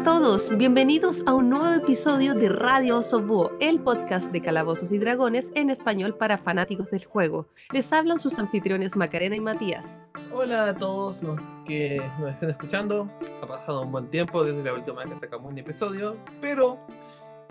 A 0.00 0.02
todos, 0.02 0.56
bienvenidos 0.56 1.22
a 1.26 1.34
un 1.34 1.50
nuevo 1.50 1.74
episodio 1.74 2.32
de 2.32 2.48
Radio 2.48 3.00
Oso 3.00 3.20
Búho, 3.20 3.52
el 3.60 3.80
podcast 3.80 4.32
de 4.32 4.40
Calabozos 4.40 4.92
y 4.92 4.98
Dragones 4.98 5.52
en 5.54 5.68
español 5.68 6.16
para 6.16 6.38
fanáticos 6.38 6.90
del 6.90 7.04
juego. 7.04 7.48
Les 7.70 7.92
hablan 7.92 8.18
sus 8.18 8.38
anfitriones 8.38 8.96
Macarena 8.96 9.36
y 9.36 9.40
Matías. 9.40 9.98
Hola 10.32 10.70
a 10.70 10.74
todos 10.74 11.22
los 11.22 11.38
que 11.66 12.00
nos 12.18 12.30
estén 12.30 12.48
escuchando. 12.48 13.10
Ha 13.42 13.46
pasado 13.46 13.82
un 13.82 13.92
buen 13.92 14.08
tiempo 14.08 14.42
desde 14.42 14.64
la 14.64 14.72
última 14.72 15.04
vez 15.04 15.12
que 15.12 15.20
sacamos 15.20 15.52
un 15.52 15.58
episodio, 15.58 16.16
pero 16.40 16.78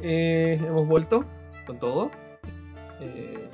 eh, 0.02 0.59
hemos 0.59 0.88
vuelto 0.88 1.26
con 1.68 1.77
todo. 1.77 2.09
Eh, 2.99 3.48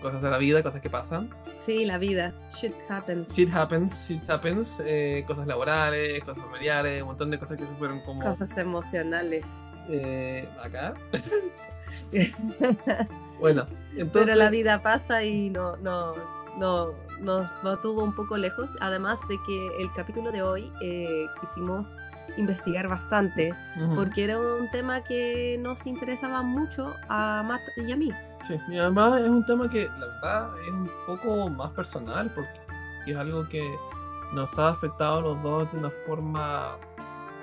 cosas 0.00 0.20
de 0.22 0.30
la 0.30 0.38
vida, 0.38 0.62
cosas 0.62 0.80
que 0.80 0.90
pasan. 0.90 1.30
Sí, 1.60 1.84
la 1.86 1.98
vida. 1.98 2.32
Shit 2.54 2.74
happens. 2.88 3.32
Shit 3.34 3.52
happens, 3.54 4.08
shit 4.08 4.28
happens. 4.28 4.80
eh, 4.84 5.24
cosas 5.26 5.46
laborales, 5.46 6.22
cosas 6.24 6.44
familiares, 6.44 7.02
un 7.02 7.08
montón 7.08 7.30
de 7.30 7.38
cosas 7.38 7.56
que 7.56 7.64
se 7.64 7.74
fueron 7.74 8.00
como 8.00 8.20
Cosas 8.20 8.56
emocionales. 8.58 9.44
eh, 9.88 10.48
acá. 10.62 10.94
Bueno, 13.40 13.66
entonces. 13.92 14.24
Pero 14.24 14.34
la 14.34 14.50
vida 14.50 14.82
pasa 14.82 15.22
y 15.22 15.50
no, 15.50 15.76
no, 15.76 16.14
no, 16.58 16.92
nos 17.20 17.50
nos 17.62 17.80
tuvo 17.82 18.02
un 18.02 18.14
poco 18.14 18.36
lejos. 18.36 18.70
Además 18.80 19.20
de 19.28 19.36
que 19.46 19.68
el 19.82 19.92
capítulo 19.92 20.32
de 20.32 20.42
hoy 20.42 20.72
eh, 20.82 21.26
quisimos 21.40 21.96
investigar 22.38 22.88
bastante 22.88 23.54
Ujú. 23.80 23.94
porque 23.94 24.24
era 24.24 24.38
un 24.38 24.70
tema 24.70 25.02
que 25.04 25.58
nos 25.60 25.86
interesaba 25.86 26.42
mucho 26.42 26.94
a 27.08 27.42
Matt 27.46 27.60
y 27.76 27.92
a 27.92 27.96
mí. 27.96 28.10
Sí, 28.46 28.60
y 28.68 28.78
además 28.78 29.20
es 29.20 29.28
un 29.28 29.44
tema 29.44 29.68
que 29.68 29.88
la 29.98 30.06
verdad 30.06 30.50
es 30.60 30.68
un 30.68 30.90
poco 31.06 31.48
más 31.50 31.70
personal 31.72 32.30
porque 32.34 32.60
es 33.06 33.16
algo 33.16 33.48
que 33.48 33.62
nos 34.32 34.56
ha 34.58 34.68
afectado 34.68 35.18
a 35.18 35.20
los 35.20 35.42
dos 35.42 35.72
de 35.72 35.78
una 35.78 35.90
forma 36.06 36.78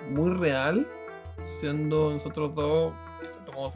muy 0.09 0.31
real, 0.31 0.87
siendo 1.41 2.11
nosotros 2.11 2.55
dos, 2.55 2.93
estamos 3.21 3.73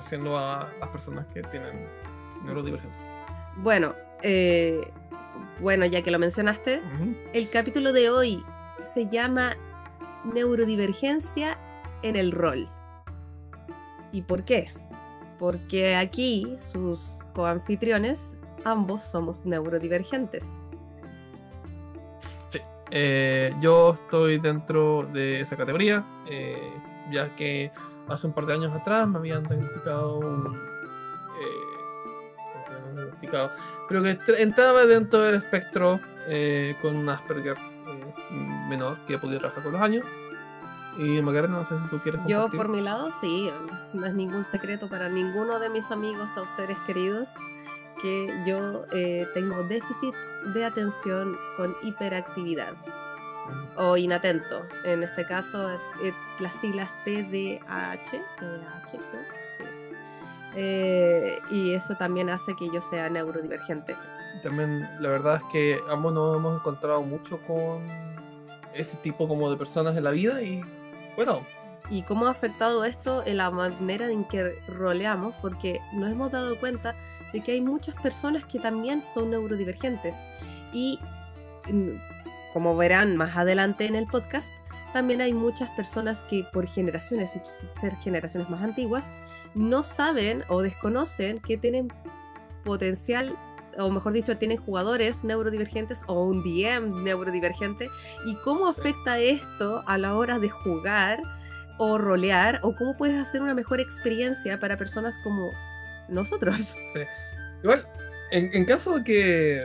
siendo, 0.00 0.38
a 0.38 0.68
las 0.78 0.88
personas 0.88 1.26
que 1.32 1.42
tienen 1.42 1.88
neurodivergencias. 2.44 3.10
Bueno, 3.56 3.94
eh, 4.22 4.80
bueno, 5.60 5.84
ya 5.86 6.02
que 6.02 6.10
lo 6.10 6.18
mencionaste, 6.18 6.82
el 7.32 7.50
capítulo 7.50 7.92
de 7.92 8.10
hoy 8.10 8.44
se 8.80 9.08
llama 9.08 9.56
Neurodivergencia 10.24 11.58
en 12.02 12.16
el 12.16 12.32
rol. 12.32 12.68
¿Y 14.12 14.22
por 14.22 14.44
qué? 14.44 14.70
Porque 15.40 15.96
aquí 15.96 16.54
sus 16.58 17.26
coanfitriones, 17.32 18.36
ambos 18.64 19.02
somos 19.02 19.46
neurodivergentes. 19.46 20.62
Eh, 22.90 23.52
yo 23.60 23.94
estoy 23.94 24.38
dentro 24.38 25.06
de 25.06 25.40
esa 25.40 25.56
categoría, 25.56 26.04
eh, 26.28 26.74
ya 27.10 27.34
que 27.36 27.72
hace 28.08 28.26
un 28.26 28.34
par 28.34 28.44
de 28.46 28.54
años 28.54 28.72
atrás 28.74 29.08
me 29.08 29.16
habían 29.18 29.44
diagnosticado 29.44 30.18
un. 30.18 30.58
eh, 31.40 31.70
diagnosticado, 32.94 33.50
pero 33.88 34.02
que 34.02 34.18
entraba 34.42 34.84
dentro 34.84 35.22
del 35.22 35.36
espectro 35.36 36.00
eh, 36.26 36.74
con 36.82 36.96
un 36.96 37.08
Asperger 37.08 37.56
eh, 37.56 38.12
menor 38.68 38.98
que 39.06 39.18
podido 39.18 39.38
trabajar 39.38 39.62
con 39.62 39.72
los 39.72 39.80
años. 39.80 40.04
Y 40.98 41.22
Macarena, 41.22 41.58
no 41.58 41.64
sé 41.64 41.78
si 41.78 41.88
tú 41.88 41.98
quieres 42.00 42.20
Yo 42.26 42.42
compartir. 42.42 42.58
por 42.58 42.68
mi 42.68 42.80
lado 42.80 43.10
sí, 43.20 43.50
no 43.92 44.06
es 44.06 44.14
ningún 44.14 44.44
secreto 44.44 44.88
para 44.88 45.08
ninguno 45.08 45.58
de 45.58 45.68
mis 45.70 45.90
amigos 45.90 46.36
o 46.36 46.46
seres 46.56 46.76
queridos 46.86 47.30
que 48.02 48.44
yo 48.46 48.84
eh, 48.92 49.26
tengo 49.34 49.62
déficit 49.64 50.14
de 50.54 50.64
atención 50.64 51.36
con 51.56 51.76
hiperactividad 51.82 52.72
o 53.76 53.96
inatento. 53.96 54.62
En 54.84 55.02
este 55.02 55.24
caso, 55.24 55.70
eh, 56.02 56.12
las 56.38 56.54
siglas 56.54 56.90
TDAH, 57.04 58.10
TDAH 58.38 58.90
creo, 58.90 59.22
sí. 59.56 59.64
Eh, 60.56 61.38
y 61.50 61.74
eso 61.74 61.94
también 61.94 62.30
hace 62.30 62.56
que 62.56 62.68
yo 62.72 62.80
sea 62.80 63.08
neurodivergente. 63.08 63.96
También 64.42 64.88
la 65.00 65.08
verdad 65.10 65.36
es 65.36 65.42
que 65.52 65.78
ambos 65.88 66.12
nos 66.12 66.36
hemos 66.36 66.58
encontrado 66.60 67.02
mucho 67.02 67.38
con 67.46 67.86
ese 68.74 68.96
tipo 68.98 69.28
como 69.28 69.50
de 69.50 69.56
personas 69.56 69.96
en 69.96 70.04
la 70.04 70.10
vida 70.10 70.40
y 70.42 70.62
bueno, 71.16 71.44
y 71.90 72.02
cómo 72.02 72.26
ha 72.26 72.30
afectado 72.30 72.84
esto 72.84 73.24
en 73.26 73.38
la 73.38 73.50
manera 73.50 74.10
en 74.10 74.24
que 74.24 74.54
roleamos, 74.68 75.34
porque 75.42 75.80
nos 75.92 76.10
hemos 76.10 76.30
dado 76.30 76.58
cuenta 76.58 76.94
de 77.32 77.40
que 77.40 77.52
hay 77.52 77.60
muchas 77.60 77.94
personas 77.96 78.44
que 78.44 78.60
también 78.60 79.02
son 79.02 79.30
neurodivergentes. 79.30 80.16
Y 80.72 81.00
mm, 81.70 81.90
como 82.52 82.76
verán 82.76 83.16
más 83.16 83.36
adelante 83.36 83.86
en 83.86 83.96
el 83.96 84.06
podcast, 84.06 84.52
también 84.92 85.20
hay 85.20 85.32
muchas 85.32 85.68
personas 85.70 86.24
que 86.24 86.44
por 86.52 86.66
generaciones, 86.66 87.32
ser 87.76 87.96
generaciones 87.96 88.48
más 88.50 88.62
antiguas, 88.62 89.12
no 89.54 89.82
saben 89.82 90.44
o 90.48 90.62
desconocen 90.62 91.40
que 91.40 91.56
tienen 91.56 91.92
potencial 92.64 93.36
o 93.80 93.90
mejor 93.90 94.12
dicho, 94.12 94.36
tienen 94.36 94.58
jugadores 94.58 95.24
neurodivergentes 95.24 96.02
o 96.06 96.22
un 96.24 96.42
DM 96.42 97.02
neurodivergente 97.02 97.88
y 98.26 98.34
cómo 98.36 98.68
afecta 98.68 99.18
esto 99.18 99.82
a 99.86 99.98
la 99.98 100.14
hora 100.16 100.38
de 100.38 100.48
jugar 100.50 101.20
o 101.78 101.96
rolear 101.98 102.60
o 102.62 102.74
cómo 102.76 102.96
puedes 102.96 103.20
hacer 103.20 103.40
una 103.42 103.54
mejor 103.54 103.80
experiencia 103.80 104.60
para 104.60 104.76
personas 104.76 105.16
como 105.24 105.50
nosotros. 106.08 106.76
Sí. 106.92 107.00
Igual, 107.62 107.86
en, 108.30 108.50
en 108.54 108.64
caso 108.64 108.96
de 108.98 109.04
que 109.04 109.64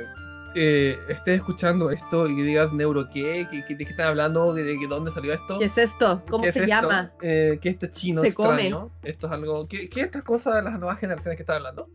eh, 0.58 0.96
estés 1.10 1.36
escuchando 1.36 1.92
esto 1.92 2.28
y 2.28 2.36
digas 2.42 2.72
neuro 2.72 3.10
qué, 3.10 3.48
¿Qué- 3.52 3.64
qué- 3.66 3.76
qué 3.78 3.84
están 3.84 4.08
hablando, 4.08 4.54
de, 4.54 4.64
de- 4.64 4.78
de 4.78 4.88
dónde 4.88 5.12
salió 5.12 5.34
esto, 5.34 5.60
¿Qué 5.60 5.66
es 5.66 5.78
esto? 5.78 6.24
¿Cómo 6.30 6.44
¿Qué 6.44 6.50
es 6.50 6.54
se 6.54 6.60
esto? 6.62 6.70
llama? 6.70 7.12
Eh, 7.22 7.60
¿Qué 7.62 7.70
este 7.70 7.90
chino 7.92 8.22
Se 8.22 8.34
come. 8.34 8.64
extraño? 8.64 8.92
Esto 9.04 9.28
es 9.28 9.34
algo. 9.34 9.68
¿Qué, 9.68 9.90
qué 9.90 10.02
estas 10.02 10.24
cosas 10.24 10.56
de 10.56 10.62
las 10.64 10.80
nuevas 10.80 10.98
generaciones 11.00 11.36
que 11.36 11.44
están 11.44 11.58
hablando? 11.58 11.90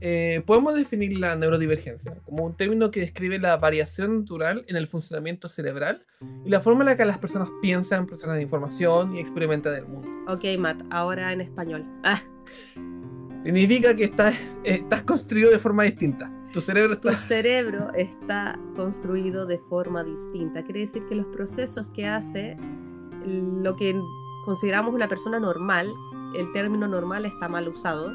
Eh, 0.00 0.42
podemos 0.46 0.74
definir 0.74 1.18
la 1.18 1.34
neurodivergencia 1.34 2.14
como 2.24 2.44
un 2.44 2.56
término 2.56 2.90
que 2.90 3.00
describe 3.00 3.38
la 3.38 3.56
variación 3.56 4.20
natural 4.20 4.64
en 4.68 4.76
el 4.76 4.86
funcionamiento 4.86 5.48
cerebral 5.48 6.04
y 6.44 6.50
la 6.50 6.60
forma 6.60 6.82
en 6.82 6.86
la 6.86 6.96
que 6.96 7.04
las 7.04 7.18
personas 7.18 7.48
piensan, 7.60 8.06
procesan 8.06 8.40
información 8.40 9.16
y 9.16 9.20
experimentan 9.20 9.74
el 9.74 9.86
mundo. 9.86 10.08
Ok, 10.28 10.44
Matt, 10.58 10.82
ahora 10.90 11.32
en 11.32 11.40
español. 11.40 11.84
Ah, 12.04 12.20
Significa 13.42 13.94
que 13.94 14.04
estás, 14.04 14.34
estás 14.64 15.02
construido 15.04 15.50
de 15.50 15.58
forma 15.58 15.84
distinta. 15.84 16.26
Tu 16.52 16.60
cerebro 16.60 16.98
tu 16.98 17.08
está. 17.08 17.20
cerebro 17.20 17.92
está 17.94 18.58
construido 18.74 19.46
de 19.46 19.58
forma 19.58 20.02
distinta. 20.02 20.62
Quiere 20.64 20.80
decir 20.80 21.04
que 21.06 21.14
los 21.14 21.26
procesos 21.26 21.90
que 21.90 22.06
hace 22.06 22.56
lo 23.26 23.76
que 23.76 23.98
consideramos 24.44 24.94
una 24.94 25.08
persona 25.08 25.38
normal, 25.38 25.92
el 26.36 26.50
término 26.52 26.88
normal 26.88 27.26
está 27.26 27.48
mal 27.48 27.68
usado. 27.68 28.12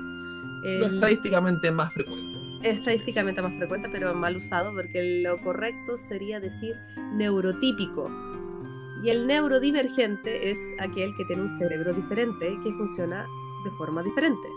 El- 0.64 0.84
estadísticamente 0.84 1.72
más 1.72 1.94
frecuente. 1.94 2.40
estadísticamente 2.64 3.42
más 3.42 3.56
frecuente, 3.58 3.90
pero 3.92 4.14
mal 4.14 4.38
usado, 4.38 4.72
porque 4.74 5.22
lo 5.24 5.40
correcto 5.42 5.98
sería 5.98 6.40
decir 6.40 6.76
neurotípico. 7.14 8.10
Y 9.04 9.10
el 9.10 9.28
neurodivergente 9.28 10.50
es 10.50 10.58
aquel 10.80 11.14
que 11.18 11.26
tiene 11.26 11.42
un 11.42 11.58
cerebro 11.58 11.94
diferente 11.94 12.58
que 12.64 12.72
funciona 12.74 13.28
de 13.66 13.72
forma 13.72 14.02
diferente. 14.02 14.48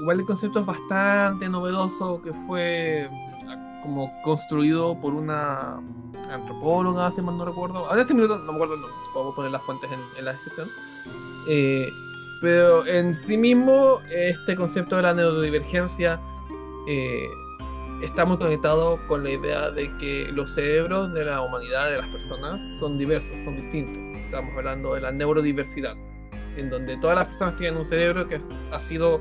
Igual 0.00 0.20
el 0.20 0.26
concepto 0.26 0.58
es 0.60 0.66
bastante 0.66 1.48
novedoso, 1.48 2.20
que 2.22 2.32
fue 2.46 3.08
ah, 3.48 3.80
como 3.84 4.10
construido 4.22 4.98
por 5.00 5.14
una 5.14 5.80
antropóloga, 6.30 7.12
si 7.12 7.22
mal 7.22 7.38
no 7.38 7.44
recuerdo. 7.44 7.86
Ahora 7.88 8.00
este 8.00 8.14
minuto 8.14 8.38
no 8.38 8.46
me 8.52 8.54
acuerdo 8.56 8.76
nombre, 8.76 8.96
vamos 9.14 9.32
a 9.32 9.36
poner 9.36 9.50
las 9.52 9.62
fuentes 9.62 9.90
en, 9.92 10.00
en 10.18 10.24
la 10.24 10.32
descripción. 10.32 10.68
Eh, 11.48 11.88
pero 12.42 12.84
en 12.86 13.14
sí 13.14 13.38
mismo, 13.38 14.00
este 14.12 14.56
concepto 14.56 14.96
de 14.96 15.02
la 15.02 15.14
neurodivergencia 15.14 16.20
eh, 16.88 17.28
está 18.02 18.24
muy 18.24 18.36
conectado 18.36 18.98
con 19.06 19.22
la 19.22 19.30
idea 19.30 19.70
de 19.70 19.94
que 19.98 20.28
los 20.32 20.52
cerebros 20.52 21.14
de 21.14 21.24
la 21.24 21.40
humanidad, 21.40 21.88
de 21.88 21.98
las 21.98 22.08
personas, 22.08 22.60
son 22.80 22.98
diversos, 22.98 23.38
son 23.38 23.62
distintos. 23.62 24.02
Estamos 24.24 24.56
hablando 24.56 24.94
de 24.94 25.02
la 25.02 25.12
neurodiversidad, 25.12 25.94
en 26.56 26.68
donde 26.68 26.96
todas 26.96 27.16
las 27.16 27.28
personas 27.28 27.54
tienen 27.54 27.78
un 27.78 27.84
cerebro 27.84 28.26
que 28.26 28.40
ha 28.72 28.78
sido 28.80 29.20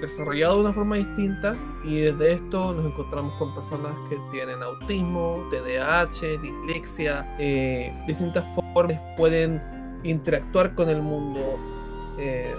desarrollado 0.00 0.56
de 0.56 0.60
una 0.62 0.72
forma 0.72 0.96
distinta 0.96 1.56
y 1.84 2.00
desde 2.00 2.32
esto 2.32 2.74
nos 2.74 2.86
encontramos 2.86 3.32
con 3.34 3.54
personas 3.54 3.92
que 4.08 4.18
tienen 4.32 4.60
autismo, 4.62 5.48
TDAH, 5.50 6.38
dislexia, 6.42 7.34
eh, 7.38 7.92
distintas 8.08 8.44
formas 8.54 9.00
pueden 9.16 9.62
interactuar 10.02 10.74
con 10.74 10.88
el 10.88 11.00
mundo. 11.00 11.77
Eh, 12.18 12.54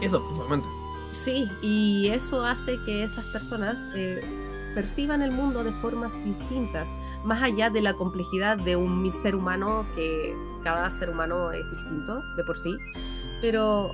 eso, 0.00 0.22
principalmente. 0.24 0.68
Sí, 1.10 1.48
y 1.62 2.08
eso 2.08 2.44
hace 2.44 2.80
que 2.82 3.02
esas 3.02 3.24
personas 3.26 3.90
eh, 3.94 4.20
perciban 4.74 5.22
el 5.22 5.32
mundo 5.32 5.64
de 5.64 5.72
formas 5.72 6.12
distintas, 6.24 6.90
más 7.24 7.42
allá 7.42 7.70
de 7.70 7.82
la 7.82 7.94
complejidad 7.94 8.56
de 8.56 8.76
un 8.76 9.12
ser 9.12 9.34
humano, 9.34 9.86
que 9.94 10.36
cada 10.62 10.90
ser 10.90 11.10
humano 11.10 11.52
es 11.52 11.68
distinto 11.70 12.22
de 12.36 12.44
por 12.44 12.56
sí, 12.58 12.76
pero 13.40 13.92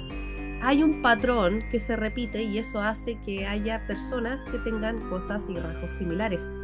hay 0.62 0.82
un 0.82 1.00
patrón 1.02 1.62
que 1.70 1.80
se 1.80 1.96
repite 1.96 2.42
y 2.42 2.58
eso 2.58 2.80
hace 2.80 3.18
que 3.20 3.46
haya 3.46 3.86
personas 3.86 4.44
que 4.46 4.58
tengan 4.58 5.08
cosas 5.08 5.48
y 5.48 5.58
rasgos 5.58 5.92
similares. 5.92 6.54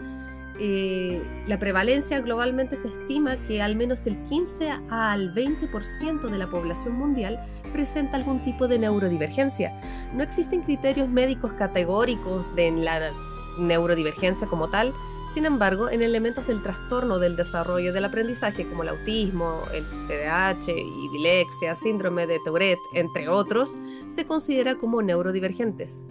Eh, 0.59 1.23
la 1.47 1.59
prevalencia 1.59 2.21
globalmente 2.21 2.77
se 2.77 2.89
estima 2.89 3.37
que 3.45 3.63
al 3.63 3.77
menos 3.77 4.07
el 4.07 4.23
15 4.25 4.71
al 4.91 5.35
20% 5.35 6.29
de 6.29 6.39
la 6.39 6.51
población 6.51 6.95
mundial 6.95 7.45
presenta 7.73 8.17
algún 8.17 8.43
tipo 8.43 8.69
de 8.69 8.79
neurodivergencia. 8.79 9.77
No 10.13 10.23
existen 10.23 10.63
criterios 10.63 11.09
médicos 11.09 11.53
categóricos 11.55 12.55
de 12.55 12.71
la 12.71 13.11
neurodivergencia 13.59 14.47
como 14.47 14.69
tal, 14.71 14.93
sin 15.33 15.47
embargo, 15.47 15.89
en 15.89 16.03
elementos 16.03 16.47
del 16.47 16.63
trastorno 16.63 17.19
del 17.19 17.37
desarrollo 17.37 17.95
del 17.95 18.05
aprendizaje 18.05 18.69
como 18.69 18.83
el 18.83 18.91
autismo, 18.91 19.63
el 19.73 19.85
TDAH 20.07 20.73
y 20.73 21.09
dilexia, 21.09 21.75
síndrome 21.75 22.27
de 22.27 22.39
Tourette, 22.45 22.81
entre 22.93 23.29
otros, 23.31 23.79
se 24.09 24.27
considera 24.27 24.77
como 24.77 25.01
neurodivergentes. 25.01 26.05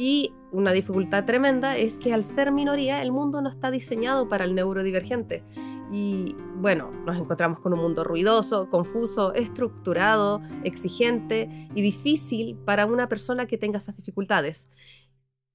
Y 0.00 0.32
una 0.50 0.72
dificultad 0.72 1.26
tremenda 1.26 1.76
es 1.76 1.98
que 1.98 2.14
al 2.14 2.24
ser 2.24 2.52
minoría 2.52 3.02
el 3.02 3.12
mundo 3.12 3.42
no 3.42 3.50
está 3.50 3.70
diseñado 3.70 4.30
para 4.30 4.44
el 4.44 4.54
neurodivergente. 4.54 5.44
Y 5.92 6.34
bueno, 6.56 6.90
nos 7.04 7.18
encontramos 7.18 7.60
con 7.60 7.74
un 7.74 7.80
mundo 7.80 8.02
ruidoso, 8.02 8.70
confuso, 8.70 9.34
estructurado, 9.34 10.40
exigente 10.64 11.68
y 11.74 11.82
difícil 11.82 12.56
para 12.64 12.86
una 12.86 13.10
persona 13.10 13.44
que 13.44 13.58
tenga 13.58 13.76
esas 13.76 13.98
dificultades. 13.98 14.70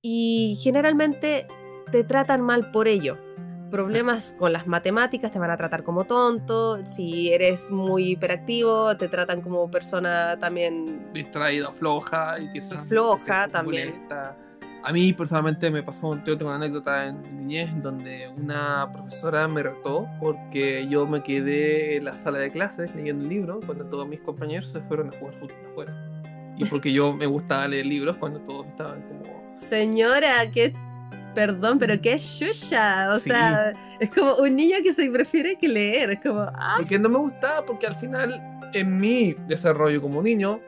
Y 0.03 0.59
generalmente 0.62 1.47
te 1.92 2.03
tratan 2.03 2.42
mal 2.42 2.69
por 2.69 2.88
ello. 2.88 3.18
Problemas 3.69 4.35
con 4.38 4.53
las 4.53 4.67
matemáticas 4.67 5.31
te 5.31 5.39
van 5.39 5.51
a 5.51 5.57
tratar 5.57 5.83
como 5.83 6.06
tonto, 6.06 6.85
si 6.85 7.33
eres 7.33 7.71
muy 7.71 8.12
hiperactivo 8.12 8.95
te 8.95 9.07
tratan 9.09 9.41
como 9.41 9.69
persona 9.69 10.38
también 10.39 11.12
Distraída, 11.13 11.71
floja 11.71 12.39
y 12.39 12.51
quizás. 12.51 12.88
Floja 12.88 13.47
también. 13.47 13.89
molesta. 13.89 14.38
A 14.83 14.94
mí 14.94 15.13
personalmente 15.13 15.71
me 15.71 15.81
pasó, 15.81 16.15
yo 16.25 16.38
tengo 16.38 16.51
una 16.51 16.57
anécdota 16.63 17.07
en 17.07 17.19
mi 17.23 17.29
niñez 17.29 17.69
donde 17.81 18.27
una 18.38 18.88
profesora 18.94 19.47
me 19.47 19.63
retó 19.63 20.07
porque 20.19 20.88
yo 20.88 21.07
me 21.07 21.23
quedé 21.23 21.97
en 21.97 22.06
la 22.06 22.15
sala 22.15 22.38
de 22.38 22.51
clases 22.51 22.94
leyendo 22.94 23.23
el 23.23 23.29
libro 23.29 23.59
cuando 23.65 23.85
todos 23.85 24.07
mis 24.07 24.19
compañeros 24.21 24.69
se 24.69 24.81
fueron 24.81 25.11
a 25.11 25.18
jugar 25.18 25.33
fútbol 25.33 25.57
afuera. 25.71 25.94
Y 26.57 26.65
porque 26.65 26.94
yo 26.94 27.13
me 27.13 27.25
gustaba 27.25 27.68
leer 27.68 27.88
libros 27.88 28.15
cuando 28.18 28.39
todos 28.41 28.68
estaban 28.68 29.01
como 29.07 29.25
Señora, 29.56 30.51
que 30.53 30.75
perdón, 31.35 31.77
pero 31.77 31.99
qué 32.01 32.17
chucha. 32.17 33.13
O 33.13 33.19
Sí. 33.19 33.29
sea, 33.29 33.73
es 33.99 34.09
como 34.09 34.35
un 34.37 34.55
niño 34.55 34.77
que 34.81 34.93
se 34.93 35.09
prefiere 35.11 35.55
que 35.57 35.67
leer. 35.67 36.11
Es 36.11 36.21
como, 36.21 36.39
ah, 36.41 36.75
Porque 36.77 36.97
no 36.97 37.09
me 37.09 37.19
gustaba, 37.19 37.63
porque 37.65 37.85
al 37.85 37.95
final, 37.95 38.41
en 38.73 38.97
mi 38.97 39.35
desarrollo 39.45 40.01
como 40.01 40.21
niño, 40.23 40.59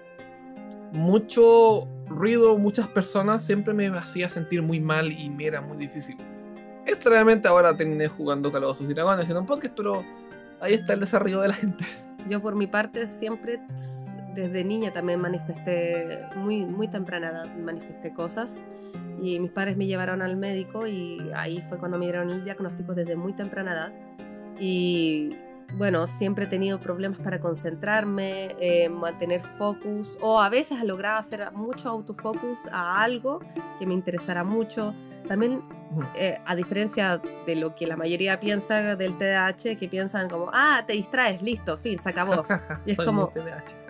mucho 0.92 1.88
ruido, 2.08 2.58
muchas 2.58 2.88
personas 2.88 3.44
siempre 3.44 3.74
me 3.74 3.88
hacía 3.88 4.30
sentir 4.30 4.62
muy 4.62 4.80
mal 4.80 5.12
y 5.12 5.30
me 5.30 5.46
era 5.46 5.62
muy 5.62 5.78
difícil. 5.78 6.18
Extrañamente 6.86 7.48
ahora 7.48 7.76
terminé 7.76 8.08
jugando 8.08 8.52
Calabozos 8.52 8.90
y 8.90 8.94
Dragones 8.94 9.30
en 9.30 9.38
un 9.38 9.46
podcast, 9.46 9.74
pero 9.76 10.06
ahí 10.62 10.74
está 10.76 10.94
el 10.94 11.02
desarrollo 11.02 11.42
de 11.42 11.50
la 11.50 11.54
gente. 11.54 11.84
Yo 12.28 12.42
por 12.42 12.56
mi 12.56 12.68
parte 12.68 13.08
siempre, 13.08 13.60
desde 14.34 14.64
niña 14.64 14.92
también 14.92 15.20
manifesté, 15.20 16.20
muy, 16.36 16.66
muy 16.66 16.88
temprana 16.88 17.30
edad, 17.30 17.56
manifesté 17.56 18.14
cosas. 18.14 18.64
Y 19.22 19.40
mis 19.40 19.52
padres 19.52 19.78
me 19.78 19.88
llevaron 19.88 20.22
al 20.22 20.38
médico 20.38 20.86
y 20.86 21.32
ahí 21.36 21.64
fue 21.70 21.80
cuando 21.80 21.98
me 21.98 22.06
dieron 22.06 22.30
el 22.30 22.44
diagnóstico 22.44 22.94
desde 22.94 23.16
muy 23.16 23.34
temprana 23.34 23.74
edad. 23.74 23.92
Y 24.60 25.36
bueno, 25.74 26.08
siempre 26.08 26.46
he 26.46 26.48
tenido 26.48 26.80
problemas 26.80 27.20
para 27.20 27.40
concentrarme, 27.40 28.56
eh, 28.60 28.90
mantener 28.90 29.42
focus, 29.58 30.18
o 30.22 30.40
a 30.40 30.50
veces 30.50 30.82
lograba 30.84 31.20
hacer 31.20 31.52
mucho 31.54 31.90
autofocus 31.90 32.60
a 32.72 33.04
algo 33.04 33.40
que 33.80 33.86
me 33.86 33.94
interesara 33.94 34.44
mucho. 34.44 34.96
También, 35.28 35.62
eh, 36.16 36.40
a 36.46 36.56
diferencia 36.56 37.22
de 37.46 37.56
lo 37.58 37.76
que 37.76 37.86
la 37.86 37.98
mayoría 37.98 38.40
piensa 38.40 38.96
del 38.96 39.18
TDAH, 39.18 39.76
que 39.78 39.90
piensan 39.90 40.30
como, 40.30 40.50
ah, 40.54 40.84
te 40.88 40.94
distraes, 40.94 41.42
listo, 41.42 41.78
fin, 41.78 42.00
se 42.02 42.10
acabó. 42.10 42.44
Y 42.86 42.92
es 42.92 42.98
como-. 42.98 43.30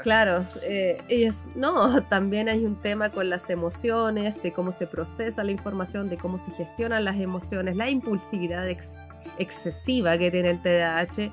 Claro, 0.01 0.43
eh, 0.67 0.97
ellos, 1.09 1.43
no, 1.53 2.01
también 2.09 2.49
hay 2.49 2.65
un 2.65 2.75
tema 2.79 3.11
con 3.11 3.29
las 3.29 3.51
emociones, 3.51 4.41
de 4.41 4.51
cómo 4.51 4.71
se 4.71 4.87
procesa 4.87 5.43
la 5.43 5.51
información, 5.51 6.09
de 6.09 6.17
cómo 6.17 6.39
se 6.39 6.49
gestionan 6.51 7.05
las 7.05 7.17
emociones, 7.17 7.75
la 7.75 7.87
impulsividad 7.87 8.67
ex- 8.67 8.97
excesiva 9.37 10.17
que 10.17 10.31
tiene 10.31 10.49
el 10.49 10.61
TDAH 10.61 11.31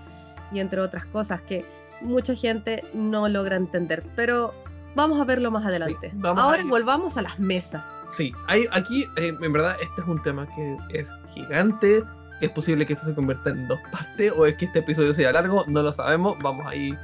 y 0.55 0.61
entre 0.61 0.81
otras 0.81 1.05
cosas 1.06 1.43
que 1.43 1.65
mucha 2.01 2.35
gente 2.35 2.85
no 2.95 3.29
logra 3.29 3.56
entender. 3.56 4.05
Pero 4.17 4.55
vamos 4.95 5.21
a 5.21 5.25
verlo 5.25 5.51
más 5.51 5.65
adelante. 5.67 6.12
Ahora 6.23 6.62
volvamos 6.65 7.17
a 7.17 7.23
las 7.23 7.39
mesas. 7.39 8.05
Sí, 8.09 8.33
hay, 8.47 8.67
aquí, 8.73 9.05
eh, 9.17 9.33
en 9.41 9.53
verdad, 9.53 9.77
este 9.81 10.03
es 10.03 10.06
un 10.06 10.23
tema 10.23 10.49
que 10.55 10.77
es 10.91 11.11
gigante. 11.35 12.03
Es 12.41 12.51
posible 12.51 12.85
que 12.87 12.95
esto 12.95 13.06
se 13.06 13.15
convierta 13.15 13.51
en 13.51 13.69
dos 13.69 13.79
partes 13.91 14.33
o 14.37 14.47
es 14.47 14.56
que 14.56 14.67
este 14.67 14.81
episodio 14.81 15.15
sea 15.15 15.33
largo, 15.33 15.65
no 15.67 15.83
lo 15.83 15.93
sabemos. 15.93 16.37
Vamos 16.43 16.67
a 16.67 16.75
ir 16.75 16.99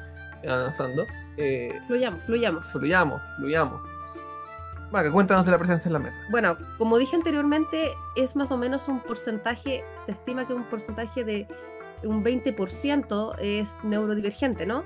avanzando. 0.48 1.06
Eh, 1.36 1.80
Fluyamos, 1.86 2.22
fluyamos. 2.24 2.70
fluyamos, 2.72 3.20
fluyamos. 3.36 3.80
Vaca, 4.90 5.10
cuéntanos 5.12 5.44
de 5.44 5.52
la 5.52 5.58
presencia 5.58 5.88
en 5.88 5.92
la 5.92 5.98
mesa. 6.00 6.20
Bueno, 6.30 6.56
como 6.76 6.98
dije 6.98 7.14
anteriormente, 7.14 7.92
es 8.16 8.34
más 8.34 8.50
o 8.50 8.56
menos 8.56 8.88
un 8.88 9.00
porcentaje, 9.00 9.84
se 9.94 10.12
estima 10.12 10.46
que 10.46 10.52
un 10.52 10.64
porcentaje 10.64 11.22
de 11.22 11.46
un 12.04 12.24
20% 12.24 13.36
es 13.40 13.78
neurodivergente, 13.84 14.66
¿no? 14.66 14.84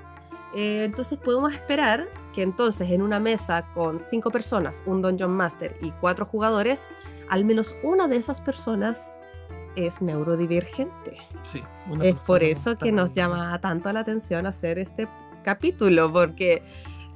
Eh, 0.55 0.83
entonces 0.85 1.17
podemos 1.17 1.53
esperar 1.53 2.07
que 2.33 2.41
entonces 2.41 2.89
en 2.89 3.01
una 3.01 3.19
mesa 3.19 3.65
con 3.73 3.99
cinco 3.99 4.31
personas, 4.31 4.81
un 4.85 5.01
Dungeon 5.01 5.31
Master 5.31 5.75
y 5.81 5.91
cuatro 5.91 6.25
jugadores, 6.25 6.89
al 7.29 7.43
menos 7.45 7.75
una 7.83 8.07
de 8.07 8.17
esas 8.17 8.39
personas 8.41 9.21
es 9.75 10.01
neurodivergente. 10.01 11.17
Sí. 11.43 11.61
una 11.89 12.05
Es 12.05 12.15
por 12.23 12.43
eso 12.43 12.75
que 12.77 12.91
nos 12.91 13.11
llama 13.13 13.59
tanto 13.59 13.91
la 13.91 13.99
atención 14.01 14.45
hacer 14.45 14.79
este 14.79 15.07
capítulo, 15.43 16.11
porque, 16.11 16.63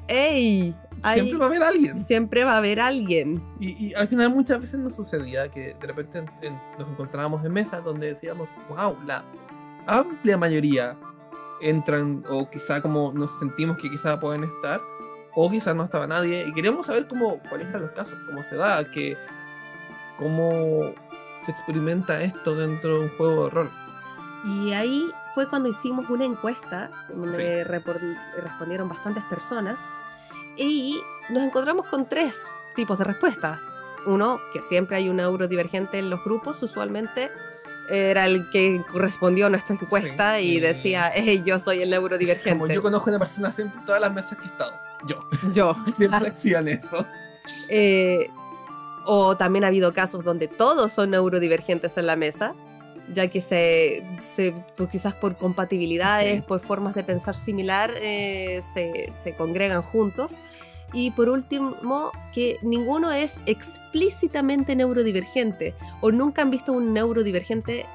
¡ey! 0.07 0.75
hay- 1.01 1.21
Siempre 1.21 1.37
va 1.39 1.45
a 1.45 1.47
haber 1.47 1.63
alguien. 1.63 2.01
siempre 2.01 2.43
va 2.43 2.53
a 2.53 2.57
haber 2.57 2.79
alguien. 2.81 3.35
Y, 3.59 3.87
y 3.87 3.93
al 3.93 4.07
final 4.09 4.29
muchas 4.31 4.59
veces 4.59 4.79
nos 4.79 4.95
sucedía 4.95 5.49
que 5.49 5.75
de 5.79 5.87
repente 5.87 6.19
en- 6.19 6.29
en- 6.41 6.59
nos 6.77 6.89
encontrábamos 6.89 7.45
en 7.45 7.53
mesas 7.53 7.83
donde 7.83 8.07
decíamos, 8.07 8.49
wow, 8.69 8.97
la 9.05 9.23
amplia 9.97 10.37
mayoría 10.37 10.97
entran 11.61 12.23
o 12.29 12.49
quizá 12.49 12.81
como 12.81 13.11
nos 13.13 13.37
sentimos 13.39 13.77
que 13.77 13.89
quizá 13.89 14.19
pueden 14.19 14.43
estar 14.43 14.81
o 15.35 15.49
quizá 15.49 15.73
no 15.73 15.83
estaba 15.83 16.07
nadie 16.07 16.45
y 16.47 16.53
queríamos 16.53 16.85
saber 16.85 17.07
cómo, 17.07 17.39
cuáles 17.49 17.67
eran 17.67 17.83
los 17.83 17.91
casos, 17.91 18.17
cómo 18.25 18.41
se 18.43 18.55
da, 18.55 18.89
que, 18.89 19.17
cómo 20.17 20.93
se 21.43 21.51
experimenta 21.51 22.21
esto 22.21 22.55
dentro 22.55 22.99
de 22.99 22.99
un 23.05 23.09
juego 23.17 23.45
de 23.45 23.49
rol. 23.49 23.71
Y 24.45 24.71
ahí 24.73 25.05
fue 25.35 25.47
cuando 25.47 25.69
hicimos 25.69 26.09
una 26.09 26.25
encuesta 26.25 26.89
donde 27.13 27.63
respondieron 27.63 28.87
bastantes 28.87 29.23
personas 29.25 29.93
y 30.55 30.99
nos 31.29 31.43
encontramos 31.43 31.87
con 31.87 32.07
tres 32.07 32.47
tipos 32.75 32.97
de 32.99 33.05
respuestas. 33.05 33.61
Uno, 34.05 34.39
que 34.53 34.61
siempre 34.61 34.97
hay 34.97 35.09
un 35.09 35.17
neurodivergente 35.17 35.99
en 35.99 36.09
los 36.09 36.23
grupos, 36.23 36.63
usualmente 36.63 37.29
era 37.89 38.25
el 38.25 38.49
que 38.49 38.81
correspondió 38.91 39.47
a 39.47 39.49
nuestra 39.49 39.75
encuesta 39.75 40.37
Sí, 40.37 40.43
y 40.45 40.57
eh, 40.57 40.61
decía, 40.61 41.07
"Ey, 41.09 41.43
yo 41.45 41.59
soy 41.59 41.81
el 41.81 41.89
neurodivergente. 41.89 42.51
Como 42.59 42.67
yo 42.71 42.81
conozco 42.81 43.09
una 43.09 43.19
persona 43.19 43.51
siempre 43.51 43.79
en 43.79 43.85
todas 43.85 44.01
las 44.01 44.13
mesas 44.13 44.37
que 44.37 44.45
he 44.45 44.47
estado. 44.47 44.73
Yo. 45.07 45.19
Yo. 45.53 45.75
Siempre 45.97 46.29
decían 46.31 46.67
eso. 46.67 47.05
Eh, 47.69 48.29
o 49.05 49.35
también 49.37 49.63
ha 49.63 49.67
habido 49.67 49.93
casos 49.93 50.23
donde 50.23 50.47
todos 50.47 50.91
son 50.91 51.09
neurodivergentes 51.11 51.97
en 51.97 52.05
la 52.05 52.15
mesa, 52.15 52.53
ya 53.13 53.27
que 53.27 53.41
se, 53.41 54.05
se- 54.35 54.53
pues 54.75 54.89
quizás 54.89 55.15
por 55.15 55.35
compatibilidades, 55.37 56.35
Sí. 56.35 56.41
por 56.47 56.59
formas 56.59 56.93
de 56.95 57.03
pensar 57.03 57.35
similar, 57.35 57.91
eh, 58.01 58.61
se, 58.73 59.11
se 59.13 59.33
congregan 59.33 59.81
juntos. 59.81 60.33
Y 60.93 61.11
por 61.11 61.29
último, 61.29 62.11
que 62.33 62.57
ninguno 62.61 63.11
es 63.11 63.41
explícitamente 63.45 64.75
neurodivergente 64.75 65.75
o 66.01 66.11
nunca 66.11 66.41
han 66.41 66.51
visto 66.51 66.73
un 66.73 66.93
neurodivergente 66.93 67.85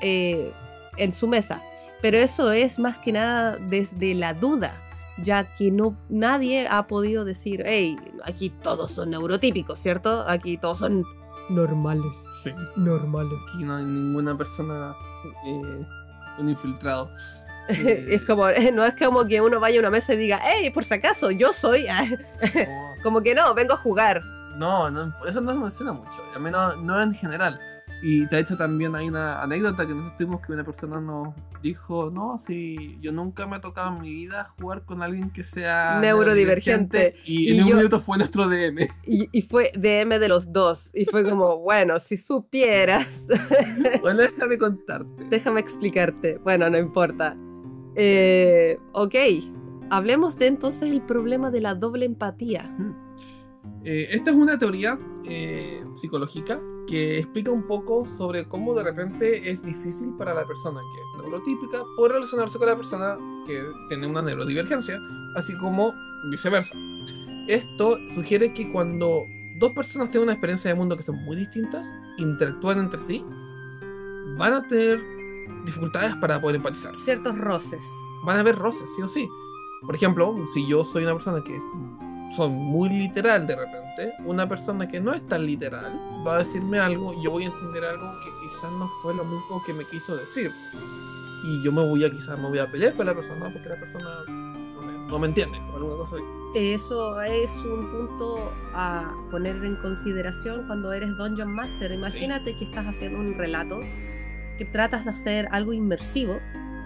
eh, 0.00 0.52
en 0.96 1.12
su 1.12 1.28
mesa. 1.28 1.60
Pero 2.02 2.18
eso 2.18 2.52
es 2.52 2.78
más 2.78 2.98
que 2.98 3.12
nada 3.12 3.56
desde 3.56 4.14
la 4.14 4.34
duda, 4.34 4.74
ya 5.22 5.44
que 5.56 5.70
no 5.70 5.96
nadie 6.08 6.66
ha 6.68 6.86
podido 6.86 7.24
decir, 7.24 7.62
hey, 7.66 7.96
aquí 8.24 8.50
todos 8.50 8.90
son 8.90 9.10
neurotípicos, 9.10 9.78
¿cierto? 9.78 10.24
Aquí 10.28 10.58
todos 10.58 10.80
son 10.80 11.04
normales, 11.50 12.14
Sí. 12.42 12.50
normales. 12.76 13.38
Aquí 13.54 13.64
no 13.64 13.76
hay 13.76 13.84
ninguna 13.84 14.36
persona, 14.36 14.94
eh, 15.46 15.86
un 16.38 16.48
infiltrado. 16.48 17.08
Eh, 17.68 18.06
es 18.10 18.24
como, 18.24 18.46
no 18.74 18.84
es 18.84 18.94
como 18.94 19.24
que 19.26 19.40
uno 19.40 19.58
vaya 19.60 19.78
a 19.78 19.80
una 19.80 19.90
mesa 19.90 20.14
y 20.14 20.18
diga, 20.18 20.40
hey, 20.42 20.70
por 20.70 20.84
si 20.84 20.94
acaso, 20.94 21.30
yo 21.30 21.52
soy, 21.52 21.86
no, 22.42 23.02
como 23.02 23.22
que 23.22 23.34
no, 23.34 23.54
vengo 23.54 23.74
a 23.74 23.78
jugar. 23.78 24.22
No, 24.58 24.90
no, 24.90 25.12
por 25.18 25.28
eso 25.28 25.40
no 25.40 25.52
se 25.52 25.58
menciona 25.58 25.92
mucho, 25.92 26.22
al 26.34 26.40
menos 26.42 26.76
no 26.82 27.00
en 27.02 27.14
general. 27.14 27.58
Y 28.02 28.26
de 28.26 28.38
hecho 28.38 28.54
también 28.58 28.94
hay 28.94 29.08
una 29.08 29.40
anécdota 29.42 29.86
que 29.86 29.94
nosotros 29.94 30.16
tuvimos 30.18 30.42
que 30.46 30.52
una 30.52 30.62
persona 30.62 31.00
nos 31.00 31.28
dijo, 31.62 32.10
no, 32.10 32.36
si 32.36 32.98
yo 33.00 33.12
nunca 33.12 33.46
me 33.46 33.56
ha 33.56 33.60
tocado 33.62 33.96
en 33.96 34.02
mi 34.02 34.10
vida 34.10 34.52
jugar 34.60 34.84
con 34.84 35.02
alguien 35.02 35.30
que 35.30 35.42
sea 35.42 36.00
Neurodivergente. 36.02 37.16
Y, 37.24 37.52
Y 37.52 37.56
en 37.56 37.64
un 37.64 37.70
yo- 37.70 37.76
minuto 37.76 38.00
fue 38.00 38.18
nuestro 38.18 38.46
DM. 38.46 38.86
Y, 39.06 39.30
y 39.32 39.40
fue 39.42 39.72
DM 39.74 40.18
de 40.18 40.28
los 40.28 40.52
dos. 40.52 40.90
Y 40.92 41.06
fue 41.06 41.24
como, 41.24 41.58
bueno, 41.62 41.98
si 41.98 42.18
supieras. 42.18 43.26
Bueno, 44.02 44.20
déjame 44.20 44.58
contarte. 44.58 45.24
Déjame 45.30 45.60
explicarte. 45.60 46.36
Bueno, 46.44 46.68
no 46.68 46.76
importa. 46.76 47.34
Eh, 47.96 48.78
ok, 48.92 49.14
hablemos 49.90 50.38
de 50.38 50.46
entonces 50.46 50.90
el 50.90 51.02
problema 51.02 51.50
de 51.50 51.60
la 51.60 51.74
doble 51.74 52.04
empatía. 52.04 52.76
Eh, 53.84 54.08
esta 54.12 54.30
es 54.30 54.36
una 54.36 54.58
teoría 54.58 54.98
eh, 55.24 55.84
psicológica 55.96 56.60
que 56.86 57.18
explica 57.18 57.50
un 57.50 57.66
poco 57.66 58.04
sobre 58.04 58.46
cómo 58.48 58.74
de 58.74 58.82
repente 58.82 59.50
es 59.50 59.62
difícil 59.62 60.14
para 60.16 60.34
la 60.34 60.44
persona 60.44 60.80
que 60.80 61.00
es 61.00 61.22
neurotípica 61.22 61.82
poder 61.96 62.12
relacionarse 62.12 62.58
con 62.58 62.68
la 62.68 62.76
persona 62.76 63.16
que 63.46 63.58
tiene 63.88 64.06
una 64.06 64.22
neurodivergencia, 64.22 64.98
así 65.36 65.56
como 65.56 65.92
viceversa. 66.30 66.76
Esto 67.48 67.98
sugiere 68.14 68.52
que 68.52 68.70
cuando 68.70 69.24
dos 69.58 69.72
personas 69.72 70.10
tienen 70.10 70.24
una 70.24 70.32
experiencia 70.32 70.70
de 70.70 70.76
mundo 70.76 70.96
que 70.96 71.02
son 71.02 71.16
muy 71.24 71.36
distintas, 71.36 71.94
interactúan 72.18 72.78
entre 72.78 72.98
sí, 72.98 73.24
van 74.38 74.54
a 74.54 74.66
tener 74.66 75.00
dificultades 75.64 76.14
para 76.16 76.40
poder 76.40 76.56
empatizar. 76.56 76.96
Ciertos 76.96 77.36
roces. 77.38 77.84
Van 78.24 78.36
a 78.36 78.40
haber 78.40 78.56
roces, 78.56 78.88
sí 78.94 79.02
o 79.02 79.08
sí. 79.08 79.28
Por 79.82 79.94
ejemplo, 79.94 80.34
si 80.52 80.66
yo 80.66 80.84
soy 80.84 81.04
una 81.04 81.12
persona 81.12 81.42
que 81.44 81.58
son 82.34 82.52
muy 82.52 82.88
literal 82.88 83.46
de 83.46 83.56
repente, 83.56 84.12
una 84.24 84.48
persona 84.48 84.88
que 84.88 85.00
no 85.00 85.12
es 85.12 85.26
tan 85.26 85.44
literal 85.46 86.00
va 86.26 86.36
a 86.36 86.38
decirme 86.38 86.78
algo 86.78 87.12
y 87.12 87.22
yo 87.22 87.30
voy 87.30 87.44
a 87.44 87.46
entender 87.46 87.84
algo 87.84 88.12
que 88.24 88.30
quizás 88.42 88.72
no 88.72 88.88
fue 89.02 89.14
lo 89.14 89.24
mismo 89.24 89.62
que 89.64 89.74
me 89.74 89.84
quiso 89.84 90.16
decir. 90.16 90.50
Y 91.44 91.62
yo 91.62 91.72
me 91.72 91.86
voy 91.86 92.04
a 92.04 92.10
quizás 92.10 92.38
me 92.38 92.48
voy 92.48 92.58
a 92.58 92.70
pelear 92.70 92.96
con 92.96 93.06
la 93.06 93.14
persona 93.14 93.52
porque 93.52 93.68
la 93.68 93.78
persona 93.78 94.24
no, 94.26 94.80
sé, 94.80 94.98
no 95.08 95.18
me 95.18 95.26
entiende 95.26 95.58
o 95.72 95.76
alguna 95.76 95.96
cosa 95.96 96.16
así. 96.16 96.24
Eso 96.54 97.20
es 97.20 97.56
un 97.64 97.90
punto 97.90 98.52
a 98.72 99.12
poner 99.30 99.62
en 99.64 99.76
consideración 99.76 100.66
cuando 100.66 100.92
eres 100.92 101.16
Dungeon 101.16 101.52
Master. 101.52 101.90
Imagínate 101.90 102.54
que 102.56 102.64
estás 102.64 102.86
haciendo 102.86 103.18
un 103.18 103.36
relato, 103.36 103.80
que 104.58 104.64
tratas 104.64 105.04
de 105.04 105.10
hacer 105.10 105.48
algo 105.50 105.72
inmersivo, 105.72 106.38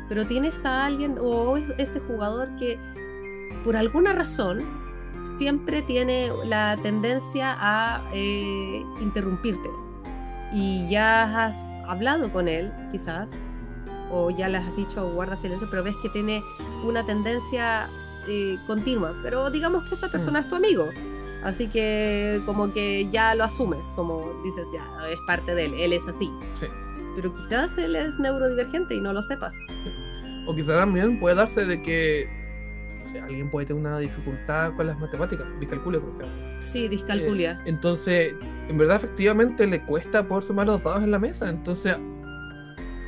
pero 0.08 0.26
tienes 0.26 0.64
a 0.64 0.86
alguien 0.86 1.16
o 1.20 1.56
es- 1.56 1.70
ese 1.78 2.00
jugador 2.00 2.54
que 2.56 2.78
por 3.64 3.76
alguna 3.76 4.12
razón 4.12 4.64
siempre 5.22 5.82
tiene 5.82 6.30
la 6.44 6.76
tendencia 6.82 7.56
a 7.58 8.08
eh, 8.14 8.82
interrumpirte. 9.00 9.68
Y 10.52 10.88
ya 10.88 11.44
has 11.46 11.66
hablado 11.86 12.30
con 12.32 12.48
él, 12.48 12.72
quizás, 12.90 13.30
o 14.10 14.30
ya 14.30 14.48
le 14.48 14.56
has 14.58 14.74
dicho 14.76 15.12
guarda 15.12 15.36
silencio, 15.36 15.68
pero 15.70 15.82
ves 15.82 15.96
que 16.02 16.08
tiene 16.08 16.42
una 16.84 17.04
tendencia 17.04 17.88
eh, 18.28 18.56
continua. 18.66 19.14
Pero 19.22 19.50
digamos 19.50 19.86
que 19.88 19.94
esa 19.94 20.08
persona 20.10 20.38
es 20.38 20.48
tu 20.48 20.54
amigo. 20.54 20.88
Así 21.44 21.68
que 21.68 22.40
como 22.46 22.72
que 22.72 23.08
ya 23.10 23.34
lo 23.34 23.44
asumes, 23.44 23.88
como 23.94 24.40
dices, 24.44 24.66
ya 24.72 24.84
es 25.08 25.18
parte 25.26 25.54
de 25.54 25.66
él, 25.66 25.74
él 25.78 25.92
es 25.92 26.08
así. 26.08 26.30
Sí. 26.54 26.66
Pero 27.20 27.34
quizás 27.34 27.76
él 27.78 27.96
es 27.96 28.20
neurodivergente 28.20 28.94
y 28.94 29.00
no 29.00 29.12
lo 29.12 29.22
sepas. 29.22 29.52
O 30.46 30.54
quizás 30.54 30.76
también 30.76 31.18
puede 31.18 31.34
darse 31.34 31.66
de 31.66 31.82
que 31.82 32.28
o 33.04 33.08
sea, 33.08 33.24
alguien 33.24 33.50
puede 33.50 33.66
tener 33.66 33.80
una 33.80 33.98
dificultad 33.98 34.72
con 34.76 34.86
las 34.86 34.96
matemáticas, 35.00 35.44
discalculia, 35.58 36.00
se 36.12 36.22
llama. 36.22 36.60
Sí, 36.60 36.86
discalculia. 36.86 37.54
Eh, 37.64 37.70
entonces, 37.70 38.36
en 38.68 38.78
verdad, 38.78 38.96
efectivamente, 38.96 39.66
le 39.66 39.84
cuesta 39.84 40.28
poder 40.28 40.44
sumar 40.44 40.68
los 40.68 40.80
dados 40.84 41.02
en 41.02 41.10
la 41.10 41.18
mesa. 41.18 41.50
Entonces, 41.50 41.98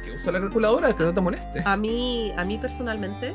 que 0.03 0.11
usa 0.11 0.33
la 0.33 0.41
calculadora, 0.41 0.97
que 0.97 1.05
no 1.05 1.15
te 1.15 1.21
moleste. 1.21 1.63
A 1.65 1.77
mí, 1.77 2.33
a 2.37 2.45
mí 2.45 2.59
personalmente, 2.59 3.33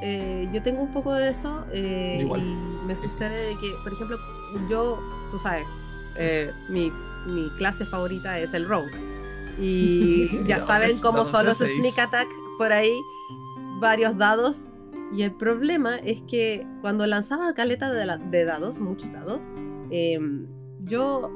eh, 0.00 0.48
yo 0.54 0.62
tengo 0.62 0.80
un 0.80 0.92
poco 0.94 1.12
de 1.12 1.28
eso. 1.28 1.66
eh, 1.70 2.16
Igual. 2.22 2.40
Y 2.40 2.86
me 2.86 2.96
sucede 2.96 3.48
de 3.48 3.58
que, 3.58 3.74
por 3.82 3.92
ejemplo, 3.92 4.18
yo, 4.70 5.02
tú 5.30 5.38
sabes, 5.38 5.64
eh, 6.16 6.50
mi, 6.70 6.90
mi 7.26 7.50
clase 7.58 7.84
favorita 7.84 8.38
es 8.38 8.54
el 8.54 8.66
Rogue. 8.66 9.13
Y 9.58 10.28
ya 10.46 10.56
Dados 10.56 10.68
saben 10.68 10.98
cómo 10.98 11.26
son 11.26 11.46
los 11.46 11.58
seis. 11.58 11.72
sneak 11.78 11.98
attack 11.98 12.28
por 12.58 12.72
ahí, 12.72 12.92
varios 13.80 14.16
dados. 14.16 14.70
Y 15.12 15.22
el 15.22 15.32
problema 15.34 15.96
es 15.96 16.22
que 16.22 16.66
cuando 16.80 17.06
lanzaba 17.06 17.54
caleta 17.54 17.92
de, 17.92 18.06
la- 18.06 18.18
de 18.18 18.44
dados, 18.44 18.80
muchos 18.80 19.12
dados, 19.12 19.42
em, 19.90 20.46
yo 20.84 21.30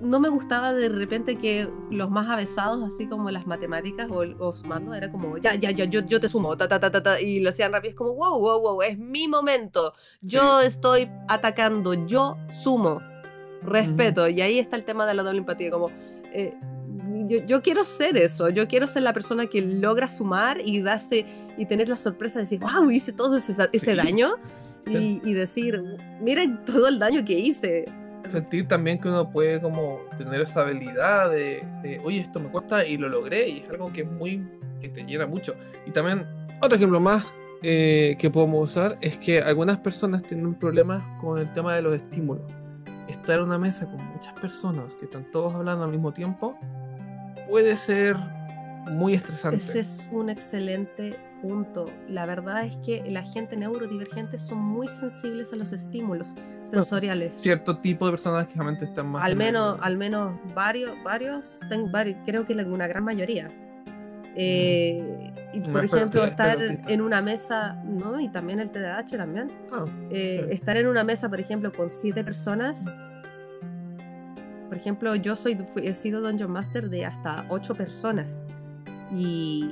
no 0.00 0.18
me 0.20 0.28
gustaba 0.28 0.74
de 0.74 0.90
repente 0.90 1.36
que 1.38 1.70
los 1.90 2.10
más 2.10 2.28
avesados, 2.28 2.82
así 2.82 3.06
como 3.06 3.30
las 3.30 3.46
matemáticas 3.46 4.10
o, 4.10 4.24
o 4.38 4.52
sumando, 4.52 4.92
era 4.92 5.10
como, 5.10 5.38
ya, 5.38 5.54
ya, 5.54 5.70
ya, 5.70 5.86
yo, 5.86 6.00
yo 6.04 6.20
te 6.20 6.28
sumo, 6.28 6.54
ta, 6.58 6.68
ta, 6.68 6.78
ta, 6.78 6.90
ta, 6.90 7.02
ta, 7.02 7.20
y 7.22 7.40
lo 7.40 7.48
hacían 7.48 7.72
rápido, 7.72 7.90
es 7.90 7.96
como, 7.96 8.12
wow, 8.14 8.38
wow, 8.38 8.60
wow, 8.60 8.82
es 8.82 8.98
mi 8.98 9.28
momento, 9.28 9.94
yo 10.20 10.60
estoy 10.60 11.08
atacando, 11.28 11.94
yo 12.06 12.36
sumo, 12.50 13.00
respeto, 13.62 14.28
y 14.28 14.42
ahí 14.42 14.58
está 14.58 14.76
el 14.76 14.84
tema 14.84 15.06
de 15.06 15.14
la 15.14 15.22
doble 15.22 15.38
empatía, 15.38 15.70
como, 15.70 15.88
eh, 16.34 16.54
yo, 17.28 17.38
yo 17.46 17.62
quiero 17.62 17.84
ser 17.84 18.16
eso, 18.16 18.48
yo 18.48 18.66
quiero 18.68 18.86
ser 18.86 19.02
la 19.02 19.12
persona 19.12 19.46
que 19.46 19.62
logra 19.62 20.08
sumar 20.08 20.58
y 20.64 20.80
darse, 20.80 21.26
y 21.56 21.66
tener 21.66 21.88
la 21.88 21.96
sorpresa 21.96 22.38
de 22.38 22.44
decir, 22.44 22.60
wow, 22.60 22.90
hice 22.90 23.12
todo 23.12 23.36
ese, 23.36 23.52
ese 23.72 23.90
Sí. 23.90 23.96
daño, 23.96 24.36
y, 24.86 25.20
y 25.24 25.32
decir, 25.32 25.82
miren 26.20 26.64
todo 26.64 26.88
el 26.88 26.98
daño 26.98 27.24
que 27.24 27.32
hice. 27.32 27.86
Sentir 28.28 28.66
también 28.68 28.98
que 29.00 29.08
uno 29.08 29.30
puede 29.30 29.60
como 29.60 30.00
tener 30.16 30.40
esa 30.40 30.62
habilidad 30.62 31.30
de, 31.30 31.62
de, 31.82 32.00
oye, 32.04 32.20
esto 32.20 32.40
me 32.40 32.48
cuesta 32.50 32.84
y 32.86 32.96
lo 32.96 33.08
logré, 33.08 33.48
y 33.48 33.58
es 33.60 33.70
algo 33.70 33.92
que 33.92 34.02
es 34.02 34.10
muy, 34.10 34.46
que 34.80 34.88
te 34.88 35.04
llena 35.04 35.26
mucho. 35.26 35.54
Y 35.86 35.90
también, 35.90 36.26
otro 36.60 36.76
ejemplo 36.76 37.00
más 37.00 37.24
eh, 37.62 38.16
que 38.18 38.30
podemos 38.30 38.64
usar 38.70 38.98
es 39.00 39.16
que 39.18 39.40
algunas 39.40 39.78
personas 39.78 40.22
tienen 40.22 40.54
problemas 40.54 41.02
con 41.20 41.38
el 41.38 41.50
tema 41.52 41.74
de 41.74 41.82
los 41.82 41.94
estímulos. 41.94 42.44
Estar 43.08 43.38
en 43.38 43.44
una 43.44 43.58
mesa 43.58 43.90
con 43.90 44.02
muchas 44.12 44.32
personas 44.34 44.94
que 44.94 45.04
están 45.04 45.30
todos 45.30 45.54
hablando 45.54 45.84
al 45.84 45.90
mismo 45.90 46.12
tiempo 46.12 46.58
puede 47.48 47.76
ser 47.76 48.16
muy 48.90 49.14
estresante. 49.14 49.56
Ese 49.56 49.80
es 49.80 50.08
un 50.10 50.28
excelente 50.30 51.18
punto. 51.40 51.90
La 52.08 52.24
verdad 52.26 52.64
es 52.64 52.76
que 52.78 53.02
la 53.10 53.22
gente 53.22 53.56
neurodivergente 53.56 54.38
son 54.38 54.58
muy 54.58 54.88
sensibles 54.88 55.52
a 55.52 55.56
los 55.56 55.72
estímulos 55.72 56.34
sensoriales. 56.60 57.34
Cierto 57.34 57.78
tipo 57.78 58.06
de 58.06 58.12
personas 58.12 58.46
que 58.46 58.54
realmente 58.54 58.84
están 58.84 59.08
más... 59.08 59.22
Al 59.24 59.32
en- 59.32 59.38
menos, 59.38 59.78
al 59.82 59.96
menos 59.96 60.38
varios, 60.54 60.92
varios, 61.04 61.60
ten- 61.68 61.90
vari- 61.92 62.16
creo 62.24 62.46
que 62.46 62.54
una 62.54 62.86
gran 62.86 63.04
mayoría. 63.04 63.50
Eh, 64.36 65.32
y 65.52 65.60
No 65.60 65.72
por 65.72 65.84
ejemplo, 65.84 66.24
estar 66.24 66.58
en 66.88 67.00
una 67.00 67.22
mesa, 67.22 67.74
¿no? 67.84 68.18
Y 68.20 68.28
también 68.28 68.58
el 68.60 68.70
TDAH 68.70 69.16
también. 69.16 69.52
Ah, 69.72 69.84
Eh, 70.10 70.44
Sí. 70.48 70.54
Estar 70.54 70.76
en 70.76 70.88
una 70.88 71.04
mesa, 71.04 71.28
por 71.28 71.38
ejemplo, 71.40 71.72
con 71.72 71.90
siete 71.90 72.24
personas. 72.24 72.84
Por 74.74 74.80
ejemplo, 74.80 75.14
yo 75.14 75.36
soy, 75.36 75.54
fui- 75.54 75.86
he 75.86 75.94
sido 75.94 76.20
Dungeon 76.20 76.50
Master 76.50 76.90
de 76.90 77.04
hasta 77.06 77.46
ocho 77.48 77.76
personas. 77.76 78.44
Y 79.16 79.70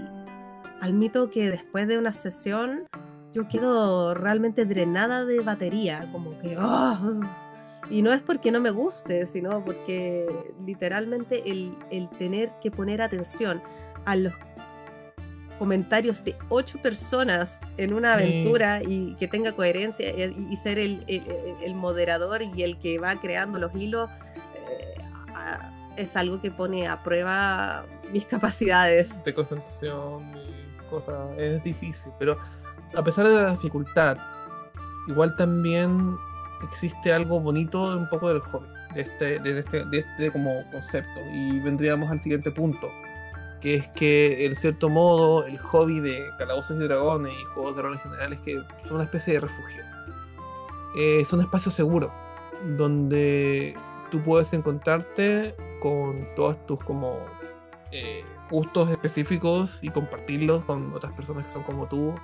admito 0.81 1.29
que 1.29 1.51
después 1.51 1.89
de 1.89 1.99
una 1.99 2.13
sesión 2.13 2.85
yo 3.33 3.49
quedo 3.49 4.15
realmente 4.15 4.65
drenada 4.65 5.25
de 5.25 5.41
batería. 5.41 6.09
Como 6.13 6.39
que... 6.39 6.55
¡ah! 6.57 7.01
Y 7.91 8.03
no 8.03 8.13
es 8.13 8.23
porque 8.23 8.53
no 8.53 8.61
me 8.61 8.71
guste, 8.71 9.27
sino 9.27 9.65
porque 9.65 10.25
literalmente 10.65 11.51
el, 11.51 11.77
el 11.91 12.09
tener 12.11 12.53
que 12.63 12.71
poner 12.71 13.03
atención 13.03 13.61
a 14.05 14.15
los 14.15 14.33
comentarios 15.59 16.23
de 16.25 16.37
ocho 16.49 16.79
personas 16.81 17.63
en 17.77 17.93
una 17.93 18.17
Sí. 18.17 18.23
aventura 18.23 18.83
y 18.85 19.17
que 19.17 19.27
tenga 19.27 19.51
coherencia 19.51 20.09
y, 20.29 20.47
y 20.49 20.57
ser 20.57 20.79
el, 20.79 21.03
el- 21.09 21.25
el 21.65 21.75
moderador 21.75 22.41
y 22.43 22.63
el 22.63 22.79
que 22.79 23.01
va 23.01 23.17
creando 23.21 23.59
los 23.59 23.75
hilos 23.75 24.09
eh, 24.11 24.32
es 25.97 26.17
algo 26.17 26.41
que 26.41 26.51
pone 26.51 26.89
a 26.89 27.03
prueba 27.03 27.85
mis 28.13 28.27
capacidades. 28.27 29.23
de 29.25 29.35
concentración 29.35 30.23
y 30.37 30.91
cosas, 30.91 31.17
es 31.39 31.63
difícil, 31.63 32.13
pero 32.19 32.39
a 32.97 33.03
pesar 33.03 33.27
de 33.27 33.35
la 33.35 33.51
dificultad, 33.51 34.19
igual 35.09 35.35
también 35.37 36.17
existe 36.63 37.13
algo 37.13 37.41
bonito 37.41 37.97
un 37.97 38.09
poco 38.09 38.29
del 38.29 38.41
hobby, 38.41 38.67
de 38.95 39.03
este, 39.03 39.39
de 39.39 39.59
este, 39.59 39.85
de 39.87 39.99
este 39.99 40.31
como 40.31 40.51
concepto, 40.71 41.21
y 41.33 41.61
vendríamos 41.61 42.11
al 42.11 42.21
siguiente 42.21 42.51
punto, 42.51 42.91
que 43.61 43.77
es 43.77 43.89
que 43.89 44.45
en 44.45 44.55
cierto 44.55 44.89
modo 44.89 45.47
el 45.47 45.59
hobby 45.59 46.01
de 46.01 46.21
calabozos 46.39 46.77
y 46.77 46.85
dragones 46.85 47.33
y 47.33 47.45
juegos 47.55 47.77
de 47.77 47.83
rol 47.83 47.95
en 47.95 48.01
general 48.01 48.33
es 48.33 48.41
que 48.41 48.57
son 48.85 48.95
una 48.97 49.05
especie 49.05 49.35
de 49.35 49.41
refugio. 49.41 49.83
Eh, 50.97 51.21
es 51.21 51.33
un 51.33 51.49
seguro, 51.71 52.13
donde 52.77 53.75
tú 54.13 54.21
puedes 54.21 54.53
encontrarte 54.53 55.57
con 55.81 56.29
todos 56.37 56.65
tus 56.67 56.79
como 56.85 57.19
eh, 57.91 58.23
gustos 58.51 58.91
específicos 58.91 59.83
y 59.83 59.89
compartirlos 59.89 60.67
con 60.67 60.93
otras 60.93 61.13
personas 61.13 61.47
que 61.47 61.53
son 61.53 61.63
como 61.63 61.89
tú, 61.89 62.15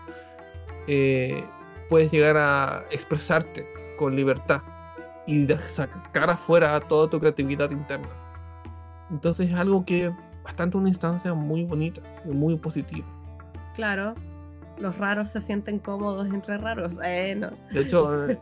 eh, 0.86 1.42
puedes 1.88 2.12
llegar 2.12 2.36
a 2.36 2.84
expresarte 2.90 3.66
con 3.96 4.14
libertad 4.14 4.60
y 5.26 5.46
sacar 5.46 6.28
afuera 6.30 6.78
toda 6.80 7.08
tu 7.08 7.18
creatividad 7.18 7.70
interna. 7.70 8.08
Entonces 9.10 9.50
es 9.50 9.54
algo 9.54 9.84
que 9.86 10.06
es 10.06 10.12
bastante 10.44 10.76
una 10.76 10.88
instancia 10.88 11.32
muy 11.32 11.64
bonita 11.64 12.02
y 12.26 12.28
muy 12.28 12.58
positiva. 12.58 13.06
Claro, 13.74 14.14
los 14.78 14.98
raros 14.98 15.30
se 15.30 15.40
sienten 15.40 15.78
cómodos 15.78 16.28
entre 16.28 16.58
raros. 16.58 16.98
Eh, 17.02 17.34
no. 17.34 17.50
De 17.72 17.80
hecho, 17.80 18.28
eh, 18.28 18.38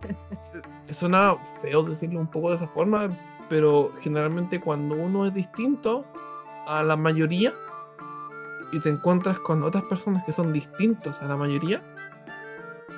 suena 0.90 1.36
feo 1.60 1.84
decirlo 1.84 2.20
un 2.20 2.30
poco 2.30 2.50
de 2.50 2.56
esa 2.56 2.66
forma, 2.66 3.08
pero 3.48 3.92
generalmente 4.00 4.60
cuando 4.60 4.94
uno 4.94 5.26
es 5.26 5.34
distinto 5.34 6.04
a 6.66 6.82
la 6.82 6.96
mayoría 6.96 7.54
y 8.72 8.80
te 8.80 8.88
encuentras 8.88 9.38
con 9.38 9.62
otras 9.62 9.84
personas 9.84 10.24
que 10.24 10.32
son 10.32 10.52
distintas 10.52 11.22
a 11.22 11.26
la 11.26 11.36
mayoría, 11.36 11.82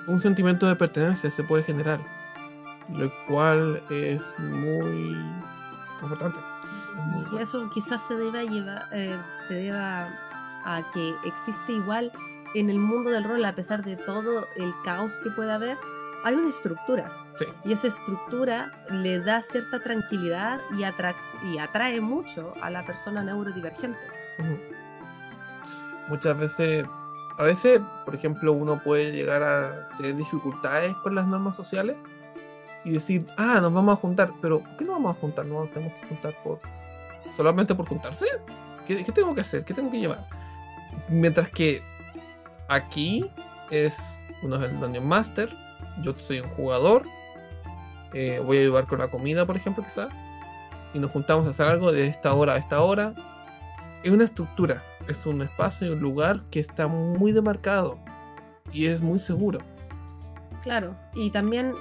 un 0.06 0.18
sentimiento 0.18 0.66
de 0.66 0.74
pertenencia 0.74 1.30
se 1.30 1.44
puede 1.44 1.62
generar, 1.62 2.00
lo 2.88 3.12
cual 3.26 3.82
es 3.90 4.34
muy 4.38 5.16
importante. 6.02 6.40
Y 7.32 7.42
eso 7.42 7.68
quizás 7.70 8.06
se 8.06 8.16
deba 8.16 8.42
llevar, 8.42 8.88
eh, 8.92 9.16
se 9.46 9.54
deba 9.54 10.18
a 10.64 10.82
que 10.92 11.14
existe 11.24 11.72
igual 11.72 12.10
en 12.54 12.70
el 12.70 12.78
mundo 12.78 13.10
del 13.10 13.24
rol, 13.24 13.44
a 13.44 13.54
pesar 13.54 13.84
de 13.84 13.96
todo 13.96 14.46
el 14.56 14.72
caos 14.82 15.20
que 15.22 15.30
pueda 15.30 15.56
haber, 15.56 15.76
hay 16.24 16.34
una 16.34 16.50
estructura. 16.50 17.10
Sí. 17.38 17.46
Y 17.64 17.72
esa 17.72 17.86
estructura 17.86 18.72
le 18.90 19.20
da 19.20 19.42
cierta 19.42 19.80
tranquilidad 19.82 20.60
y, 20.76 20.84
atrae 21.58 22.00
mucho 22.00 22.52
a 22.60 22.70
la 22.70 22.84
persona 22.84 23.22
neurodivergente. 23.22 24.00
Muchas 26.08 26.36
veces, 26.38 26.86
a 27.38 27.42
veces, 27.44 27.80
por 28.04 28.14
ejemplo, 28.14 28.52
uno 28.52 28.82
puede 28.82 29.12
llegar 29.12 29.42
a 29.42 29.88
tener 29.96 30.16
dificultades 30.16 30.96
con 30.96 31.14
las 31.14 31.26
normas 31.26 31.54
sociales 31.54 31.96
y 32.84 32.92
decir, 32.92 33.26
ah, 33.36 33.60
nos 33.60 33.72
vamos 33.72 33.96
a 33.96 34.00
juntar, 34.00 34.32
pero 34.40 34.60
¿por 34.60 34.76
qué 34.76 34.84
no 34.84 34.92
vamos 34.92 35.16
a 35.16 35.20
juntar? 35.20 35.46
No 35.46 35.66
tenemos 35.66 35.96
que 35.98 36.06
juntar 36.06 36.34
por 36.42 36.60
solamente 37.36 37.74
por 37.74 37.86
juntarse. 37.86 38.26
¿Qué, 38.86 39.04
qué 39.04 39.12
tengo 39.12 39.34
que 39.34 39.42
hacer? 39.42 39.64
¿Qué 39.64 39.74
tengo 39.74 39.90
que 39.90 39.98
llevar? 39.98 40.26
Mientras 41.08 41.50
que 41.50 41.82
aquí 42.68 43.30
es 43.70 44.20
uno 44.42 44.56
es 44.56 44.70
el 44.70 44.80
Dungeon 44.80 45.06
Master, 45.06 45.48
yo 46.02 46.14
soy 46.18 46.40
un 46.40 46.48
jugador, 46.50 47.04
eh, 48.12 48.40
voy 48.44 48.58
a 48.58 48.60
ayudar 48.60 48.86
con 48.86 48.98
la 48.98 49.08
comida, 49.08 49.46
por 49.46 49.56
ejemplo, 49.56 49.84
quizás, 49.84 50.08
y 50.94 50.98
nos 50.98 51.10
juntamos 51.10 51.46
a 51.46 51.50
hacer 51.50 51.66
algo 51.66 51.92
de 51.92 52.06
esta 52.06 52.32
hora 52.34 52.54
a 52.54 52.58
esta 52.58 52.80
hora. 52.82 53.14
Es 54.02 54.10
una 54.10 54.24
estructura, 54.24 54.82
es 55.08 55.26
un 55.26 55.42
espacio 55.42 55.88
y 55.88 55.90
un 55.90 56.00
lugar 56.00 56.40
que 56.50 56.60
está 56.60 56.88
muy 56.88 57.32
demarcado 57.32 57.98
y 58.72 58.86
es 58.86 59.02
muy 59.02 59.18
seguro. 59.18 59.60
Claro, 60.62 60.96
y 61.14 61.30
también 61.30 61.74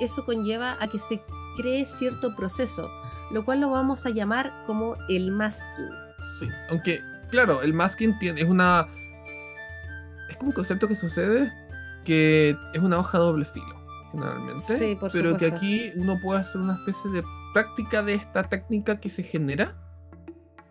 eso 0.00 0.24
conlleva 0.24 0.76
a 0.80 0.88
que 0.88 0.98
se 0.98 1.22
cree 1.56 1.84
cierto 1.84 2.34
proceso, 2.34 2.90
lo 3.30 3.44
cual 3.44 3.60
lo 3.60 3.70
vamos 3.70 4.06
a 4.06 4.10
llamar 4.10 4.52
como 4.66 4.96
el 5.08 5.30
masking. 5.30 5.90
Sí, 6.38 6.48
aunque, 6.68 7.00
claro, 7.30 7.62
el 7.62 7.72
masking 7.72 8.18
tiene, 8.18 8.40
es 8.40 8.48
una. 8.48 8.86
Es 10.28 10.36
como 10.36 10.50
un 10.50 10.54
concepto 10.54 10.86
que 10.86 10.94
sucede 10.94 11.52
que 12.10 12.56
es 12.74 12.82
una 12.82 12.98
hoja 12.98 13.18
doble 13.18 13.44
filo, 13.44 13.72
generalmente. 14.10 14.62
Sí, 14.62 14.96
por 14.96 15.12
pero 15.12 15.36
que 15.36 15.46
aquí 15.46 15.92
uno 15.94 16.18
puede 16.20 16.40
hacer 16.40 16.60
una 16.60 16.74
especie 16.74 17.08
de 17.12 17.22
práctica 17.54 18.02
de 18.02 18.14
esta 18.14 18.48
técnica 18.48 18.98
que 18.98 19.08
se 19.10 19.22
genera 19.22 19.80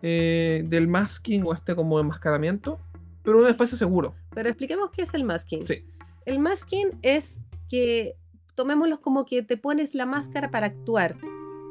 eh, 0.02 0.64
del 0.66 0.86
masking 0.86 1.42
o 1.46 1.54
este 1.54 1.74
como 1.74 1.98
enmascaramiento, 1.98 2.78
pero 3.22 3.38
en 3.38 3.44
un 3.44 3.50
espacio 3.50 3.78
seguro. 3.78 4.12
Pero 4.34 4.50
expliquemos 4.50 4.90
qué 4.90 5.00
es 5.00 5.14
el 5.14 5.24
masking. 5.24 5.62
Sí, 5.62 5.86
El 6.26 6.40
masking 6.40 6.98
es 7.00 7.44
que, 7.70 8.16
tomémoslo 8.54 9.00
como 9.00 9.24
que 9.24 9.42
te 9.42 9.56
pones 9.56 9.94
la 9.94 10.04
máscara 10.04 10.50
para 10.50 10.66
actuar. 10.66 11.16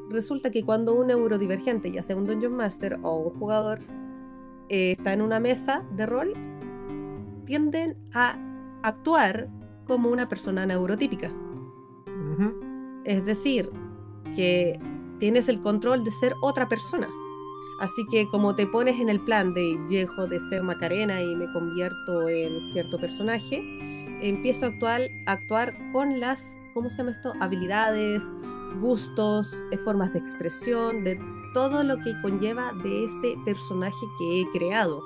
Resulta 0.09 0.49
que 0.49 0.65
cuando 0.65 0.95
un 0.95 1.05
neurodivergente, 1.05 1.91
ya 1.91 2.01
sea 2.01 2.15
un 2.15 2.25
Dungeon 2.25 2.55
Master 2.55 2.97
o 3.03 3.17
un 3.17 3.37
jugador, 3.37 3.81
eh, 4.69 4.93
está 4.93 5.13
en 5.13 5.21
una 5.21 5.39
mesa 5.39 5.85
de 5.95 6.07
rol, 6.07 6.33
tienden 7.45 7.99
a 8.15 8.35
actuar 8.81 9.47
como 9.89 10.09
una 10.09 10.29
persona 10.29 10.65
neurotípica. 10.65 11.33
Es 13.03 13.25
decir, 13.25 13.69
que 14.35 14.79
tienes 15.17 15.49
el 15.49 15.59
control 15.59 16.05
de 16.05 16.11
ser 16.11 16.35
otra 16.41 16.69
persona. 16.69 17.09
Así 17.81 18.05
que 18.11 18.27
como 18.29 18.55
te 18.55 18.67
pones 18.67 18.99
en 18.99 19.09
el 19.09 19.19
plan 19.21 19.53
de 19.53 19.77
dejo 19.89 20.27
de 20.27 20.39
ser 20.39 20.63
Macarena 20.63 21.21
y 21.21 21.35
me 21.35 21.51
convierto 21.51 22.29
en 22.29 22.61
cierto 22.61 22.99
personaje, 22.99 23.63
empiezo 24.21 24.65
a 24.65 24.69
actuar, 24.69 25.01
a 25.25 25.31
actuar 25.31 25.73
con 25.91 26.19
las, 26.19 26.59
¿cómo 26.73 26.89
se 26.89 26.97
llama 26.97 27.11
esto? 27.11 27.33
Habilidades, 27.39 28.35
gustos, 28.81 29.65
eh, 29.71 29.77
formas 29.77 30.13
de 30.13 30.19
expresión, 30.19 31.03
de 31.03 31.19
todo 31.53 31.83
lo 31.83 31.97
que 31.97 32.13
conlleva 32.21 32.73
de 32.83 33.05
este 33.05 33.35
personaje 33.43 34.05
que 34.19 34.41
he 34.41 34.49
creado. 34.51 35.01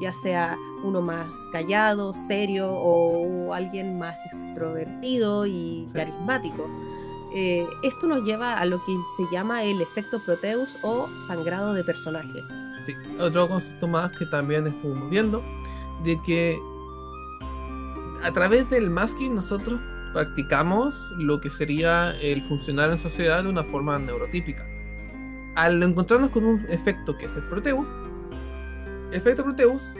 Ya 0.00 0.12
sea 0.12 0.58
uno 0.84 1.02
más 1.02 1.46
callado, 1.52 2.12
serio 2.12 2.70
o 2.72 3.52
alguien 3.52 3.98
más 3.98 4.18
extrovertido 4.32 5.46
y 5.46 5.84
Sí. 5.88 5.94
carismático. 5.94 6.66
Eh, 7.34 7.66
esto 7.82 8.06
nos 8.06 8.24
lleva 8.24 8.54
a 8.58 8.64
lo 8.66 8.82
que 8.84 8.92
se 9.16 9.24
llama 9.32 9.62
el 9.62 9.80
efecto 9.80 10.18
Proteus 10.24 10.78
o 10.82 11.08
sangrado 11.26 11.72
de 11.74 11.82
personaje. 11.84 12.42
Sí, 12.80 12.94
otro 13.18 13.48
concepto 13.48 13.86
más 13.88 14.10
que 14.12 14.26
también 14.26 14.66
estuvimos 14.66 15.08
viendo, 15.08 15.42
de 16.02 16.20
que 16.22 16.58
a 18.22 18.30
través 18.32 18.68
del 18.70 18.90
masking 18.90 19.34
nosotros 19.34 19.80
practicamos 20.12 21.14
lo 21.16 21.40
que 21.40 21.48
sería 21.48 22.12
el 22.20 22.42
funcionar 22.42 22.90
en 22.90 22.98
sociedad 22.98 23.42
de 23.42 23.48
una 23.48 23.64
forma 23.64 23.98
neurotípica. 23.98 24.66
Al 25.56 25.82
encontrarnos 25.82 26.30
con 26.30 26.44
un 26.44 26.66
efecto 26.68 27.16
que 27.16 27.26
es 27.26 27.36
el 27.36 27.44
Proteus, 27.44 27.88
efecto 29.12 29.44
Proteus, 29.44 29.94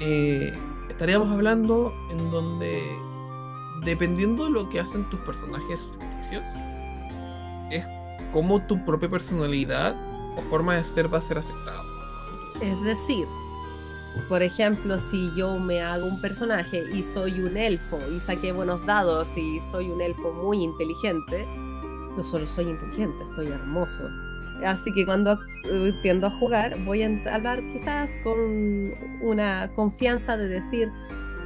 eh, 0.00 0.52
estaríamos 0.88 1.30
hablando 1.30 1.94
en 2.10 2.30
donde, 2.30 2.82
dependiendo 3.84 4.44
de 4.44 4.50
lo 4.50 4.68
que 4.68 4.80
hacen 4.80 5.08
tus 5.10 5.20
personajes 5.20 5.90
ficticios, 5.98 6.46
es 7.70 7.86
como 8.32 8.64
tu 8.66 8.84
propia 8.84 9.08
personalidad 9.08 9.96
o 10.36 10.42
forma 10.42 10.76
de 10.76 10.84
ser 10.84 11.12
va 11.12 11.18
a 11.18 11.22
ser 11.22 11.38
afectado. 11.38 11.82
Es 12.60 12.80
decir, 12.82 13.26
por 14.28 14.42
ejemplo, 14.42 14.98
si 14.98 15.32
yo 15.36 15.58
me 15.58 15.80
hago 15.80 16.06
un 16.06 16.20
personaje 16.20 16.84
y 16.92 17.02
soy 17.02 17.40
un 17.40 17.56
elfo 17.56 17.98
y 18.14 18.18
saqué 18.18 18.52
buenos 18.52 18.84
dados 18.84 19.36
y 19.36 19.60
soy 19.60 19.90
un 19.90 20.00
elfo 20.00 20.32
muy 20.32 20.62
inteligente, 20.62 21.46
no 22.16 22.22
solo 22.22 22.46
soy 22.46 22.68
inteligente, 22.68 23.26
soy 23.26 23.48
hermoso. 23.48 24.04
Así 24.66 24.92
que 24.92 25.04
cuando 25.06 25.38
eh, 25.72 25.92
tiendo 26.02 26.26
a 26.26 26.30
jugar, 26.30 26.76
voy 26.84 27.02
a 27.02 27.10
hablar 27.32 27.64
quizás 27.72 28.18
con 28.24 28.38
una 29.22 29.70
confianza 29.74 30.36
de 30.36 30.48
decir, 30.48 30.90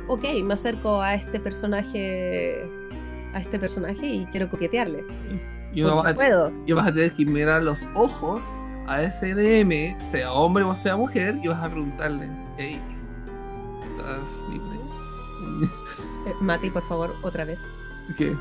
ok, 0.09 0.25
me 0.45 0.55
acerco 0.55 1.01
a 1.03 1.15
este 1.15 1.39
personaje, 1.41 2.69
a 3.35 3.41
este 3.41 3.59
personaje 3.59 4.07
y 4.07 4.27
quiero 4.27 4.49
coquetearle. 4.49 5.05
Va 5.85 6.11
a- 6.11 6.15
puedo. 6.15 6.53
y 6.67 6.73
vas 6.73 6.89
a 6.89 6.93
tener 6.93 7.13
que 7.13 7.25
mirar 7.27 7.63
los 7.63 7.87
ojos 7.95 8.43
a 8.87 9.03
ese 9.03 9.35
DM, 9.35 9.97
sea 10.03 10.33
hombre 10.33 10.65
o 10.65 10.75
sea 10.75 10.97
mujer, 10.97 11.37
y 11.43 11.49
vas 11.49 11.63
a 11.63 11.71
preguntarle, 11.71 12.29
hey, 12.59 12.81
¿estás 13.85 14.45
libre? 14.51 14.79
Eh, 16.27 16.35
Mati, 16.41 16.71
por 16.71 16.83
favor, 16.89 17.15
otra 17.23 17.45
vez. 17.45 17.61
¿Qué? 18.17 18.37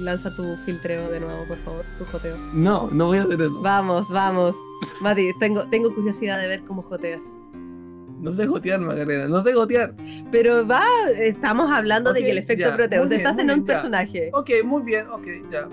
Lanza 0.00 0.34
tu 0.34 0.56
filtreo 0.64 1.08
de 1.10 1.20
nuevo, 1.20 1.44
por 1.46 1.58
favor, 1.58 1.84
tu 1.98 2.04
joteo. 2.06 2.36
No, 2.52 2.88
no 2.92 3.06
voy 3.06 3.18
a 3.18 3.22
hacer 3.22 3.40
eso. 3.40 3.60
Vamos, 3.62 4.10
vamos. 4.10 4.56
Mati, 5.00 5.30
tengo, 5.38 5.68
tengo 5.68 5.94
curiosidad 5.94 6.40
de 6.40 6.48
ver 6.48 6.64
cómo 6.64 6.82
joteas. 6.82 7.22
No 8.20 8.32
sé 8.32 8.46
gotear, 8.46 8.80
Macarena, 8.80 9.28
no 9.28 9.42
sé 9.42 9.52
gotear. 9.52 9.94
Pero 10.32 10.66
va, 10.66 10.82
estamos 11.20 11.70
hablando 11.70 12.12
de 12.12 12.20
que 12.22 12.30
el 12.30 12.38
efecto 12.38 12.68
ya, 12.70 12.74
Proteus, 12.74 13.06
muy 13.06 13.16
bien, 13.16 13.20
estás 13.20 13.38
en 13.38 13.50
un 13.50 13.60
ya. 13.60 13.74
personaje. 13.74 14.30
Ok, 14.32 14.50
muy 14.64 14.82
bien, 14.82 15.08
ok, 15.08 15.26
ya. 15.50 15.68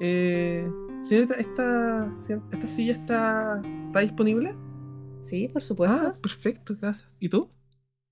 Eh, 0.00 0.68
señorita, 1.02 1.34
¿esta, 1.34 2.12
¿esta 2.52 2.66
silla 2.66 2.92
está, 2.92 3.62
está 3.86 4.00
disponible? 4.00 4.54
Sí, 5.20 5.48
por 5.48 5.62
supuesto. 5.62 5.96
Ah, 6.00 6.12
perfecto, 6.20 6.76
gracias. 6.80 7.14
¿Y 7.18 7.28
tú? 7.28 7.50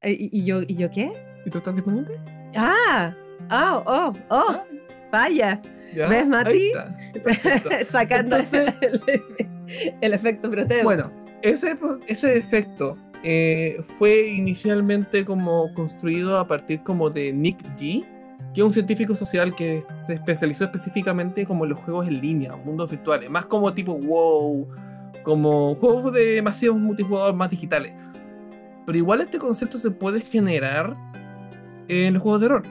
Eh, 0.00 0.12
¿Y, 0.12 0.40
y 0.40 0.44
yo, 0.44 0.62
¿Y 0.62 0.76
yo 0.76 0.90
qué? 0.90 1.12
¿Y 1.44 1.50
tú 1.50 1.58
estás 1.58 1.74
disponible? 1.74 2.18
Ah, 2.54 3.12
oh, 3.50 3.82
oh, 3.86 4.14
oh, 4.30 4.44
Ah, 4.50 4.64
vaya. 5.12 5.60
ya, 5.94 6.08
¿Ves, 6.08 6.26
Mati? 6.26 6.70
Sacando 7.86 8.36
Entonces- 8.36 8.74
el, 8.82 9.94
el 10.00 10.14
efecto 10.14 10.50
Proteus. 10.50 10.84
Bueno, 10.84 11.10
ese, 11.42 11.76
ese 12.06 12.36
efecto 12.38 12.96
eh, 13.22 13.80
fue 13.98 14.28
inicialmente 14.28 15.24
como 15.24 15.72
construido 15.74 16.38
a 16.38 16.46
partir 16.46 16.82
como 16.82 17.10
de 17.10 17.32
Nick 17.32 17.62
G, 17.74 18.04
que 18.54 18.60
es 18.60 18.64
un 18.66 18.72
científico 18.72 19.14
social 19.14 19.54
que 19.54 19.82
se 20.06 20.14
especializó 20.14 20.64
específicamente 20.64 21.44
como 21.44 21.64
en 21.64 21.70
los 21.70 21.78
juegos 21.80 22.06
en 22.08 22.20
línea, 22.20 22.56
mundos 22.56 22.90
virtuales, 22.90 23.28
más 23.28 23.46
como 23.46 23.72
tipo 23.74 23.94
WoW, 23.94 24.66
como 25.22 25.74
juegos 25.74 26.12
de 26.12 26.40
masivos 26.42 26.78
multijugador 26.78 27.34
más 27.34 27.50
digitales. 27.50 27.92
Pero 28.86 28.98
igual 28.98 29.20
este 29.20 29.38
concepto 29.38 29.78
se 29.78 29.90
puede 29.90 30.20
generar 30.20 30.96
en 31.88 32.14
los 32.14 32.22
juegos 32.22 32.40
de 32.40 32.48
rol, 32.48 32.62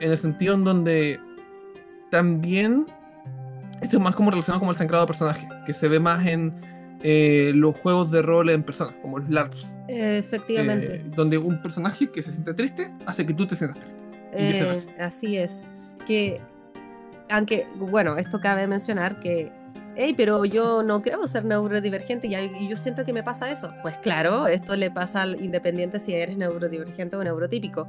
en 0.00 0.10
el 0.12 0.18
sentido 0.18 0.54
en 0.54 0.64
donde 0.64 1.18
también 2.12 2.84
esto 3.80 3.96
es 3.96 4.02
más 4.02 4.14
como 4.14 4.30
relacionado 4.30 4.60
con 4.60 4.68
el 4.68 4.76
sangrado 4.76 5.04
de 5.04 5.06
personaje, 5.06 5.48
que 5.64 5.72
se 5.72 5.88
ve 5.88 5.98
más 5.98 6.26
en 6.26 6.54
eh, 7.02 7.52
los 7.54 7.74
juegos 7.74 8.10
de 8.10 8.20
rol 8.20 8.50
en 8.50 8.62
persona, 8.62 8.94
como 9.00 9.18
los 9.18 9.30
LARPs. 9.30 9.78
Efectivamente. 9.88 10.96
eh, 10.96 11.04
donde 11.16 11.38
un 11.38 11.60
personaje 11.62 12.08
que 12.08 12.22
se 12.22 12.30
siente 12.30 12.52
triste 12.52 12.92
hace 13.06 13.24
que 13.24 13.32
tú 13.32 13.46
te 13.46 13.56
sientas 13.56 13.80
triste. 13.80 14.04
Eh, 14.34 14.74
así 15.00 15.38
es. 15.38 15.70
Que, 16.06 16.42
aunque, 17.30 17.66
bueno, 17.76 18.18
esto 18.18 18.40
cabe 18.40 18.66
mencionar 18.66 19.18
que, 19.18 19.50
hey, 19.96 20.14
pero 20.16 20.44
yo 20.44 20.82
no 20.82 21.02
creo 21.02 21.26
ser 21.28 21.44
neurodivergente 21.44 22.26
y, 22.28 22.68
yo 22.68 22.76
siento 22.76 23.04
que 23.04 23.12
me 23.12 23.22
pasa 23.22 23.50
eso. 23.50 23.72
Pues 23.82 23.96
claro, 23.98 24.46
esto 24.46 24.76
le 24.76 24.90
pasa 24.90 25.22
al 25.22 25.42
independiente 25.42 26.00
si 26.00 26.14
eres 26.14 26.36
neurodivergente 26.36 27.16
o 27.16 27.24
neurotípico. 27.24 27.88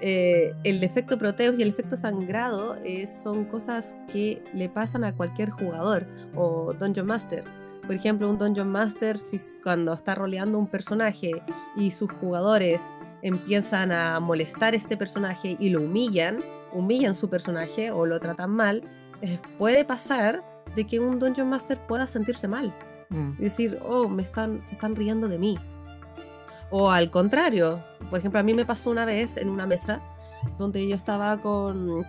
Eh, 0.00 0.52
el 0.64 0.82
efecto 0.82 1.18
Proteus 1.18 1.58
y 1.58 1.62
el 1.62 1.68
efecto 1.68 1.96
sangrado 1.96 2.76
eh, 2.84 3.06
son 3.06 3.44
cosas 3.44 3.96
que 4.12 4.42
le 4.54 4.68
pasan 4.68 5.04
a 5.04 5.12
cualquier 5.12 5.50
jugador 5.50 6.06
o 6.34 6.72
Dungeon 6.72 7.06
Master. 7.06 7.44
Por 7.82 7.94
ejemplo, 7.94 8.30
un 8.30 8.38
Dungeon 8.38 8.68
Master, 8.68 9.18
si, 9.18 9.38
cuando 9.62 9.92
está 9.92 10.14
roleando 10.14 10.58
un 10.58 10.68
personaje 10.68 11.42
y 11.76 11.90
sus 11.90 12.10
jugadores 12.12 12.94
empiezan 13.22 13.92
a 13.92 14.20
molestar 14.20 14.74
a 14.74 14.76
este 14.76 14.96
personaje 14.96 15.56
y 15.58 15.70
lo 15.70 15.82
humillan, 15.82 16.38
humillan 16.72 17.14
su 17.14 17.28
personaje 17.28 17.90
o 17.90 18.06
lo 18.06 18.20
tratan 18.20 18.50
mal, 18.50 18.82
eh, 19.22 19.38
puede 19.58 19.84
pasar 19.84 20.42
de 20.74 20.86
que 20.86 21.00
un 21.00 21.18
Dungeon 21.18 21.48
Master 21.48 21.78
pueda 21.86 22.06
sentirse 22.06 22.48
mal 22.48 22.74
Mm. 23.12 23.32
y 23.38 23.42
decir, 23.42 23.80
oh, 23.84 24.08
me 24.08 24.22
están, 24.22 24.62
se 24.62 24.74
están 24.74 24.94
riendo 24.94 25.26
de 25.28 25.36
mí. 25.36 25.58
O 26.70 26.92
al 26.92 27.10
contrario, 27.10 27.80
por 28.08 28.20
ejemplo, 28.20 28.38
a 28.38 28.44
mí 28.44 28.54
me 28.54 28.64
pasó 28.64 28.90
una 28.90 29.04
vez 29.04 29.36
en 29.36 29.48
una 29.50 29.66
mesa 29.66 30.00
donde 30.58 30.86
yo 30.86 30.94
estaba 30.94 31.36
con 31.38 32.06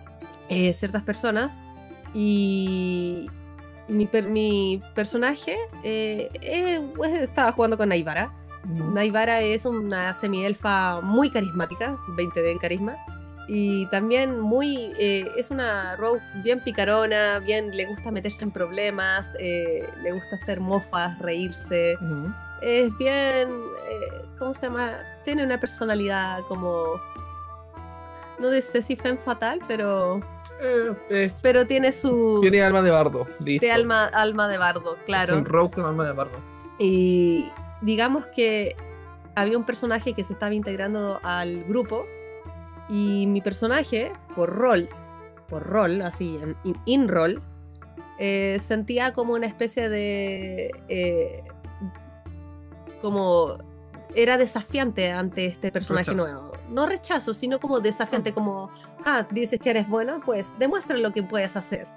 eh, 0.48 0.72
ciertas 0.72 1.02
personas 1.02 1.60
y 2.14 3.26
mi, 3.88 4.06
per- 4.06 4.28
mi 4.28 4.80
personaje 4.94 5.56
eh, 5.82 6.30
eh, 6.40 6.80
pues, 6.94 7.12
estaba 7.20 7.50
jugando 7.52 7.76
con 7.76 7.88
Naivara. 7.88 8.32
Ujú. 8.72 8.92
Naivara 8.92 9.40
es 9.40 9.66
una 9.66 10.14
semielfa 10.14 11.00
muy 11.00 11.30
carismática, 11.30 11.96
20D 12.16 12.52
en 12.52 12.58
carisma. 12.58 12.96
Y 13.54 13.84
también 13.88 14.40
muy. 14.40 14.94
eh, 14.98 15.30
es 15.36 15.50
una 15.50 15.94
rogue 15.96 16.22
bien 16.42 16.60
picarona, 16.60 17.38
bien 17.40 17.76
le 17.76 17.84
gusta 17.84 18.10
meterse 18.10 18.44
en 18.44 18.50
problemas, 18.50 19.36
eh, 19.38 19.86
le 20.02 20.12
gusta 20.12 20.36
hacer 20.36 20.58
mofas, 20.58 21.18
reírse. 21.18 21.98
Es 22.62 22.96
bien. 22.96 23.48
eh, 23.90 24.24
¿Cómo 24.38 24.54
se 24.54 24.66
llama? 24.68 24.98
Tiene 25.26 25.44
una 25.44 25.60
personalidad 25.60 26.40
como. 26.48 26.98
No 28.38 28.48
de 28.48 28.62
Ceci 28.62 28.96
Femme 28.96 29.18
Fatal, 29.22 29.60
pero. 29.68 30.20
Es- 31.10 31.34
Pero 31.42 31.66
tiene 31.66 31.92
su. 31.92 32.38
tiene 32.40 32.62
alma 32.62 32.80
de 32.80 32.90
bardo. 32.90 33.26
Listo. 33.44 33.66
de 33.66 33.70
alma, 33.72 34.06
alma 34.06 34.48
de 34.48 34.56
bardo, 34.56 34.96
claro. 35.04 35.32
Es 35.34 35.38
un 35.40 35.44
rogue 35.44 35.72
con 35.74 35.84
alma 35.84 36.06
de 36.06 36.12
bardo. 36.12 36.38
Y 36.78 37.50
digamos 37.82 38.24
que 38.28 38.76
había 39.34 39.58
un 39.58 39.64
personaje 39.64 40.14
que 40.14 40.24
se 40.24 40.32
estaba 40.32 40.54
integrando 40.54 41.20
al 41.22 41.64
grupo 41.64 42.06
y 42.92 43.26
mi 43.26 43.40
personaje, 43.40 44.12
por 44.36 44.50
rol, 44.50 44.86
por 45.48 45.62
rol, 45.62 46.02
así, 46.02 46.38
en 46.42 46.54
in, 46.62 46.76
in 46.84 47.08
rol, 47.08 47.42
eh, 48.18 48.58
sentía 48.60 49.14
como 49.14 49.32
una 49.32 49.46
especie 49.46 49.88
de... 49.88 50.70
eh, 50.88 51.42
como... 53.00 53.56
Era 54.14 54.36
desafiante 54.36 55.10
ante 55.10 55.46
este 55.46 55.72
personaje 55.72 56.10
Rechazo. 56.10 56.28
nuevo. 56.28 56.52
No 56.68 56.84
rechazo, 56.84 57.32
sino 57.32 57.58
como 57.58 57.80
desafiante, 57.80 58.34
como, 58.34 58.70
ah, 59.06 59.26
dices 59.30 59.58
que 59.58 59.70
eres 59.70 59.88
bueno, 59.88 60.20
pues 60.22 60.52
demuestra 60.58 60.98
lo 60.98 61.14
que 61.14 61.22
puedes 61.22 61.56
hacer. 61.56 61.88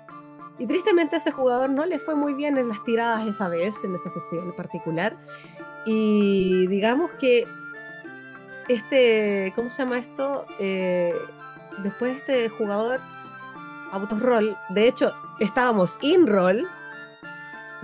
Y 0.57 0.65
tristemente 0.65 1.17
a 1.17 1.19
ese 1.19 1.31
jugador 1.31 1.71
no 1.71 1.85
le 1.85 1.99
fue 1.99 2.15
muy 2.15 2.33
bien 2.35 2.57
en 2.57 2.69
las 2.69 2.81
tiradas 2.85 3.27
esa 3.27 3.49
vez, 3.49 3.83
en 3.83 3.95
esa 3.95 4.09
sesión 4.09 4.45
en 4.45 4.55
particular. 4.55 5.17
Y 5.85 6.67
digamos 6.67 7.11
que 7.19 7.45
este, 8.67 9.51
¿cómo 9.55 9.69
se 9.69 9.83
llama 9.83 9.97
esto? 9.97 10.45
Eh, 10.59 11.13
después 11.79 12.17
este 12.17 12.49
jugador, 12.49 12.99
autoroll, 13.91 14.57
de 14.69 14.87
hecho 14.87 15.13
estábamos 15.39 15.97
in 16.01 16.27
roll. 16.27 16.67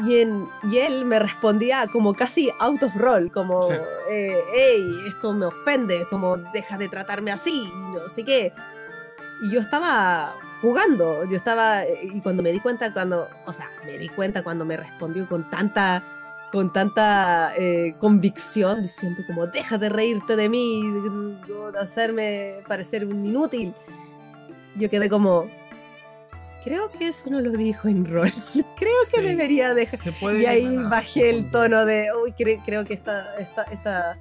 Y, 0.08 0.20
en, 0.22 0.48
y 0.63 0.78
él 0.80 1.06
me 1.06 1.20
respondía 1.20 1.86
como 1.86 2.15
casi 2.15 2.50
out 2.60 2.82
of 2.82 2.96
roll, 2.96 3.30
como, 3.32 3.67
Sí. 3.67 3.76
eh, 4.10 4.39
hey, 4.56 4.89
esto 5.08 5.32
me 5.34 5.46
ofende, 5.46 6.08
como, 6.10 6.38
deja 6.38 6.78
de 6.78 6.88
tratarme 6.88 7.32
así, 7.32 7.70
no 7.94 8.10
sé 8.10 8.24
qué. 8.24 8.52
Y 9.44 9.52
yo 9.52 9.60
estaba 9.60 10.34
jugando, 10.62 11.26
yo 11.26 11.36
estaba, 11.36 11.86
y 11.86 12.20
cuando 12.22 12.41
me 12.41 12.52
di 12.52 12.60
cuenta, 12.62 12.91
cuando, 12.94 13.28
o 13.46 13.54
sea, 13.54 13.70
me 13.86 13.98
di 14.00 14.08
cuenta 14.10 14.44
cuando 14.44 14.65
me 14.65 14.78
respondió 14.78 15.28
con 15.28 15.48
tanta, 15.52 16.02
con 16.52 16.72
tanta 16.74 17.54
eh, 17.58 17.96
convicción, 18.00 18.82
diciendo 18.82 19.22
como, 19.28 19.48
deja 19.48 19.78
de 19.78 19.90
reírte 19.90 20.36
de 20.36 20.50
mí, 20.50 20.82
de 21.72 21.80
hacerme 21.80 22.56
parecer 22.68 23.06
un 23.06 23.26
inútil. 23.26 23.74
Yo 24.76 24.90
quedé 24.90 25.10
como, 25.10 25.50
creo 26.64 26.90
que 26.92 27.08
eso 27.10 27.30
no 27.30 27.40
lo 27.42 27.52
dijo 27.52 27.88
en 27.88 28.06
rol, 28.06 28.30
creo 28.78 28.96
que 29.12 29.20
Sí. 29.22 29.26
debería 29.26 29.74
dejar. 29.74 30.00
Y 30.36 30.46
ahí 30.46 30.76
a 30.78 30.82
bajé 30.90 31.30
el 31.30 31.50
tono 31.52 31.86
de, 31.86 32.10
uy, 32.24 32.32
cre- 32.38 32.62
creo 32.66 32.86
que 32.86 32.94
esta, 32.96 33.36
esta, 33.38 33.64
esta 33.64 34.18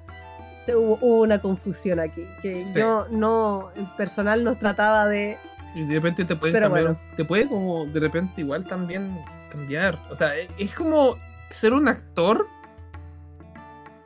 se 0.65 0.75
hubo, 0.75 0.97
hubo 1.01 1.21
una 1.23 1.39
confusión 1.39 1.99
aquí, 1.99 2.25
que 2.41 2.55
Sí. 2.55 2.73
yo 2.75 3.07
no, 3.09 3.71
el 3.75 3.85
personal 3.97 4.43
nos 4.43 4.57
trataba 4.59 5.07
de, 5.07 5.37
Y 5.75 5.85
de 5.85 5.95
repente 5.95 6.23
te 6.25 6.35
puede 6.35 6.53
Pero 6.53 6.69
cambiar. 6.71 6.97
Te 7.17 7.25
puede 7.25 7.47
como 7.47 7.85
de 7.85 7.99
repente 7.99 8.41
igual 8.41 8.63
también 8.65 9.17
cambiar. 9.51 9.97
O 10.09 10.15
sea, 10.15 10.35
e- 10.37 10.47
es 10.59 10.73
como 10.73 11.15
ser 11.51 11.73
un 11.73 11.87
actor 11.87 12.47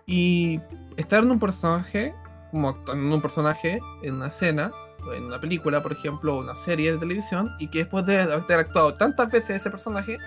y 0.05 0.59
estar 0.97 1.23
en 1.23 1.31
un 1.31 1.39
personaje, 1.39 2.13
como 2.51 2.77
en 2.91 3.11
un 3.11 3.21
personaje 3.21 3.79
en 4.03 4.15
una 4.15 4.27
escena, 4.27 4.71
o 5.07 5.13
en 5.13 5.25
una 5.25 5.39
película, 5.39 5.81
por 5.81 5.91
ejemplo, 5.91 6.35
o 6.35 6.41
una 6.41 6.55
serie 6.55 6.91
de 6.91 6.97
televisión, 6.97 7.49
y 7.59 7.69
que 7.69 7.79
después 7.79 8.05
de 8.05 8.21
haber 8.21 8.59
actuado 8.59 8.95
tantas 8.95 9.29
veces 9.29 9.57
ese 9.57 9.69
personaje, 9.69 10.17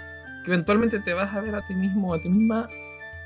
que 0.44 0.52
eventualmente 0.52 1.00
te 1.00 1.14
vas 1.14 1.34
a 1.34 1.40
ver 1.40 1.54
a 1.54 1.64
ti 1.64 1.74
mismo, 1.74 2.14
a 2.14 2.20
ti 2.20 2.28
misma, 2.28 2.68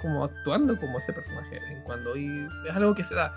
como 0.01 0.25
actuando 0.25 0.79
como 0.79 0.99
ese 0.99 1.13
personaje 1.13 1.61
en 1.71 1.83
cuando. 1.83 2.17
Y 2.17 2.47
es 2.69 2.75
algo 2.75 2.95
que 2.95 3.05
se 3.05 3.15
da. 3.15 3.33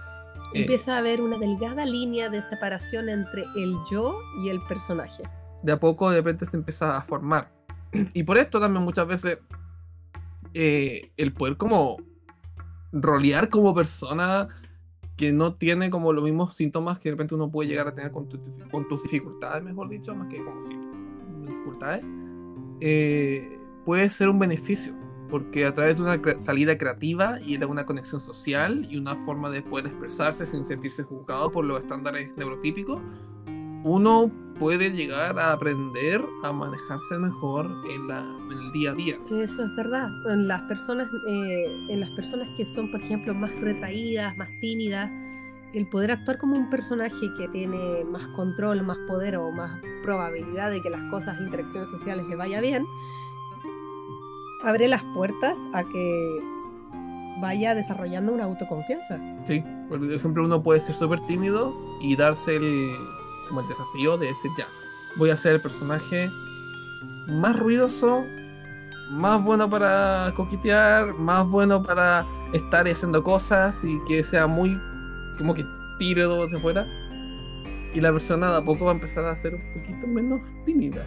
Eh, 0.53 0.61
empieza 0.61 0.95
a 0.95 0.99
haber 0.99 1.21
una 1.21 1.37
delgada 1.37 1.85
línea 1.85 2.29
de 2.29 2.41
separación 2.41 3.09
entre 3.09 3.43
el 3.55 3.75
yo 3.91 4.19
y 4.43 4.49
el 4.49 4.59
personaje. 4.67 5.23
de 5.63 5.71
a 5.71 5.79
poco 5.79 6.09
de 6.09 6.17
repente 6.17 6.45
se 6.45 6.57
empieza 6.57 6.97
a 6.97 7.01
formar. 7.01 7.51
Y 8.13 8.23
por 8.23 8.37
esto 8.37 8.59
también 8.59 8.83
muchas 8.83 9.07
veces 9.07 9.39
eh, 10.55 11.11
el 11.17 11.31
poder 11.33 11.57
como 11.57 11.97
rolear 12.91 13.49
como 13.49 13.75
persona 13.75 14.47
que 15.17 15.31
no 15.31 15.53
tiene 15.53 15.89
como 15.89 16.11
los 16.13 16.23
mismos 16.23 16.55
síntomas 16.55 16.97
que 16.99 17.09
de 17.09 17.13
repente 17.13 17.35
uno 17.35 17.51
puede 17.51 17.69
llegar 17.69 17.87
a 17.87 17.93
tener 17.93 18.11
con, 18.11 18.27
tu- 18.27 18.39
con 18.71 18.87
tus 18.87 19.03
dificultades, 19.03 19.63
mejor 19.63 19.87
dicho, 19.89 20.15
más 20.15 20.27
que 20.27 20.43
como 20.43 20.59
dificultades, 21.45 22.03
eh, 22.81 23.59
puede 23.85 24.09
ser 24.09 24.29
un 24.29 24.39
beneficio. 24.39 24.95
Porque 25.29 25.65
a 25.65 25.73
través 25.73 25.97
de 25.97 26.03
una 26.03 26.39
salida 26.39 26.77
creativa 26.77 27.39
y 27.43 27.57
de 27.57 27.65
una 27.65 27.83
conexión 27.85 28.21
social 28.21 28.87
y 28.89 28.97
una 28.97 29.15
forma 29.25 29.49
de 29.49 29.63
poder 29.63 29.87
expresarse 29.87 30.45
sin 30.45 30.63
sentirse 30.63 31.01
juzgado 31.03 31.51
por 31.51 31.65
los 31.65 31.79
estándares 31.79 32.37
neurotípicos, 32.37 33.01
uno 33.83 34.31
puede 34.59 34.91
llegar 34.91 35.37
a 35.39 35.51
aprender 35.51 36.23
a 36.43 36.51
manejarse 36.51 37.17
mejor 37.19 37.69
en, 37.89 38.07
la, 38.07 38.19
en 38.19 38.57
el 38.57 38.71
día 38.71 38.91
a 38.91 38.93
día. 38.93 39.15
Eso 39.25 39.63
es 39.63 39.75
verdad. 39.75 40.09
En 40.29 40.47
las 40.47 40.61
personas, 40.63 41.09
eh, 41.27 41.65
en 41.89 41.99
las 41.99 42.09
personas 42.11 42.47
que 42.55 42.65
son, 42.65 42.89
por 42.91 43.01
ejemplo, 43.01 43.33
más 43.33 43.53
retraídas, 43.59 44.35
más 44.37 44.49
tímidas, 44.61 45.09
el 45.73 45.87
poder 45.87 46.11
actuar 46.11 46.37
como 46.37 46.55
un 46.55 46.69
personaje 46.69 47.33
que 47.37 47.47
tiene 47.49 48.05
más 48.05 48.27
control, 48.29 48.83
más 48.83 48.97
poder 49.07 49.35
o 49.37 49.51
más 49.51 49.77
probabilidad 50.03 50.71
de 50.71 50.81
que 50.81 50.89
las 50.89 51.01
cosas, 51.11 51.39
interacciones 51.41 51.89
sociales 51.89 52.25
le 52.27 52.35
vaya 52.35 52.61
bien, 52.61 52.85
abre 54.63 54.87
las 54.87 55.03
puertas 55.13 55.57
a 55.73 55.83
que 55.83 56.39
vaya 57.41 57.75
desarrollando 57.75 58.31
una 58.31 58.45
autoconfianza. 58.45 59.19
Sí, 59.43 59.61
por 59.89 60.01
ejemplo, 60.03 60.45
uno 60.45 60.63
puede 60.63 60.79
ser 60.79 60.95
súper 60.95 61.19
tímido 61.21 61.75
y 61.99 62.15
darse 62.15 62.55
el, 62.55 62.95
como 63.47 63.61
el 63.61 63.67
desafío 63.67 64.17
de 64.17 64.27
decir, 64.27 64.51
ya, 64.57 64.65
voy 65.15 65.29
a 65.29 65.37
ser 65.37 65.55
el 65.55 65.61
personaje 65.61 66.29
más 67.27 67.57
ruidoso, 67.57 68.23
más 69.09 69.43
bueno 69.43 69.69
para 69.69 70.33
coquetear, 70.35 71.13
más 71.13 71.47
bueno 71.47 71.81
para 71.81 72.25
estar 72.53 72.87
haciendo 72.87 73.23
cosas 73.23 73.83
y 73.83 73.99
que 74.07 74.23
sea 74.23 74.47
muy, 74.47 74.79
como 75.37 75.53
que 75.53 75.65
tire 75.97 76.23
todo 76.23 76.43
hacia 76.43 76.57
afuera. 76.57 76.85
Y 77.93 78.01
la 78.01 78.11
persona 78.11 78.51
de 78.51 78.57
a 78.57 78.65
poco 78.65 78.85
va 78.85 78.91
a 78.91 78.95
empezar 78.95 79.23
a 79.25 79.35
ser 79.37 79.53
un 79.55 79.61
poquito 79.73 80.07
menos 80.07 80.41
tímida. 80.65 81.05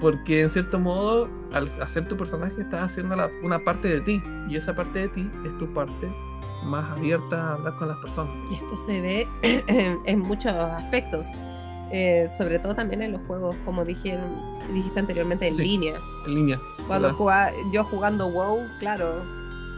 Porque 0.00 0.42
en 0.42 0.50
cierto 0.50 0.78
modo, 0.78 1.30
al 1.52 1.66
hacer 1.80 2.06
tu 2.06 2.16
personaje, 2.18 2.60
estás 2.60 2.82
haciendo 2.82 3.16
la- 3.16 3.30
una 3.42 3.58
parte 3.58 3.88
de 3.88 4.00
ti. 4.02 4.22
Y 4.46 4.56
esa 4.56 4.74
parte 4.76 4.98
de 4.98 5.08
ti 5.08 5.30
es 5.46 5.56
tu 5.56 5.72
parte 5.72 6.06
más 6.64 6.90
abierta 6.90 7.40
a 7.50 7.52
hablar 7.54 7.76
con 7.76 7.88
las 7.88 7.96
personas. 7.98 8.42
Y 8.50 8.54
esto 8.54 8.76
se 8.76 9.00
ve 9.00 9.28
en 10.04 10.20
muchos 10.20 10.52
aspectos. 10.52 11.26
Eh, 11.92 12.28
sobre 12.36 12.58
todo 12.58 12.74
también 12.74 13.00
en 13.02 13.12
los 13.12 13.22
juegos, 13.26 13.54
como 13.64 13.84
dijiste 13.84 14.18
anteriormente, 14.98 15.46
en 15.46 15.54
Sí. 15.54 15.62
línea. 15.64 15.94
En 16.26 16.34
línea. 16.34 16.60
Cuando 16.86 17.12
jugaba, 17.14 17.50
yo 17.72 17.84
jugando 17.84 18.28
WoW, 18.28 18.60
claro, 18.80 19.24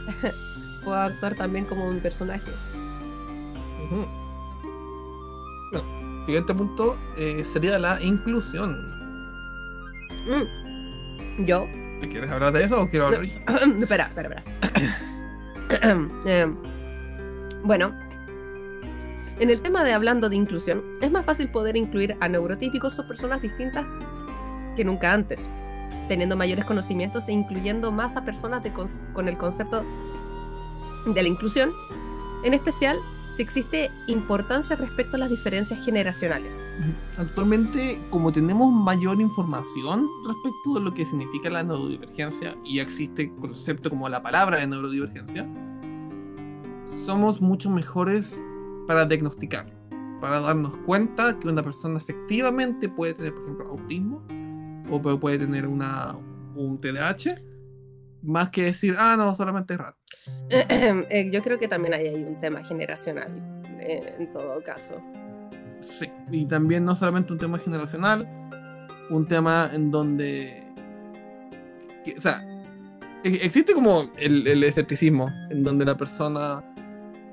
puedo 0.85 0.97
actuar 0.99 1.35
también 1.35 1.64
como 1.66 1.87
un 1.87 2.01
personaje. 2.01 2.51
Bueno, 5.71 6.25
siguiente 6.27 6.55
punto 6.55 6.97
eh, 7.16 7.44
sería 7.44 7.79
la 7.79 8.01
inclusión. 8.03 8.88
Mm. 10.27 11.44
Yo. 11.44 11.66
¿Te 12.01 12.09
quieres 12.09 12.31
hablar 12.31 12.53
de 12.53 12.64
eso 12.64 12.81
o 12.83 12.88
quiero 12.88 13.07
hablar 13.07 13.23
yo? 13.23 13.38
espera, 13.83 14.05
espera, 14.07 14.29
espera. 14.29 14.42
Eh, 16.25 16.47
bueno, 17.62 17.92
en 19.40 19.51
el 19.51 19.61
tema 19.61 19.85
de 19.85 19.92
hablando 19.92 20.29
de 20.29 20.37
inclusión, 20.37 20.83
es 21.01 21.11
más 21.11 21.24
fácil 21.24 21.48
poder 21.51 21.77
incluir 21.77 22.16
a 22.20 22.29
neurotípicos 22.29 22.98
o 22.98 23.07
personas 23.07 23.40
distintas 23.40 23.87
que 24.77 24.85
nunca 24.85 25.12
antes, 25.12 25.48
teniendo 26.09 26.37
mayores 26.37 26.64
conocimientos 26.64 27.29
e 27.29 27.33
incluyendo 27.33 27.92
más 27.92 28.16
a 28.16 28.24
personas 28.24 28.62
de 28.62 28.72
cons- 28.72 29.11
con 29.12 29.29
el 29.29 29.37
concepto 29.37 29.85
de 31.07 31.22
la 31.22 31.29
inclusión, 31.29 31.70
en 32.44 32.55
especial 32.55 32.96
si 33.31 33.42
existe 33.42 33.90
importancia 34.07 34.74
respecto 34.77 35.16
a 35.16 35.18
las 35.18 35.29
diferencias 35.31 35.85
generacionales. 35.85 36.64
Actualmente, 37.18 38.01
como 38.11 38.33
tenemos 38.33 38.72
mayor 38.72 39.20
información 39.20 40.09
respecto 40.27 40.74
de 40.74 40.81
lo 40.81 40.94
que 40.94 41.05
significa 41.05 41.51
la 41.51 41.62
neurodivergencia 41.62 42.57
y 42.64 42.79
existe 42.79 43.31
concepto 43.35 43.90
como 43.90 44.09
la 44.09 44.22
palabra 44.22 44.59
de 44.59 44.66
neurodivergencia, 44.66 45.46
somos 46.85 47.42
mucho 47.42 47.68
mejores 47.70 48.40
para 48.88 49.05
diagnosticar, 49.05 49.66
para 50.20 50.40
darnos 50.40 50.77
cuenta 50.79 51.38
que 51.38 51.46
una 51.46 51.62
persona 51.62 51.98
efectivamente 51.98 52.88
puede 52.88 53.14
tener, 53.14 53.33
por 53.35 53.42
ejemplo, 53.44 53.66
autismo 53.68 54.27
o 54.90 55.01
pu- 55.01 55.20
puede 55.20 55.38
tener 55.38 55.66
una, 55.66 56.16
un 56.57 56.81
TDAH, 56.81 57.29
más 58.22 58.51
que 58.51 58.64
decir, 58.64 58.96
ah, 58.98 59.14
no, 59.16 59.33
solamente 59.37 59.74
es 59.74 59.79
raro. 59.79 59.96
Eh, 61.11 61.31
yo 61.31 61.42
creo 61.42 61.59
que 61.59 61.68
también 61.68 61.94
hay 61.94 62.09
ahí 62.09 62.24
un 62.24 62.38
tema 62.38 62.64
generacional, 62.64 63.31
eh, 63.81 64.14
en 64.18 64.33
todo 64.33 64.61
caso. 64.64 65.01
Sí, 65.81 66.11
y 66.33 66.44
también 66.46 66.85
no 66.85 66.94
solamente 66.96 67.33
un 67.33 67.38
tema 67.38 67.59
generacional, 67.59 68.27
un 69.11 69.29
tema 69.29 69.70
en 69.72 69.90
donde. 69.90 70.64
que- 72.05 72.14
o 72.16 72.20
sea, 72.20 72.42
e- 73.22 73.40
existe 73.44 73.72
como 73.74 74.11
el, 74.18 74.46
el 74.48 74.64
escepticismo, 74.64 75.31
en 75.51 75.62
donde 75.62 75.85
la 75.85 75.96
persona 75.96 76.64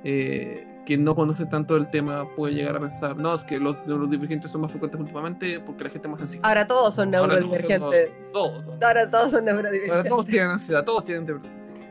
eh, 0.03 0.67
que 0.85 0.97
no 0.97 1.15
conoce 1.15 1.45
tanto 1.47 1.75
el 1.75 1.89
tema 1.89 2.25
puede 2.35 2.53
llegar 2.53 2.75
a 2.75 2.79
pensar, 2.79 3.17
no, 3.17 3.33
es 3.33 3.43
que 3.43 3.59
los 3.59 3.75
neurodivergentes 3.87 4.51
son 4.51 4.61
más 4.61 4.71
frecuentes 4.71 4.99
últimamente 5.01 5.59
porque 5.59 5.83
la 5.85 5.89
gente 5.89 6.07
es 6.07 6.11
más 6.11 6.19
sensible. 6.19 6.47
Ahora 6.47 6.67
todos 6.67 6.93
son 6.93 7.13
Ahora 7.15 7.27
todos 7.39 7.41
son- 7.41 7.51
neurodivergentes. 7.51 8.31
Todos 8.31 8.65
son. 8.65 8.83
Ahora 8.83 9.09
todos 9.09 9.31
son 9.31 9.39
Ahora 9.49 9.53
neurodivergentes. 9.61 10.09
todos 10.09 10.25
tienen 10.27 10.49
ansiedad, 10.51 10.83
todos 10.83 11.05
tienen. 11.05 11.41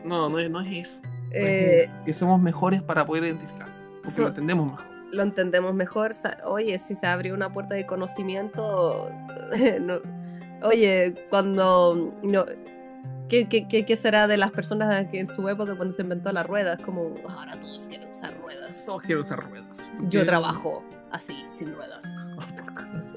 No, 0.05 0.29
no 0.29 0.39
es, 0.39 0.49
no 0.49 0.61
es 0.61 0.75
eso. 0.87 1.01
no 1.03 1.09
es 1.31 1.35
Eh, 1.37 1.79
eso, 1.81 1.91
que 2.05 2.13
somos 2.13 2.39
mejores 2.41 2.81
para 2.81 3.05
poder 3.05 3.25
identificar, 3.25 3.67
porque 4.01 4.15
so- 4.15 4.21
lo 4.21 4.27
entendemos 4.29 4.71
mejor. 4.71 4.85
lo 5.11 5.23
entendemos 5.23 5.73
mejor. 5.73 6.13
Oye, 6.45 6.77
si 6.79 6.95
se 6.95 7.07
abrió 7.07 7.33
una 7.33 7.51
puerta 7.51 7.75
de 7.75 7.85
conocimiento, 7.85 9.09
no- 9.81 9.99
oye, 10.63 11.15
cuando 11.29 12.13
no, 12.23 12.45
¿qué, 13.29 13.47
qué, 13.47 13.67
qué- 13.67 13.85
qué 13.85 13.95
será 13.95 14.27
de 14.27 14.37
las 14.37 14.51
personas 14.51 15.07
que 15.07 15.19
en 15.19 15.27
su 15.27 15.47
época 15.49 15.75
cuando 15.75 15.93
se 15.93 16.01
inventó 16.03 16.31
la 16.31 16.43
rueda? 16.43 16.73
Es 16.73 16.79
como 16.79 17.15
ahora 17.27 17.59
todos 17.59 17.87
quieren 17.87 18.09
usar 18.09 18.33
ruedas. 18.41 18.85
Todos 18.85 19.01
quieren 19.03 19.19
usar 19.19 19.39
ruedas. 19.49 19.91
Yo 20.09 20.25
trabajo 20.25 20.83
así, 21.11 21.45
sin 21.53 21.73
ruedas. 21.73 22.31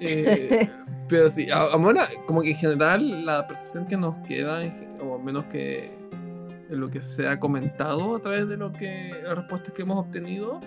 Eh, 0.00 0.68
pero 1.08 1.28
sí, 1.28 1.50
a- 1.50 1.58
ahora 1.72 2.06
como 2.26 2.42
que 2.42 2.50
en 2.52 2.56
general 2.56 3.24
la 3.26 3.46
percepción 3.48 3.86
que 3.86 3.96
nos 3.96 4.14
queda, 4.26 4.60
o 5.00 5.16
al 5.16 5.24
menos 5.24 5.44
que 5.46 5.92
en 6.70 6.80
lo 6.80 6.88
que 6.88 7.02
se 7.02 7.26
ha 7.26 7.40
comentado 7.40 8.14
a 8.14 8.20
través 8.20 8.46
de 8.48 8.56
lo 8.56 8.72
que 8.72 9.10
las 9.24 9.36
respuestas 9.36 9.74
que 9.74 9.82
hemos 9.82 9.98
obtenido, 9.98 10.60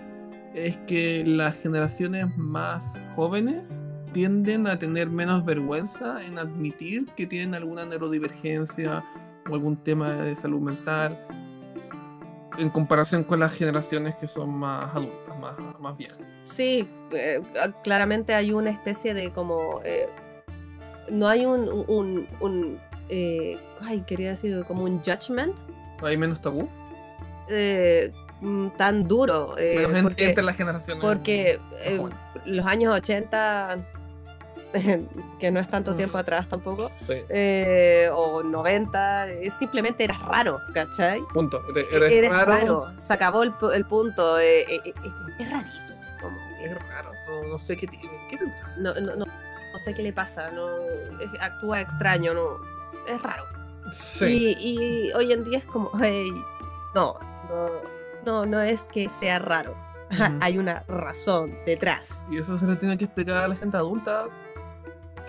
es 0.54 0.76
que 0.88 1.24
las 1.26 1.56
generaciones 1.56 2.26
más 2.36 3.10
jóvenes 3.16 3.86
tienden 4.14 4.68
a 4.68 4.78
tener 4.78 5.10
menos 5.10 5.46
vergüenza 5.46 6.24
en 6.26 6.38
admitir 6.40 7.06
que 7.16 7.26
tienen 7.28 7.56
alguna 7.56 7.86
neurodivergencia 7.86 9.04
o 9.50 9.54
algún 9.54 9.78
tema 9.78 10.12
de 10.12 10.36
salud 10.36 10.60
mental 10.62 11.26
en 12.58 12.70
comparación 12.70 13.24
con 13.24 13.40
las 13.40 13.54
generaciones 13.54 14.16
que 14.16 14.28
son 14.28 14.50
más 14.50 14.94
adultas, 14.96 15.40
más, 15.40 15.54
más 15.80 15.98
viejas. 15.98 16.20
Sí, 16.44 16.88
eh, 17.12 17.42
ah, 17.64 17.72
claramente 17.84 18.34
hay 18.34 18.52
una 18.52 18.70
especie 18.70 19.14
de 19.14 19.32
como... 19.32 19.80
eh, 19.86 20.08
no 21.10 21.28
hay 21.28 21.46
un... 21.46 21.70
un, 21.88 22.28
un, 22.40 22.80
eh, 23.10 23.58
ay, 23.82 24.02
quería 24.02 24.30
decir 24.32 24.64
como 24.66 24.84
un 24.84 25.00
judgment 25.02 25.54
Hay 26.04 26.18
menos 26.18 26.42
tabú. 26.42 26.70
mm, 28.42 28.68
tan 28.78 29.08
duro. 29.08 29.56
menos 29.58 29.96
en- 29.96 30.04
porque 30.04 30.30
entre 30.30 30.44
las 30.44 30.56
generaciones. 30.56 31.04
porque 31.04 31.60
los 32.46 32.66
años 32.66 32.94
80, 32.96 33.78
que 35.40 35.52
no 35.52 35.60
es 35.60 35.70
tanto 35.70 35.96
tiempo 35.96 36.18
atrás 36.18 36.48
tampoco, 36.48 36.90
Sí, 37.02 37.14
eh, 37.30 38.10
o 38.14 38.42
90, 38.44 39.30
eh, 39.30 39.52
simplemente 39.52 40.04
eras 40.04 40.20
raro, 40.22 40.60
¿cachai? 40.74 41.22
punto. 41.34 41.62
Eres, 41.72 41.88
eres 41.94 42.12
Eres 42.12 42.32
raro. 42.32 42.52
raro, 42.52 42.94
se 42.98 43.14
acabó 43.14 43.44
el, 43.44 43.54
el 43.74 43.86
punto, 43.86 44.40
eh, 44.40 44.66
es 45.40 45.52
rarito. 45.52 45.94
como 46.22 46.38
que- 46.58 46.66
Es 46.66 46.88
raro. 46.90 47.12
No, 47.28 47.48
no 47.50 47.58
sé 47.58 47.76
qué 47.76 47.88
tiene. 47.88 48.10
¿Qué 48.30 48.38
te 48.38 48.46
pasa? 48.62 48.82
no, 48.82 48.94
no, 48.96 49.16
no, 49.16 49.26
no 49.26 49.78
sé 49.84 49.94
qué 49.94 50.04
le 50.04 50.14
pasa, 50.14 50.52
no, 50.52 50.68
actúa 51.40 51.82
extraño, 51.82 52.34
no, 52.34 52.60
es 53.08 53.22
raro. 53.22 53.44
Sí. 53.94 54.56
Y, 54.62 55.08
y 55.08 55.14
hoy 55.14 55.32
en 55.34 55.44
día 55.44 55.58
es 55.58 55.66
como, 55.66 55.90
hey, 56.02 56.30
no, 56.96 57.18
no, 57.50 57.70
no, 58.26 58.46
no 58.46 58.62
es 58.62 58.84
que 58.84 59.10
sea 59.10 59.40
raro. 59.40 59.76
Hay 60.42 60.58
una 60.58 60.84
razón 60.90 61.58
detrás. 61.66 62.26
Y 62.30 62.38
eso 62.38 62.58
se 62.58 62.68
le 62.68 62.76
tiene 62.76 62.98
que 62.98 63.06
explicar 63.06 63.38
a 63.38 63.48
la 63.48 63.56
gente 63.56 63.78
adulta 63.78 64.26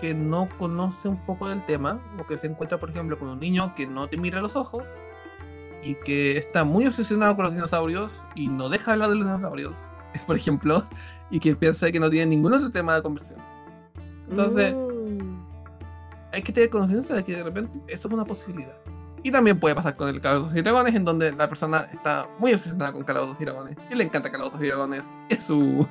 que 0.03 0.13
no 0.13 0.49
conoce 0.57 1.07
un 1.07 1.15
poco 1.15 1.47
del 1.47 1.65
tema, 1.65 1.97
o 2.19 2.27
que 2.27 2.37
se 2.37 2.47
encuentra, 2.47 2.77
por 2.77 2.89
ejemplo, 2.89 3.17
con 3.17 3.29
un 3.29 3.39
niño 3.39 3.73
que 3.73 3.87
no 3.87 4.09
te 4.09 4.17
mira 4.17 4.39
a 4.39 4.41
los 4.41 4.57
ojos 4.57 5.01
y 5.81 5.95
que 5.95 6.37
está 6.37 6.65
muy 6.65 6.85
obsesionado 6.85 7.37
con 7.37 7.45
los 7.45 7.53
dinosaurios 7.53 8.25
y 8.35 8.49
no 8.49 8.67
deja 8.67 8.91
hablar 8.91 9.07
de 9.07 9.15
los 9.15 9.25
dinosaurios, 9.25 9.89
por 10.27 10.35
ejemplo, 10.35 10.83
y 11.31 11.39
que 11.39 11.55
piensa 11.55 11.89
que 11.89 12.01
no 12.01 12.09
tiene 12.09 12.25
ningún 12.25 12.51
otro 12.51 12.69
tema 12.69 12.95
de 12.95 13.01
conversación. 13.01 13.39
Entonces, 14.27 14.75
Mm. 14.75 15.39
hay 16.33 16.41
que 16.41 16.51
tener 16.51 16.69
conciencia 16.69 17.15
de 17.15 17.23
que 17.23 17.37
de 17.37 17.43
repente 17.45 17.79
eso 17.87 18.09
es 18.09 18.13
una 18.13 18.25
posibilidad. 18.25 18.75
Y 19.23 19.31
también 19.31 19.57
puede 19.57 19.73
pasar 19.73 19.95
con 19.95 20.09
el 20.09 20.19
Calabozos 20.19 20.53
y 20.53 20.61
Dragones, 20.61 20.95
en 20.95 21.05
donde 21.05 21.31
la 21.31 21.47
persona 21.47 21.87
está 21.93 22.27
muy 22.39 22.51
obsesionada 22.51 22.91
con 22.91 23.05
Calabozos 23.05 23.37
y 23.39 23.45
Dragones. 23.45 23.77
Y 23.89 23.95
le 23.95 24.03
encanta 24.03 24.29
Calabozos 24.29 24.61
y 24.61 24.67
Dragones. 24.67 25.09
Es 25.29 25.45
su, 25.45 25.87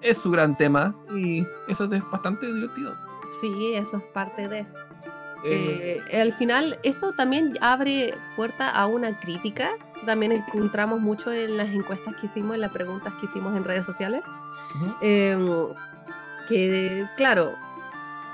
es 0.00 0.16
su 0.16 0.30
gran 0.30 0.56
tema. 0.56 0.96
Y 1.14 1.46
eso 1.68 1.84
es 1.84 2.10
bastante 2.10 2.46
divertido. 2.46 3.05
Sí, 3.30 3.74
eso 3.74 3.98
es 3.98 4.02
parte 4.12 4.48
de. 4.48 4.66
Eh, 5.44 6.02
Eh, 6.10 6.20
al 6.20 6.32
final, 6.32 6.78
esto 6.82 7.12
también 7.12 7.56
abre 7.60 8.14
puerta 8.36 8.70
a 8.70 8.86
una 8.86 9.18
crítica. 9.20 9.70
También 10.04 10.32
encontramos 10.32 11.00
mucho 11.00 11.32
en 11.32 11.56
las 11.56 11.68
encuestas 11.68 12.16
que 12.16 12.26
hicimos, 12.26 12.54
en 12.54 12.60
las 12.62 12.72
preguntas 12.72 13.12
que 13.20 13.26
hicimos 13.26 13.56
en 13.56 13.64
redes 13.64 13.84
sociales. 13.86 14.26
eh, 15.02 15.36
que, 16.48 17.06
claro, 17.16 17.54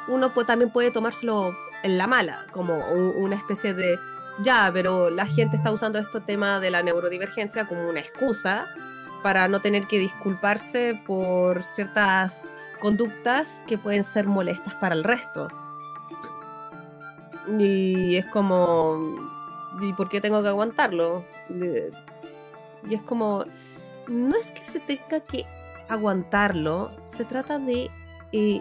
uno 0.09 0.33
pu- 0.35 0.45
también 0.47 0.71
puede 0.71 0.91
tomárselo 0.91 1.57
en 1.83 1.99
la 1.99 2.07
mala, 2.07 2.47
como 2.51 2.79
una 2.93 3.37
especie 3.37 3.75
de. 3.75 3.99
Ya, 4.43 4.71
pero 4.73 5.11
la 5.11 5.27
gente 5.27 5.57
está 5.57 5.71
usando 5.73 5.99
este 5.99 6.21
tema 6.21 6.59
de 6.61 6.71
la 6.71 6.83
neurodivergencia 6.83 7.67
como 7.67 7.89
una 7.89 8.01
excusa 8.01 8.67
para 9.23 9.47
no 9.49 9.61
tener 9.61 9.87
que 9.87 9.99
disculparse 9.99 11.01
por 11.07 11.63
ciertas 11.63 12.49
conductas 12.83 13.65
que 13.69 13.79
pueden 13.79 14.03
ser 14.03 14.27
molestas 14.27 14.75
para 14.75 14.97
el 14.97 15.05
resto. 15.05 15.47
Y 17.57 18.17
es 18.17 18.27
como, 18.27 18.99
¿y 19.81 19.93
por 19.93 20.09
qué 20.09 20.21
tengo 20.21 20.43
que 20.43 20.49
aguantarlo? 20.49 21.25
Y 21.49 22.93
es 22.93 23.01
como, 23.03 23.45
no 24.09 24.35
es 24.35 24.51
que 24.51 24.65
se 24.65 24.81
tenga 24.81 25.21
que 25.21 25.47
aguantarlo, 25.89 26.91
se 27.05 27.25
trata 27.25 27.61
de 27.61 27.89
eh, 28.33 28.61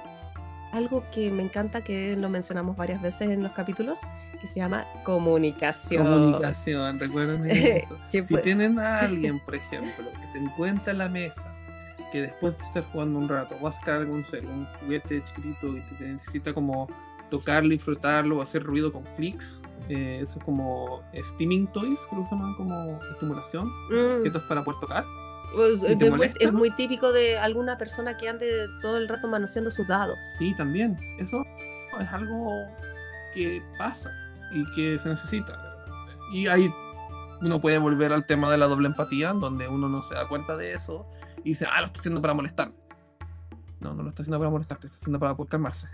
algo 0.71 1.03
que 1.11 1.31
me 1.31 1.41
encanta 1.41 1.81
que 1.81 2.15
lo 2.15 2.29
mencionamos 2.29 2.77
varias 2.77 3.01
veces 3.01 3.31
en 3.31 3.41
los 3.41 3.53
capítulos, 3.53 3.97
que 4.39 4.47
se 4.47 4.59
llama 4.59 4.85
comunicación. 5.03 6.05
Comunicación, 6.05 6.99
recuerden 6.99 7.43
eso. 7.49 7.97
Si 8.11 8.37
tienen 8.37 8.77
a 8.77 8.99
alguien, 8.99 9.39
por 9.39 9.55
ejemplo, 9.55 10.05
que 10.21 10.27
se 10.27 10.37
encuentra 10.37 10.91
en 10.91 10.99
la 10.99 11.09
mesa, 11.09 11.51
que 12.11 12.21
después 12.21 12.57
de 12.57 12.65
estar 12.65 12.83
jugando 12.91 13.19
un 13.19 13.29
rato, 13.29 13.55
va 13.63 13.69
a 13.69 13.95
algún 13.95 14.23
cel, 14.23 14.45
un 14.45 14.65
juguete 14.79 15.23
chiquitito 15.23 15.75
y 15.77 15.81
te 15.81 16.03
necesita 16.05 16.53
como 16.53 16.87
tocarlo, 17.29 17.69
disfrutarlo, 17.69 18.37
o 18.39 18.41
hacer 18.41 18.63
ruido 18.63 18.91
con 18.91 19.03
clics. 19.15 19.61
eh, 19.89 20.19
eso 20.27 20.39
es 20.39 20.45
como 20.45 21.01
eh, 21.13 21.21
steaming 21.23 21.67
toys, 21.67 21.99
que 22.09 22.15
lo 22.15 22.21
usan 22.23 22.53
como 22.55 22.99
estimulación. 23.11 23.67
Mm, 23.89 24.25
Esto 24.25 24.37
es 24.39 24.43
para 24.45 24.63
poder 24.63 24.79
tocar. 24.81 25.05
pues, 25.55 25.75
¿Y 25.77 25.79
te 25.79 25.91
es, 25.93 25.99
muy, 25.99 26.09
molesta? 26.11 26.45
es 26.45 26.53
muy 26.53 26.71
típico 26.71 27.11
de 27.11 27.39
alguna 27.39 27.77
persona 27.77 28.15
que 28.17 28.29
ande 28.29 28.47
todo 28.81 28.97
el 28.97 29.07
rato 29.07 29.27
manoseando 29.27 29.71
sus 29.71 29.87
dados. 29.87 30.17
Sí, 30.37 30.53
también. 30.55 30.97
Eso 31.19 31.43
es 31.99 32.07
algo 32.11 32.51
que 33.33 33.61
pasa 33.77 34.11
y 34.53 34.63
que 34.75 34.99
se 34.99 35.09
necesita. 35.09 35.57
Y 36.33 36.47
hay 36.47 36.71
uno 37.41 37.59
puede 37.59 37.79
volver 37.79 38.13
al 38.13 38.25
tema 38.25 38.51
de 38.51 38.57
la 38.57 38.67
doble 38.67 38.87
empatía, 38.87 39.33
donde 39.33 39.67
uno 39.67 39.89
no 39.89 40.01
se 40.01 40.13
da 40.13 40.27
cuenta 40.27 40.55
de 40.57 40.73
eso 40.73 41.07
y 41.43 41.49
dice, 41.49 41.65
ah, 41.71 41.79
lo 41.81 41.85
está 41.87 41.99
haciendo 41.99 42.21
para 42.21 42.33
molestar. 42.33 42.71
No, 43.79 43.93
no 43.93 44.03
lo 44.03 44.09
está 44.09 44.21
haciendo 44.21 44.37
para 44.37 44.49
molestarte, 44.51 44.87
está 44.87 44.97
haciendo 44.99 45.19
para 45.19 45.35
calmarse. 45.47 45.87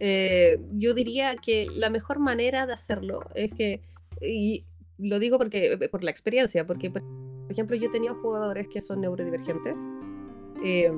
Eh, 0.00 0.60
yo 0.74 0.94
diría 0.94 1.36
que 1.36 1.68
la 1.76 1.90
mejor 1.90 2.18
manera 2.18 2.66
de 2.66 2.72
hacerlo 2.72 3.20
es 3.34 3.52
que, 3.52 3.82
y 4.20 4.64
lo 4.98 5.18
digo 5.18 5.38
porque 5.38 5.88
por 5.90 6.02
la 6.04 6.10
experiencia, 6.10 6.66
porque 6.66 6.90
por 6.90 7.02
ejemplo 7.48 7.76
yo 7.76 7.86
he 7.86 7.90
tenido 7.90 8.14
jugadores 8.16 8.68
que 8.68 8.80
son 8.80 9.00
neurodivergentes, 9.00 9.78
eh, 10.64 10.92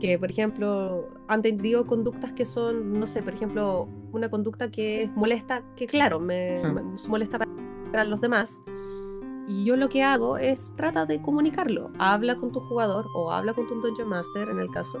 que 0.00 0.18
por 0.18 0.30
ejemplo 0.30 1.08
han 1.28 1.42
tenido 1.42 1.86
conductas 1.86 2.32
que 2.32 2.44
son, 2.44 2.98
no 2.98 3.06
sé, 3.06 3.22
por 3.22 3.34
ejemplo, 3.34 3.88
una 4.12 4.30
conducta 4.30 4.70
que 4.70 5.02
es 5.02 5.10
molesta, 5.16 5.62
que 5.76 5.86
claro, 5.86 6.20
me, 6.20 6.58
Sí. 6.58 6.66
me 6.68 6.82
molesta 7.08 7.38
para 7.92 8.04
los 8.04 8.20
demás. 8.20 8.60
Y 9.48 9.64
yo 9.64 9.76
lo 9.76 9.88
que 9.88 10.02
hago 10.02 10.36
es 10.36 10.74
trata 10.76 11.06
de 11.06 11.22
comunicarlo. 11.22 11.90
Habla 11.98 12.36
con 12.36 12.52
tu 12.52 12.60
jugador 12.60 13.06
o 13.14 13.32
habla 13.32 13.54
con 13.54 13.66
tu 13.66 13.80
Dungeon 13.80 14.08
Master 14.08 14.50
en 14.50 14.60
el 14.60 14.70
caso 14.70 14.98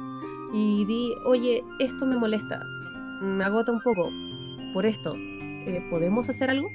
y 0.52 0.84
di, 0.86 1.14
oye, 1.26 1.62
esto 1.78 2.06
me 2.06 2.16
molesta, 2.16 2.64
me 3.20 3.44
agota 3.44 3.72
un 3.72 3.80
poco 3.80 4.10
por 4.72 4.86
esto. 4.86 5.14
Eh, 5.16 5.86
¿Podemos 5.90 6.28
hacer 6.28 6.50
algo? 6.50 6.68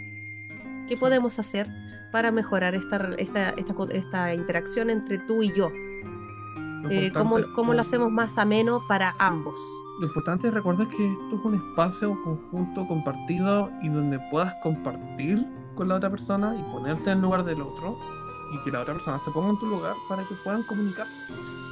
¿Qué 0.87 0.97
podemos 0.97 1.39
hacer 1.39 1.67
para 2.11 2.31
mejorar 2.31 2.75
esta, 2.75 3.09
esta, 3.17 3.49
esta, 3.51 3.73
esta 3.91 4.33
interacción 4.35 4.89
entre 4.91 5.17
tú 5.17 5.41
y 5.41 5.51
yo? 5.53 5.71
Eh, 6.91 7.11
¿cómo, 7.13 7.37
¿Cómo 7.55 7.73
lo 7.73 7.81
hacemos 7.81 8.11
más 8.11 8.37
ameno 8.37 8.83
para 8.87 9.15
ambos? 9.17 9.57
Lo 9.99 10.07
importante 10.07 10.47
es 10.47 10.53
recordar 10.53 10.87
que 10.89 11.11
esto 11.11 11.35
es 11.35 11.45
un 11.45 11.55
espacio 11.55 12.21
conjunto 12.23 12.85
compartido 12.87 13.71
y 13.81 13.89
donde 13.89 14.19
puedas 14.29 14.53
compartir 14.61 15.47
con 15.75 15.87
la 15.87 15.95
otra 15.95 16.09
persona 16.09 16.55
y 16.57 16.63
ponerte 16.71 17.11
en 17.11 17.21
lugar 17.21 17.43
del 17.43 17.61
otro 17.61 17.99
y 18.53 18.61
que 18.63 18.71
la 18.71 18.81
otra 18.81 18.93
persona 18.93 19.19
se 19.19 19.31
ponga 19.31 19.49
en 19.49 19.59
tu 19.59 19.65
lugar 19.65 19.95
para 20.07 20.23
que 20.23 20.35
puedan 20.43 20.63
comunicarse. 20.63 21.19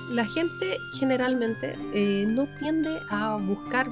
La 0.10 0.26
gente 0.26 0.78
generalmente 0.94 1.78
eh, 1.94 2.26
no 2.28 2.48
tiende 2.58 3.00
a 3.10 3.36
buscar 3.36 3.90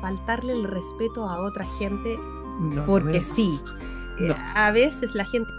faltarle 0.00 0.52
el 0.52 0.64
respeto 0.64 1.28
a 1.28 1.40
otra 1.40 1.66
gente 1.78 2.18
No, 2.58 2.84
porque 2.84 3.22
sí. 3.22 3.60
Eh, 4.18 4.28
No. 4.28 4.34
A 4.54 4.72
veces 4.72 5.14
la 5.14 5.24
gente 5.24 5.50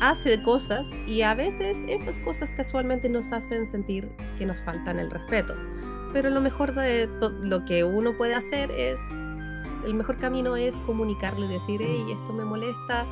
hace 0.00 0.42
cosas 0.42 0.90
y 1.06 1.22
a 1.22 1.34
veces 1.34 1.84
esas 1.88 2.18
cosas 2.20 2.52
casualmente 2.52 3.08
nos 3.08 3.32
hacen 3.32 3.66
sentir 3.66 4.10
que 4.38 4.46
nos 4.46 4.60
faltan 4.60 4.98
el 4.98 5.10
respeto. 5.10 5.54
Pero 6.12 6.30
lo 6.30 6.40
mejor 6.40 6.74
de 6.74 7.08
lo 7.42 7.64
que 7.64 7.84
uno 7.84 8.16
puede 8.16 8.34
hacer 8.34 8.70
es, 8.70 9.00
el 9.86 9.94
mejor 9.94 10.18
camino 10.18 10.56
es 10.56 10.76
comunicarlo 10.80 11.46
y 11.46 11.48
decir, 11.48 11.80
hey, 11.82 12.04
esto 12.10 12.32
me 12.32 12.44
molesta, 12.44 13.06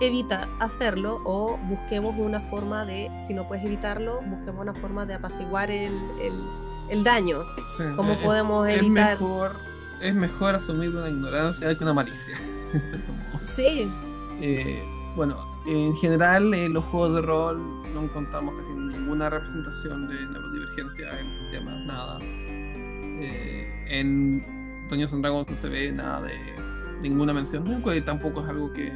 evita 0.00 0.48
hacerlo 0.58 1.20
o 1.24 1.56
busquemos 1.68 2.14
una 2.18 2.40
forma 2.40 2.84
de, 2.84 3.10
si 3.26 3.34
no 3.34 3.46
puedes 3.46 3.64
evitarlo, 3.64 4.20
busquemos 4.22 4.62
una 4.62 4.74
forma 4.74 5.06
de 5.06 5.14
apaciguar 5.14 5.70
el, 5.70 5.92
el- 6.20 6.44
el 6.90 7.02
daño. 7.04 7.42
Sí, 7.76 7.84
¿Cómo 7.96 8.12
es- 8.12 8.18
podemos 8.18 8.68
es 8.68 8.78
evitar? 8.78 9.18
mejor, 9.20 9.52
es 10.02 10.14
mejor 10.14 10.54
asumir 10.54 10.90
una 10.90 11.08
ignorancia 11.08 11.74
que 11.76 11.84
una 11.84 11.94
malicia. 11.94 12.36
Sí, 13.54 13.88
Eh, 14.40 14.82
bueno, 15.14 15.36
en 15.66 15.94
general 15.96 16.52
en 16.54 16.72
los 16.72 16.84
juegos 16.86 17.14
de 17.14 17.22
rol 17.22 17.82
no 17.94 18.00
encontramos 18.00 18.54
casi 18.60 18.72
ninguna 18.74 19.30
representación 19.30 20.08
de 20.08 20.14
neurodivergencia 20.26 21.20
en 21.20 21.26
el 21.28 21.32
sistema, 21.32 21.70
nada. 21.86 22.18
Eh, 23.20 23.84
en 23.90 24.44
Dungeons 24.88 25.12
and 25.12 25.22
Dragons 25.22 25.48
no 25.48 25.56
se 25.56 25.68
ve 25.68 25.92
nada 25.92 26.22
de 26.22 26.34
ninguna 27.00 27.32
mención, 27.32 27.82
que 27.82 28.00
tampoco 28.00 28.42
es 28.42 28.48
algo 28.48 28.72
que 28.72 28.92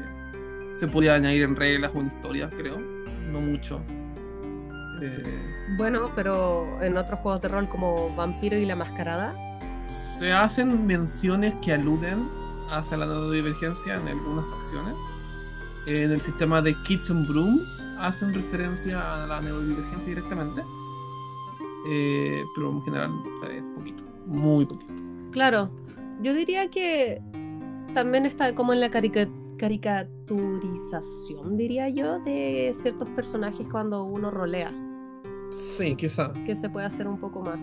se 0.73 0.89
podría 0.89 1.15
añadir 1.15 1.43
en 1.43 1.57
reglas 1.57 1.93
o 1.95 2.01
en 2.01 2.09
historias, 2.09 2.51
creo, 2.57 2.79
no 3.31 3.41
mucho. 3.41 3.83
Eh, 5.03 5.77
bueno, 5.77 6.11
pero 6.15 6.83
en 6.83 6.97
otros 6.97 7.21
juegos 7.21 7.41
de 7.41 7.49
rol 7.49 7.69
como 7.69 8.15
Vampiro 8.15 8.57
y 8.57 8.67
la 8.67 8.77
Mascarada, 8.77 9.35
se 9.89 10.33
hacen 10.33 10.87
menciones 10.87 11.55
que 11.63 11.73
aluden 11.73 12.29
hacia 12.71 12.97
la 12.97 13.07
neurodivergencia 13.07 13.95
en 13.95 14.09
algunas 14.09 14.47
facciones. 14.49 14.95
En 15.87 16.13
el 16.13 16.21
sistema 16.21 16.61
de 16.61 16.75
Kids 16.83 17.11
and 17.11 17.27
Brooms 17.27 17.87
hacen 17.99 18.35
referencia 18.35 19.25
a 19.25 19.27
la 19.27 19.41
neurodivergencia 19.41 20.07
directamente. 20.07 20.63
Eh, 21.91 22.45
pero 22.55 22.71
en 22.71 22.83
general 22.83 23.11
poquito, 23.75 24.05
muy 24.27 24.67
poquito. 24.67 25.08
Claro, 25.39 25.71
yo 26.21 26.35
diría 26.35 26.69
que 26.69 27.23
también 27.95 28.27
está 28.27 28.53
como 28.57 28.73
en 28.73 28.81
la 28.81 28.91
carica- 28.91 29.29
caricaturización, 29.57 31.57
diría 31.57 31.89
yo, 31.89 32.19
de 32.25 32.73
ciertos 32.75 33.09
personajes 33.11 33.65
cuando 33.71 34.03
uno 34.03 34.33
rolea, 34.33 34.73
Sí, 35.53 35.95
quizá. 35.95 36.33
que 36.45 36.57
se 36.57 36.69
puede 36.69 36.87
hacer 36.87 37.07
un 37.07 37.21
poco 37.21 37.41
más. 37.43 37.61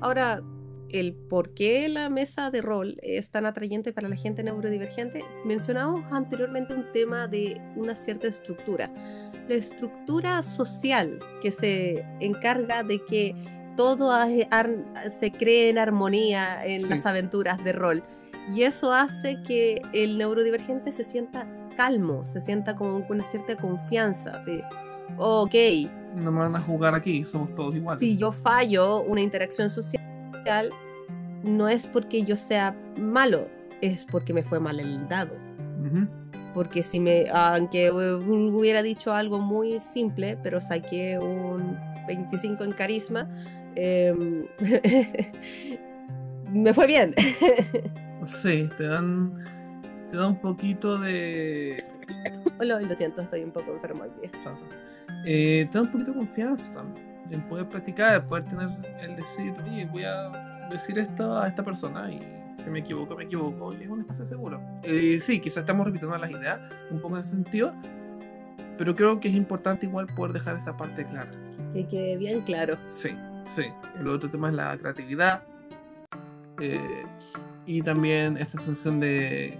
Ahora, 0.00 0.42
el 0.88 1.14
por 1.14 1.54
qué 1.54 1.88
la 1.88 2.10
mesa 2.10 2.50
de 2.50 2.62
rol 2.62 2.96
es 3.00 3.30
tan 3.30 3.46
atrayente 3.46 3.92
para 3.92 4.08
la 4.08 4.16
gente 4.16 4.42
neurodivergente, 4.42 5.22
mencionamos 5.44 6.02
anteriormente 6.12 6.74
un 6.74 6.84
tema 6.92 7.28
de 7.28 7.60
una 7.76 7.94
cierta 7.94 8.26
estructura. 8.26 8.92
La 9.48 9.54
estructura 9.54 10.42
social 10.42 11.20
que 11.40 11.52
se 11.52 12.04
encarga 12.18 12.82
de 12.82 13.00
que 13.00 13.36
todo 13.76 14.10
a- 14.12 14.26
ar- 14.50 15.10
se 15.16 15.32
cree 15.32 15.68
en 15.70 15.78
armonía 15.78 16.64
en 16.64 16.82
Sí. 16.82 16.88
las 16.88 17.06
aventuras 17.06 17.62
de 17.64 17.72
rol. 17.72 18.02
Y 18.54 18.62
eso 18.62 18.92
hace 18.92 19.40
que 19.42 19.80
el 19.92 20.18
neurodivergente 20.18 20.92
se 20.92 21.02
sienta 21.04 21.46
calmo, 21.76 22.24
se 22.24 22.40
sienta 22.40 22.76
con 22.76 23.04
una 23.08 23.24
cierta 23.24 23.56
confianza 23.56 24.38
de, 24.44 24.62
ok, 25.18 25.54
No 26.22 26.30
me 26.30 26.40
van 26.40 26.54
a 26.54 26.60
jugar 26.60 26.94
aquí, 26.94 27.24
somos 27.24 27.52
todos 27.54 27.74
iguales. 27.74 28.00
si 28.00 28.16
yo 28.16 28.30
fallo 28.30 29.00
una 29.02 29.20
interacción 29.20 29.68
social, 29.70 30.70
no 31.42 31.68
es 31.68 31.86
porque 31.88 32.22
yo 32.22 32.36
sea 32.36 32.76
malo, 32.96 33.48
es 33.80 34.04
porque 34.04 34.32
me 34.32 34.42
fue 34.44 34.60
mal 34.60 34.78
el 34.78 35.08
dado. 35.08 35.34
Porque 36.54 36.84
si 36.84 37.00
me, 37.00 37.26
aunque 37.32 37.90
hu- 37.90 38.52
hubiera 38.54 38.82
dicho 38.82 39.12
algo 39.12 39.40
muy 39.40 39.80
simple, 39.80 40.38
pero 40.40 40.60
saqué 40.60 41.18
un 41.18 41.76
25 42.06 42.62
en 42.62 42.70
carisma, 42.72 43.28
em, 43.76 44.46
me 46.52 46.72
fue 46.74 46.86
bien. 46.86 47.14
Sí, 48.24 48.70
te 48.78 48.84
dan, 48.84 49.36
te 50.08 50.16
da 50.16 50.28
un 50.28 50.40
poquito 50.40 50.96
de 50.96 51.84
Lo, 52.58 52.80
lo 52.80 52.94
siento, 52.94 53.20
estoy 53.20 53.42
un 53.42 53.50
poco 53.50 53.72
enfermo 53.72 54.04
pasa. 54.42 54.64
Eh, 55.26 55.68
te 55.70 55.78
da 55.78 55.82
un 55.82 55.92
poquito 55.92 56.12
de 56.12 56.16
confianza 56.16 56.72
también. 56.72 57.06
En 57.30 57.46
poder 57.48 57.68
platicar, 57.68 58.26
poder 58.26 58.44
tener 58.44 58.70
el 59.00 59.16
decir, 59.16 59.52
oye, 59.62 59.86
voy 59.86 60.04
a 60.04 60.68
decir 60.70 60.98
esto 60.98 61.36
a 61.36 61.48
esta 61.48 61.62
persona 61.62 62.10
y 62.10 62.20
si 62.62 62.70
me 62.70 62.78
equivoco, 62.80 63.16
me 63.16 63.24
equivoco 63.24 63.72
y 63.74 63.82
es 63.82 63.88
un 63.88 64.00
espacio 64.00 64.26
seguro. 64.26 64.60
Eh, 64.82 65.18
sí, 65.20 65.40
quizás 65.40 65.58
estamos 65.58 65.86
repitiendo 65.86 66.16
las 66.16 66.30
ideas 66.30 66.60
un 66.90 67.00
poco 67.00 67.16
en 67.16 67.22
ese 67.22 67.32
sentido, 67.32 67.74
pero 68.78 68.94
creo 68.94 69.20
que 69.20 69.28
es 69.28 69.34
importante 69.34 69.86
igual 69.86 70.06
poder 70.06 70.32
dejar 70.32 70.56
esa 70.56 70.76
parte 70.76 71.04
clara. 71.04 71.30
Que 71.72 71.86
quede 71.86 72.16
bien 72.16 72.40
claro. 72.42 72.76
Sí, 72.88 73.10
sí. 73.44 73.64
El 73.98 74.08
otro 74.08 74.28
tema 74.30 74.48
es 74.48 74.54
la 74.54 74.76
creatividad 74.78 75.42
eh, 76.60 77.04
y 77.66 77.82
también 77.82 78.36
esta 78.36 78.58
sensación 78.58 79.00
de 79.00 79.58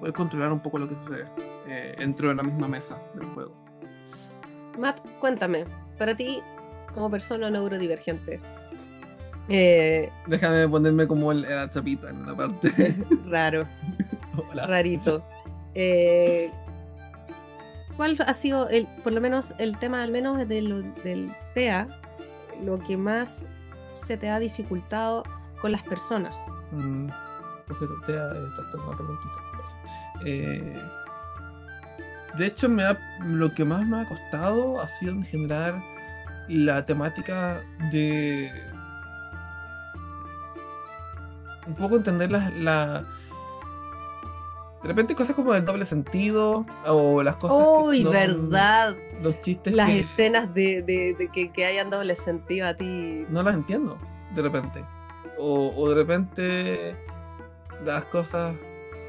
poder 0.00 0.14
controlar 0.14 0.52
un 0.52 0.60
poco 0.60 0.78
lo 0.78 0.88
que 0.88 0.94
sucede 0.96 1.28
eh, 1.66 1.94
dentro 1.98 2.28
de 2.28 2.34
la 2.34 2.42
misma 2.42 2.68
mesa 2.68 3.00
del 3.14 3.26
juego. 3.26 3.54
Matt, 4.78 5.00
cuéntame, 5.18 5.64
para 5.98 6.16
ti, 6.16 6.40
como 6.94 7.10
persona 7.10 7.50
neurodivergente, 7.50 8.40
eh, 9.50 10.10
Déjame 10.26 10.68
ponerme 10.68 11.06
como 11.06 11.32
el- 11.32 11.42
la 11.42 11.68
chapita 11.70 12.10
en 12.10 12.18
una 12.18 12.36
parte. 12.36 12.94
raro, 13.30 13.66
Hola. 14.50 14.66
rarito. 14.66 15.24
Eh, 15.74 16.50
¿Cuál 17.96 18.16
ha 18.26 18.34
sido, 18.34 18.68
el, 18.68 18.86
por 19.02 19.12
lo 19.12 19.20
menos, 19.20 19.54
el 19.58 19.76
tema, 19.78 20.02
al 20.02 20.12
menos 20.12 20.46
de 20.46 20.62
lo- 20.62 20.82
del 21.02 21.32
TEA, 21.54 21.88
lo 22.62 22.78
que 22.78 22.96
más 22.96 23.46
se 23.90 24.16
te 24.16 24.28
ha 24.30 24.38
dificultado 24.38 25.22
con 25.60 25.72
las 25.72 25.82
personas? 25.82 26.34
Mm, 26.72 27.06
te 28.06 28.12
ha 28.18 28.44
eh, 30.24 30.82
de 32.36 32.46
hecho, 32.46 32.68
me 32.68 32.84
ha- 32.84 32.98
lo 33.24 33.52
que 33.54 33.64
más 33.64 33.86
me 33.86 34.00
ha 34.00 34.08
costado 34.08 34.80
ha 34.80 34.88
sido 34.88 35.12
en 35.12 35.22
la 36.48 36.84
temática 36.86 37.60
de 37.90 38.50
un 41.66 41.74
poco 41.74 41.96
entender 41.96 42.30
la- 42.30 43.04
de 44.82 44.88
repente 44.88 45.14
cosas 45.14 45.34
como 45.34 45.54
el 45.54 45.64
doble 45.64 45.84
sentido 45.84 46.64
o 46.86 47.22
las 47.22 47.36
cosas 47.36 47.56
¡Uy, 47.84 48.04
verdad! 48.04 48.94
los 49.22 49.40
chistes 49.40 49.74
Las 49.74 49.88
que 49.90 50.00
escenas 50.00 50.54
de, 50.54 50.82
de- 50.82 51.14
de 51.18 51.28
que, 51.32 51.50
que 51.50 51.64
hayan 51.66 51.90
doble 51.90 52.14
sentido 52.14 52.66
a 52.68 52.74
ti. 52.74 53.26
no 53.28 53.42
las 53.42 53.54
entiendo 53.54 53.98
de 54.34 54.42
repente 54.42 54.84
o, 55.38 55.72
o 55.76 55.88
de 55.88 55.94
repente 55.94 56.96
las 57.84 58.04
cosas 58.06 58.54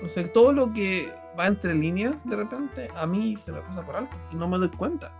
no 0.01 0.09
sé 0.09 0.27
todo 0.29 0.53
lo 0.53 0.71
que 0.73 1.11
va 1.39 1.47
entre 1.47 1.73
líneas 1.73 2.27
de 2.27 2.35
repente, 2.35 2.89
a 2.95 3.05
mí 3.05 3.35
se 3.37 3.51
me 3.51 3.61
pasa 3.61 3.85
por 3.85 3.95
alto 3.95 4.17
y 4.31 4.35
no 4.35 4.47
me 4.47 4.57
doy 4.57 4.69
cuenta. 4.69 5.13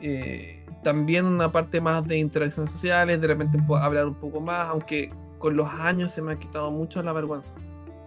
Eh, 0.00 0.64
también 0.82 1.24
una 1.26 1.50
parte 1.52 1.80
más 1.80 2.06
de 2.06 2.18
interacciones 2.18 2.70
sociales, 2.72 3.20
de 3.20 3.26
repente 3.26 3.58
puedo 3.66 3.82
hablar 3.82 4.06
un 4.06 4.14
poco 4.14 4.40
más, 4.40 4.68
aunque 4.68 5.12
con 5.38 5.56
los 5.56 5.68
años 5.68 6.10
se 6.12 6.20
me 6.22 6.32
ha 6.32 6.38
quitado 6.38 6.70
mucho 6.70 7.02
la 7.02 7.12
vergüenza. 7.12 7.56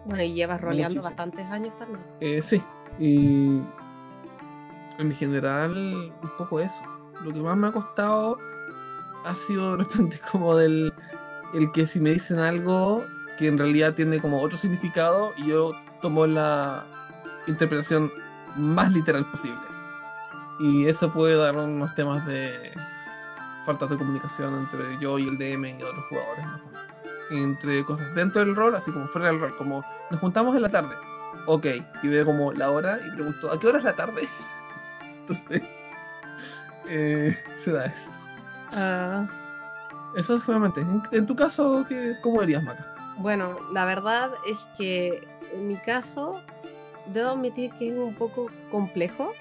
Bueno, 0.08 0.24
y 0.24 0.34
llevas 0.34 0.62
roleando 0.62 1.01
bastantes 1.01 1.45
años 1.47 1.78
también. 1.78 1.99
Eh, 2.22 2.41
sí, 2.41 2.64
y 2.97 3.62
en 4.97 5.12
general 5.14 5.76
un 5.76 6.32
poco 6.38 6.60
eso. 6.60 6.84
Lo 7.24 7.34
que 7.34 7.41
más 7.41 7.58
me 7.58 7.68
ha 7.68 7.72
costado 7.72 8.38
ha 9.26 9.36
sido 9.36 9.72
de 9.78 9.84
repente 9.84 10.20
como 10.32 10.55
del 10.55 10.93
el 11.53 11.72
que 11.72 11.86
si 11.86 11.99
me 11.99 12.12
dicen 12.12 12.39
algo 12.39 13.03
que 13.38 13.47
en 13.47 13.58
realidad 13.58 13.93
tiene 13.93 14.20
como 14.20 14.41
otro 14.41 14.58
significado 14.58 15.34
y 15.38 15.47
yo 15.47 15.72
tomo 16.01 16.26
la 16.26 16.86
interpretación 17.47 18.12
más 18.55 18.91
literal 18.91 19.26
posible. 19.26 19.62
Y 20.60 20.88
eso 20.88 21.14
puede 21.14 21.36
dar 21.36 21.55
unos 21.55 21.93
temas 21.93 22.26
de 22.26 22.72
faltas 23.66 23.89
de 23.89 23.97
comunicación 23.97 24.55
entre 24.55 24.97
yo 24.99 25.20
y 25.20 25.28
el 25.28 25.38
DM 25.38 25.66
y 25.80 25.84
otros 25.84 26.05
jugadores. 26.10 26.45
Entre 27.30 27.84
cosas 27.84 28.14
dentro 28.16 28.44
del 28.44 28.56
rol, 28.56 28.76
así 28.76 28.92
como 28.92 29.08
fuera 29.08 29.28
del 29.28 29.40
rol, 29.40 29.56
como 29.58 29.84
nos 30.10 30.20
juntamos 30.20 30.56
en 30.56 30.62
la 30.62 30.70
tarde. 30.70 30.96
Ok, 31.46 31.66
y 32.04 32.08
veo 32.08 32.26
como 32.26 32.54
la 32.54 32.72
hora 32.72 33.00
y 33.06 33.12
pregunto, 33.16 33.52
¿a 33.52 33.60
qué 33.60 33.68
hora 33.68 33.80
es 33.80 33.84
la 33.84 33.94
tarde? 33.94 34.28
Entonces, 35.20 35.62
eh, 36.88 37.38
se 37.56 37.72
da 37.72 37.86
eso. 37.86 38.12
Ah. 38.74 39.28
Eso 40.16 40.38
es 40.38 40.78
En, 40.78 41.04
en 41.12 41.28
tu 41.28 41.36
caso, 41.36 41.86
¿qué, 41.88 42.16
¿cómo 42.22 42.42
dirías, 42.42 42.64
Mata? 42.64 42.94
Bueno, 43.18 43.58
la 43.72 43.86
verdad 43.86 44.32
es 44.50 44.58
que 44.78 45.28
en 45.54 45.68
mi 45.68 45.76
caso, 45.76 46.42
debo 47.14 47.32
admitir 47.32 47.72
que 47.74 47.90
es 47.90 47.96
un 47.96 48.14
poco 48.16 48.48
complejo, 48.72 49.34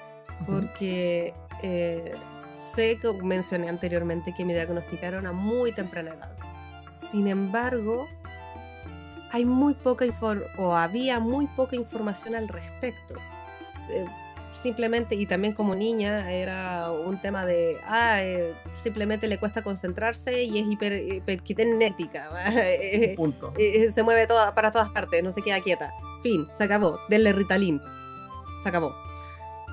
porque 0.46 1.34
eh, 1.62 2.14
sé 2.52 2.98
que 2.98 3.12
mencioné 3.22 3.68
anteriormente 3.68 4.34
que 4.36 4.44
me 4.44 4.54
diagnosticaron 4.54 5.26
a 5.26 5.32
muy 5.32 5.72
temprana 5.72 6.10
edad. 6.10 6.30
Sin 6.96 7.26
embargo, 7.26 8.08
hay 9.32 9.44
muy 9.44 9.74
poca 9.74 10.06
o 10.56 10.74
había 10.74 11.20
muy 11.20 11.46
poca 11.46 11.76
información 11.76 12.34
al 12.34 12.48
respecto. 12.48 13.14
Eh, 13.90 14.06
simplemente, 14.52 15.14
y 15.14 15.26
también 15.26 15.52
como 15.52 15.74
niña, 15.74 16.32
era 16.32 16.90
un 16.90 17.20
tema 17.20 17.44
de, 17.44 17.76
ah, 17.86 18.22
eh, 18.22 18.54
simplemente 18.70 19.28
le 19.28 19.38
cuesta 19.38 19.62
concentrarse 19.62 20.44
y 20.44 20.58
es 20.58 20.66
hiper, 20.66 20.92
hiperquiténética. 20.94 22.30
Punto. 23.16 23.52
se 23.92 24.02
mueve 24.02 24.26
toda, 24.26 24.54
para 24.54 24.70
todas 24.70 24.90
partes, 24.90 25.22
no 25.22 25.32
se 25.32 25.42
queda 25.42 25.60
quieta. 25.60 25.92
Fin, 26.22 26.46
se 26.50 26.64
acabó. 26.64 26.98
Denle 27.08 27.32
Ritalin. 27.32 27.80
Se 28.62 28.68
acabó. 28.68 28.94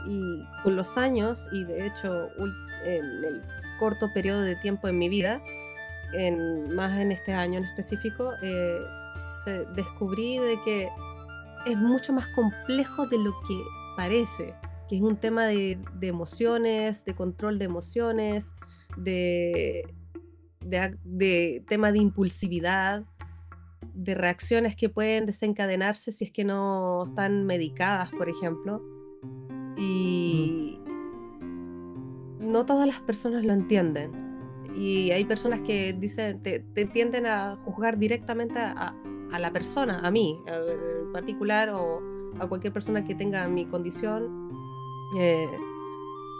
Y 0.05 0.43
con 0.61 0.76
los 0.76 0.97
años, 0.97 1.47
y 1.53 1.63
de 1.63 1.86
hecho 1.86 2.28
en 2.86 3.24
el 3.24 3.41
corto 3.80 4.11
periodo 4.13 4.41
de 4.41 4.57
tiempo 4.57 4.89
en 4.89 4.97
mi 4.97 5.07
vida, 5.07 5.41
en, 6.14 6.74
más 6.76 6.99
en 6.99 7.11
este 7.11 7.34
año 7.34 7.59
en 7.59 7.66
específico, 7.66 8.34
eh, 8.41 8.80
se, 9.43 9.66
descubrí 9.76 10.38
de 10.39 10.59
que 10.64 10.89
es 11.66 11.78
mucho 11.78 12.14
más 12.14 12.28
complejo 12.36 13.07
de 13.07 13.18
lo 13.18 13.32
que 13.47 13.61
parece, 13.95 14.53
que 14.89 14.97
es 14.97 15.01
un 15.01 15.18
tema 15.18 15.45
de, 15.45 15.80
emociones, 16.01 17.05
de 17.05 17.16
control 17.16 17.59
de 17.59 17.66
emociones, 17.66 18.55
de, 18.97 19.84
de, 20.61 20.97
de 21.03 21.64
tema 21.68 21.91
de 21.91 21.99
impulsividad, 21.99 23.05
de 23.93 24.16
reacciones 24.16 24.76
que 24.76 24.89
pueden 24.89 25.26
desencadenarse 25.26 26.11
si 26.11 26.26
es 26.26 26.32
que 26.32 26.43
no 26.43 27.05
están 27.05 27.45
medicadas, 27.45 28.09
por 28.11 28.30
ejemplo. 28.30 28.82
Y 29.78 30.80
no 32.39 32.66
todas 32.66 32.88
las 32.88 33.01
personas 33.01 33.43
lo 33.43 33.53
entienden. 33.53 34.22
Y 34.76 35.11
hay 35.11 35.26
personas 35.26 35.61
que 35.61 35.93
dicen, 35.93 36.41
te, 36.41 36.59
tienden 36.86 37.26
a 37.26 37.57
juzgar 37.63 37.97
directamente 37.97 38.59
a, 38.59 38.95
la 39.39 39.51
persona, 39.51 39.99
a 40.03 40.11
mí 40.11 40.39
en 40.45 41.11
particular, 41.11 41.69
o 41.69 42.01
a 42.39 42.47
cualquier 42.47 42.71
persona 42.71 43.03
que 43.03 43.15
tenga 43.15 43.47
mi 43.47 43.65
condición, 43.65 44.49
eh, 45.17 45.47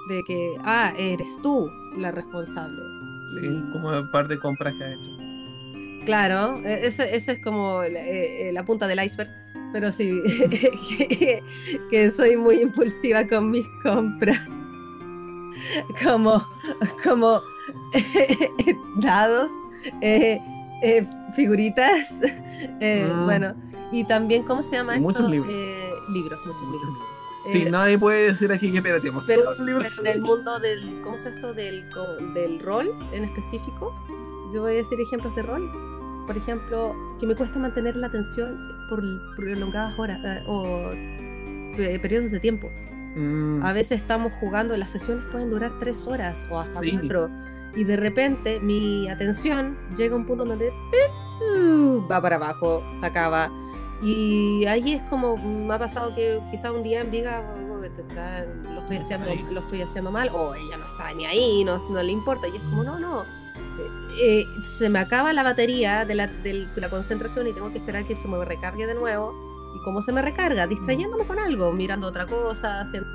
de 0.10 0.24
que, 0.28 0.56
ah, 0.64 0.94
eres 0.98 1.40
tú 1.42 1.70
la 1.98 2.12
responsable. 2.12 2.82
Sí, 3.40 3.48
como 3.72 3.92
la 3.92 4.10
parte 4.12 4.36
de 4.36 4.40
compras 4.40 4.74
que 4.78 4.84
ha 4.84 4.94
hecho. 4.94 5.10
Claro, 6.06 6.62
e, 6.66 6.88
ese, 6.88 7.16
es 7.16 7.40
como 7.44 7.84
eh, 7.84 8.50
eh, 8.50 8.52
la, 8.52 8.66
punta 8.66 8.88
del 8.88 9.04
iceberg, 9.04 9.32
pero 9.72 9.92
sí, 9.92 10.22
que, 11.90 12.12
soy 12.12 12.36
muy 12.36 12.62
impulsiva 12.62 13.28
con 13.28 13.52
mis 13.52 13.66
compras. 13.84 14.40
Como, 16.04 16.44
como 17.04 17.40
dados, 19.02 19.52
eh, 20.02 20.40
figuritas, 21.36 22.22
mm. 22.82 23.26
bueno, 23.26 23.56
y 23.92 24.04
también, 24.04 24.44
¿cómo 24.44 24.64
se 24.64 24.78
llama 24.78 24.98
muchos 24.98 25.22
esto? 25.22 25.32
Libros. 25.32 25.54
libros, 26.10 26.40
muchos 26.46 26.62
libros. 26.62 26.98
Sí, 27.48 27.66
nadie 27.70 27.98
puede 27.98 28.28
decir 28.28 28.52
aquí 28.54 28.72
que 28.72 28.78
espérate, 28.78 29.12
pero, 29.28 29.54
libros. 29.66 30.00
en 30.00 30.08
el 30.08 30.22
mundo 30.22 30.60
del, 30.60 31.02
¿cómo 31.02 31.18
es 31.18 31.26
esto? 31.26 31.54
Del, 31.54 31.84
del 32.34 32.60
rol 32.62 32.90
en 33.12 33.26
específico, 33.26 33.94
yo 34.54 34.62
voy 34.62 34.74
a 34.74 34.76
decir 34.76 34.98
ejemplos 35.02 35.36
de 35.36 35.42
rol 35.42 35.70
por 36.26 36.38
ejemplo, 36.38 36.96
que 37.20 37.26
me 37.26 37.36
cuesta 37.36 37.60
mantener 37.60 37.96
la 37.96 38.08
atención 38.08 38.58
por 38.90 39.02
prolongadas 39.36 39.98
horas 39.98 40.20
eh, 40.24 40.44
o 40.48 40.92
eh, 40.94 42.00
periodos 42.02 42.32
de 42.32 42.40
tiempo. 42.40 42.68
Mm. 43.16 43.62
A 43.64 43.74
veces 43.74 44.02
estamos 44.02 44.34
jugando, 44.34 44.76
las 44.78 44.90
sesiones 44.90 45.24
pueden 45.32 45.50
durar 45.50 45.78
tres 45.80 46.08
horas 46.08 46.48
o 46.50 46.60
hasta 46.60 46.80
cuatro. 46.80 47.30
Y 47.76 47.84
de 47.84 47.96
repente 47.98 48.60
mi 48.60 49.10
atención 49.10 49.78
llega 49.96 50.14
a 50.14 50.18
un 50.18 50.26
punto 50.26 50.46
donde 50.46 50.72
va 52.12 52.22
para 52.22 52.36
abajo, 52.36 52.84
se 53.00 53.06
acaba. 53.06 53.52
Y 54.02 54.66
ahí 54.66 54.94
es 54.94 55.04
como 55.04 55.38
me 55.38 55.74
ha 55.74 55.80
pasado 55.80 56.14
que 56.14 56.42
quizá 56.52 56.72
un 56.72 56.84
día 56.84 57.04
me 57.04 57.10
diga, 57.10 57.56
oh, 57.56 57.78
lo, 57.78 57.84
estoy 58.80 58.98
haciendo, 58.98 59.28
lo 59.52 59.60
estoy 59.60 59.82
haciendo 59.82 60.12
mal, 60.12 60.30
o 60.34 60.54
ella 60.56 60.78
no 60.78 60.86
está 60.86 61.14
ni 61.14 61.26
ahí, 61.26 61.64
no, 61.64 61.78
no 61.90 62.04
le 62.04 62.12
importa. 62.12 62.48
Y 62.48 62.58
es 62.58 62.64
como, 62.64 62.84
no, 62.84 63.00
no 63.00 63.24
eh, 64.22 64.46
se 64.64 64.90
me 64.90 65.00
acaba 65.00 65.34
la 65.34 65.44
batería 65.44 66.06
de 66.06 66.16
la, 66.16 66.28
de 66.28 66.68
la, 66.76 66.90
concentración 66.90 67.48
y 67.48 67.54
tengo 67.54 67.72
que 67.72 67.80
esperar 67.80 68.06
que 68.06 68.16
se 68.16 68.28
me 68.28 68.44
recargue 68.44 68.86
de 68.86 68.96
nuevo. 68.96 69.34
¿Y 69.76 69.80
cómo 69.84 70.02
se 70.02 70.12
me 70.12 70.22
recarga? 70.22 70.68
Distrayéndome 70.68 71.26
con 71.26 71.40
algo, 71.40 71.72
mirando 71.74 72.08
otra 72.08 72.28
cosa, 72.28 72.82
haciendo, 72.82 73.10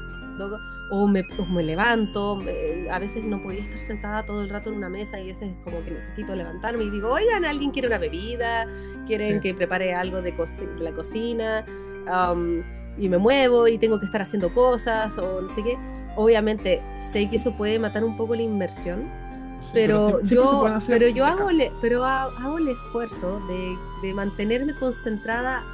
o, 0.91 1.07
me, 1.07 1.23
me 1.51 1.63
levanto. 1.63 2.43
a 2.91 2.99
veces 2.99 3.25
no 3.25 3.43
podía 3.43 3.61
estar 3.61 3.79
sentada 3.79 4.25
todo 4.25 4.43
el 4.43 4.49
rato 4.49 4.71
en 4.71 4.77
una 4.77 4.89
mesa 4.89 5.19
y 5.19 5.25
a 5.25 5.27
veces 5.27 5.51
es 5.51 5.57
como 5.65 5.85
que 5.85 5.91
necesito 5.91 6.35
levantarme 6.35 6.85
y 6.85 6.91
digo, 6.91 7.13
oigan, 7.13 7.45
alguien 7.45 7.71
quiere 7.71 7.89
una 7.89 7.99
bebida, 7.99 8.67
quieren 9.07 9.41
que 9.41 9.55
prepare 9.55 9.95
algo 9.95 10.23
de, 10.23 10.33
de 10.33 10.83
la 10.83 10.93
cocina. 10.93 11.65
y 12.97 13.09
me 13.09 13.19
muevo 13.19 13.69
y 13.69 13.79
tengo 13.79 13.99
que 13.99 14.07
estar 14.07 14.23
haciendo 14.23 14.53
cosas 14.53 15.17
o 15.19 15.43
no 15.43 15.49
sé 15.49 15.63
qué. 15.63 15.79
Obviamente 16.17 16.83
sé 16.97 17.29
que 17.31 17.37
eso 17.37 17.57
puede 17.57 17.79
matar 17.79 18.03
un 18.03 18.17
poco 18.17 18.35
la 18.35 18.43
inmersión, 18.43 19.09
pero, 19.73 20.23
yo, 20.23 20.67
pero 20.87 21.09
yo 21.09 21.25
hago, 21.25 21.49
pero 21.81 22.05
hago 22.05 22.59
el 22.59 22.69
esfuerzo 22.69 23.41
de, 24.03 24.15
mantenerme 24.15 24.75
concentrada 24.79 25.65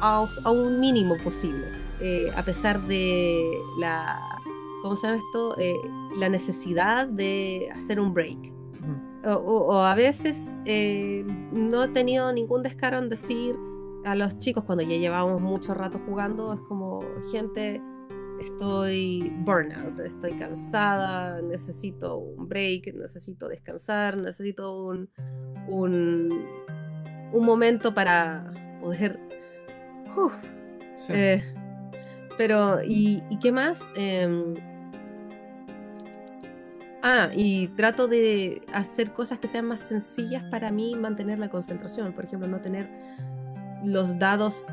a, 0.00 0.26
un 0.50 0.80
mínimo 0.80 1.16
posible, 1.22 1.66
eh, 2.00 2.30
a 2.36 2.42
pesar 2.42 2.80
de 2.82 3.42
la, 3.78 4.40
¿cómo 4.82 4.96
se 4.96 5.06
llama 5.06 5.18
esto? 5.18 5.58
Eh, 5.58 5.74
la 6.16 6.28
necesidad 6.28 7.08
de 7.08 7.68
hacer 7.74 8.00
un 8.00 8.14
break. 8.14 8.54
o, 9.24 9.82
a 9.82 9.94
veces 9.94 10.62
eh, 10.64 11.24
no 11.52 11.84
he 11.84 11.88
tenido 11.88 12.32
ningún 12.32 12.62
descaro 12.62 12.98
en 12.98 13.08
decir 13.08 13.56
a 14.04 14.14
los 14.14 14.38
chicos 14.38 14.64
cuando 14.64 14.84
ya 14.84 14.96
llevamos 14.96 15.40
mucho 15.40 15.74
rato 15.74 16.00
jugando, 16.06 16.54
es 16.54 16.60
como 16.60 17.00
gente 17.32 17.82
estoy 18.40 19.32
burnout, 19.44 19.98
estoy 20.00 20.36
cansada, 20.36 21.42
necesito 21.42 22.18
un 22.18 22.48
break, 22.48 22.94
necesito 22.94 23.48
descansar, 23.48 24.16
necesito 24.16 24.84
un, 24.84 25.10
un, 25.68 27.44
momento 27.44 27.94
para 27.94 28.52
poder... 28.80 29.18
Eh, 31.10 31.42
pero, 32.38 32.80
¿y, 32.84 33.20
qué 33.42 33.50
más? 33.50 33.90
Em, 33.96 34.54
ah, 37.02 37.28
y 37.34 37.66
trato 37.68 38.06
de 38.06 38.62
hacer 38.72 39.12
cosas 39.12 39.40
que 39.40 39.48
sean 39.48 39.66
más 39.66 39.80
sencillas 39.80 40.44
para 40.44 40.70
mí 40.70 40.94
mantener 40.94 41.40
la 41.40 41.48
concentración. 41.48 42.12
Por 42.14 42.24
ejemplo, 42.24 42.46
no 42.48 42.60
tener 42.60 42.88
los 43.84 44.18
dados 44.18 44.68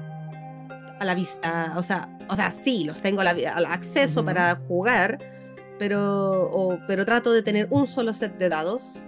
a 1.00 1.04
la 1.04 1.16
vista, 1.16 1.74
o 1.76 1.84
sea, 1.84 2.08
o 2.30 2.36
sea, 2.36 2.52
sí, 2.52 2.86
los 2.86 3.02
tengo 3.02 3.22
al 3.22 3.66
acceso 3.66 4.24
para 4.24 4.56
jugar, 4.56 5.20
pero, 5.78 6.80
pero 6.88 7.06
trato 7.06 7.34
de 7.34 7.42
tener 7.42 7.68
un 7.72 7.88
solo 7.88 8.14
set 8.14 8.38
de 8.38 8.48
dados 8.48 9.04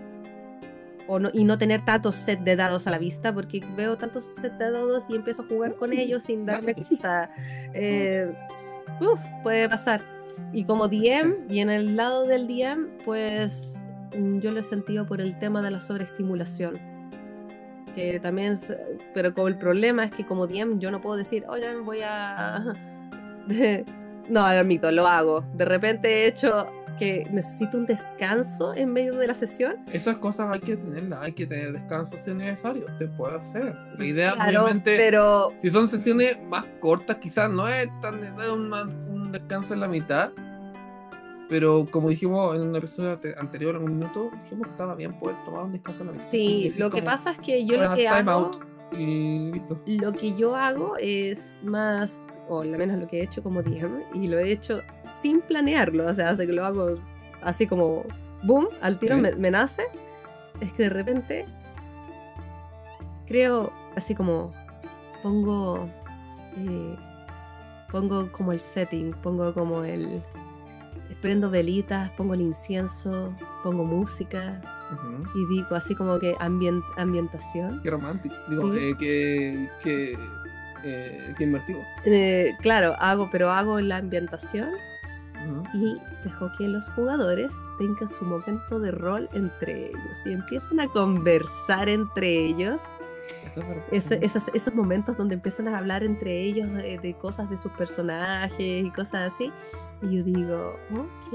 o 1.07 1.19
no, 1.19 1.29
y 1.33 1.43
no 1.45 1.57
tener 1.57 1.83
tantos 1.85 2.15
set 2.15 2.39
de 2.41 2.55
dados 2.55 2.87
a 2.87 2.91
la 2.91 2.97
vista, 2.97 3.33
porque 3.33 3.63
veo 3.75 3.97
tantos 3.97 4.29
set 4.33 4.53
de 4.53 4.71
dados 4.71 5.05
y 5.09 5.15
empiezo 5.15 5.43
a 5.43 5.45
jugar 5.45 5.75
con 5.75 5.93
ellos 5.93 6.23
sin 6.23 6.45
darme 6.45 6.73
cuenta. 6.75 7.31
Eh, 7.73 8.31
uf, 9.01 9.19
puede 9.43 9.67
pasar. 9.69 10.01
Y 10.53 10.63
como 10.65 10.87
DM, 10.87 11.47
y 11.49 11.59
en 11.59 11.69
el 11.69 11.95
lado 11.95 12.25
del 12.25 12.47
DM, 12.47 12.87
pues 13.03 13.83
mm, 14.17 14.39
yo 14.39 14.51
lo 14.51 14.59
he 14.59 14.63
sentido 14.63 15.05
por 15.05 15.19
el 15.21 15.37
tema 15.39 15.61
de 15.61 15.71
la 15.71 15.79
sobreestimulación. 15.79 16.79
Que 17.95 18.19
también, 18.19 18.53
es- 18.53 18.77
pero 19.15 19.33
como 19.33 19.47
el 19.47 19.57
problema 19.57 20.03
es 20.05 20.11
que 20.11 20.25
como 20.25 20.45
DM 20.45 20.77
yo 20.79 20.91
no 20.91 21.01
puedo 21.01 21.15
decir, 21.17 21.43
oigan, 21.49 21.83
voy 21.85 22.01
a... 22.03 22.75
no, 24.29 24.41
admito, 24.41 24.91
lo 24.91 25.07
hago. 25.07 25.43
De 25.55 25.65
repente 25.65 26.09
he 26.09 26.27
hecho 26.27 26.67
que 26.97 27.27
necesito 27.31 27.77
un 27.77 27.85
descanso 27.85 28.73
en 28.73 28.91
medio 28.91 29.15
de 29.15 29.27
la 29.27 29.33
sesión. 29.33 29.77
Esas 29.91 30.17
cosas 30.17 30.49
hay 30.51 30.59
que 30.59 30.75
tenerlas, 30.77 31.21
hay 31.21 31.33
que 31.33 31.45
tener 31.45 31.73
descansos 31.73 32.19
si 32.19 32.31
es 32.31 32.35
necesario, 32.35 32.85
se 32.95 33.07
puede 33.07 33.35
hacer. 33.37 33.73
La 33.97 34.05
idea, 34.05 34.33
Claro, 34.33 34.63
obviamente, 34.63 34.97
pero 34.97 35.53
si 35.57 35.69
son 35.69 35.89
sesiones 35.89 36.37
más 36.43 36.65
cortas, 36.79 37.17
quizás 37.17 37.49
no 37.49 37.67
es 37.67 37.87
tan 38.01 38.15
una- 38.51 38.83
un 38.83 39.31
descanso 39.31 39.73
en 39.73 39.79
la 39.81 39.87
mitad. 39.87 40.31
Pero 41.49 41.87
como 41.89 42.09
dijimos 42.09 42.55
en 42.57 42.61
un 42.63 42.75
episodio 42.75 43.11
ante- 43.11 43.33
anterior, 43.39 43.75
en 43.77 43.83
un 43.83 43.97
minuto, 43.97 44.29
dijimos 44.43 44.67
que 44.67 44.71
estaba 44.71 44.95
bien 44.95 45.17
poder 45.17 45.37
tomar 45.45 45.63
un 45.63 45.71
descanso 45.71 46.01
en 46.01 46.07
la 46.07 46.11
mitad. 46.13 46.25
Sí, 46.25 46.73
lo 46.77 46.89
que 46.89 47.01
pasa 47.01 47.31
es 47.31 47.39
que 47.39 47.65
yo 47.65 47.75
"Bueno, 47.77 47.91
lo 47.91 47.95
que 47.95 48.07
hago... 48.07 48.31
out", 48.31 48.57
Y 48.91 49.51
listo. 49.53 49.81
Lo 49.85 50.11
que 50.13 50.33
yo 50.35 50.55
hago 50.55 50.95
es 50.99 51.59
más, 51.63 52.21
o 52.49 52.61
al 52.61 52.69
menos 52.69 52.97
lo 52.99 53.07
que 53.07 53.19
he 53.19 53.23
hecho 53.23 53.41
como 53.43 53.61
DM, 53.61 54.03
y 54.13 54.27
lo 54.27 54.37
he 54.39 54.51
hecho 54.51 54.81
sin 55.21 55.41
planearlo, 55.41 56.05
o 56.05 56.13
sea, 56.13 56.29
hace 56.29 56.45
que 56.47 56.53
lo 56.53 56.65
hago 56.65 56.97
así 57.41 57.67
como, 57.67 58.03
boom, 58.43 58.67
al 58.81 58.97
tiro 58.99 59.15
Sí. 59.15 59.21
me, 59.21 59.35
me 59.35 59.51
nace, 59.51 59.83
es 60.61 60.71
que 60.73 60.83
de 60.83 60.89
repente 60.89 61.45
creo 63.25 63.71
así 63.95 64.15
como, 64.15 64.51
pongo, 65.23 65.89
eh, 66.57 66.95
pongo 67.91 68.31
como 68.31 68.51
el 68.51 68.59
setting, 68.59 69.11
pongo 69.21 69.53
como 69.53 69.83
el, 69.83 70.21
prendo 71.21 71.49
velitas, 71.49 72.09
pongo 72.11 72.33
el 72.35 72.41
incienso, 72.41 73.35
pongo 73.63 73.83
música, 73.83 74.61
y 75.35 75.53
digo 75.55 75.75
así 75.75 75.95
como 75.95 76.19
que 76.19 76.35
ambient, 76.39 76.83
ambientación. 76.97 77.81
Qué 77.83 77.89
romántico. 77.91 78.35
Digo, 78.49 78.73
Sí. 78.73 78.79
eh, 78.79 78.95
que, 78.97 79.69
que, 79.83 80.17
eh, 80.87 81.33
que 81.37 81.43
inmersivo. 81.43 81.85
Eh, 82.05 82.55
claro, 82.61 82.95
hago, 82.99 83.29
pero 83.31 83.51
hago 83.51 83.79
la 83.79 83.97
ambientación 83.97 84.69
y 85.73 85.97
dejo 86.23 86.49
que 86.57 86.67
los 86.67 86.89
jugadores 86.89 87.53
tengan 87.77 88.09
su 88.09 88.25
momento 88.25 88.79
de 88.79 88.91
rol 88.91 89.29
entre 89.33 89.87
ellos 89.87 90.17
y 90.25 90.33
empiezan 90.33 90.79
a 90.79 90.87
conversar 90.87 91.87
entre 91.87 92.27
ellos. 92.27 92.81
Eso 93.45 93.61
es 93.91 94.11
esos, 94.11 94.49
esos 94.53 94.73
momentos 94.73 95.17
donde 95.17 95.35
empiezan 95.35 95.67
a 95.67 95.77
hablar 95.77 96.03
entre 96.03 96.41
ellos 96.41 96.73
de, 96.73 96.97
de 96.97 97.13
cosas 97.13 97.49
de 97.49 97.57
sus 97.57 97.71
personajes 97.73 98.85
y 98.85 98.91
cosas 98.91 99.33
así. 99.33 99.51
Y 100.01 100.17
yo 100.17 100.23
digo, 100.23 100.79
ok. 100.93 101.33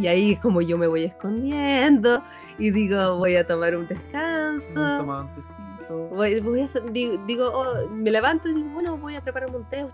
Y 0.00 0.06
ahí 0.06 0.32
es 0.32 0.40
como 0.40 0.60
yo 0.62 0.78
me 0.78 0.86
voy 0.86 1.04
escondiendo 1.04 2.22
y 2.58 2.70
digo, 2.70 3.18
voy 3.18 3.36
a 3.36 3.46
tomar 3.46 3.76
un 3.76 3.82
Un 3.82 3.88
descanso. 3.88 4.98
tomantecito. 4.98 6.08
Voy, 6.08 6.40
voy 6.40 6.60
a 6.62 6.66
digo, 6.90 7.22
digo, 7.26 7.50
oh, 7.52 7.88
me 7.90 8.10
levanto 8.10 8.48
y 8.48 8.54
digo, 8.54 8.68
bueno, 8.70 8.96
voy 8.96 9.16
a 9.16 9.22
prepararme 9.22 9.56
un 9.58 9.68
té. 9.68 9.86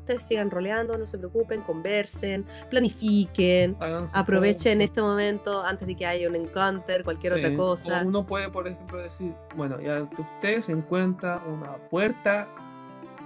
Ustedes 0.00 0.22
sigan 0.24 0.50
roleando, 0.50 0.96
no 0.98 1.06
se 1.06 1.18
preocupen, 1.18 1.60
conversen, 1.60 2.44
planifiquen, 2.70 3.76
aprovechen 4.12 4.78
cosa. 4.78 4.84
este 4.84 5.02
momento 5.02 5.62
antes 5.64 5.86
de 5.86 5.94
que 5.94 6.06
haya 6.06 6.28
un 6.28 6.34
encounter, 6.34 7.04
cualquier 7.04 7.34
Sí. 7.34 7.38
otra 7.44 7.56
cosa. 7.56 8.02
O 8.02 8.06
uno 8.08 8.26
puede, 8.26 8.48
por 8.48 8.66
ejemplo, 8.66 8.98
decir, 8.98 9.32
bueno, 9.56 9.80
ya 9.80 10.02
usted 10.18 10.62
se 10.62 10.72
encuentra 10.72 11.42
una 11.46 11.76
puerta 11.90 12.48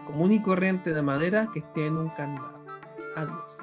común 0.05 0.33
y 0.33 0.43
corriente 0.43 0.93
de 0.93 1.01
madera 1.01 1.49
que 1.55 1.63
tiene 1.73 1.99
un 1.99 2.09
candado. 2.11 2.63
Adiós. 3.17 3.57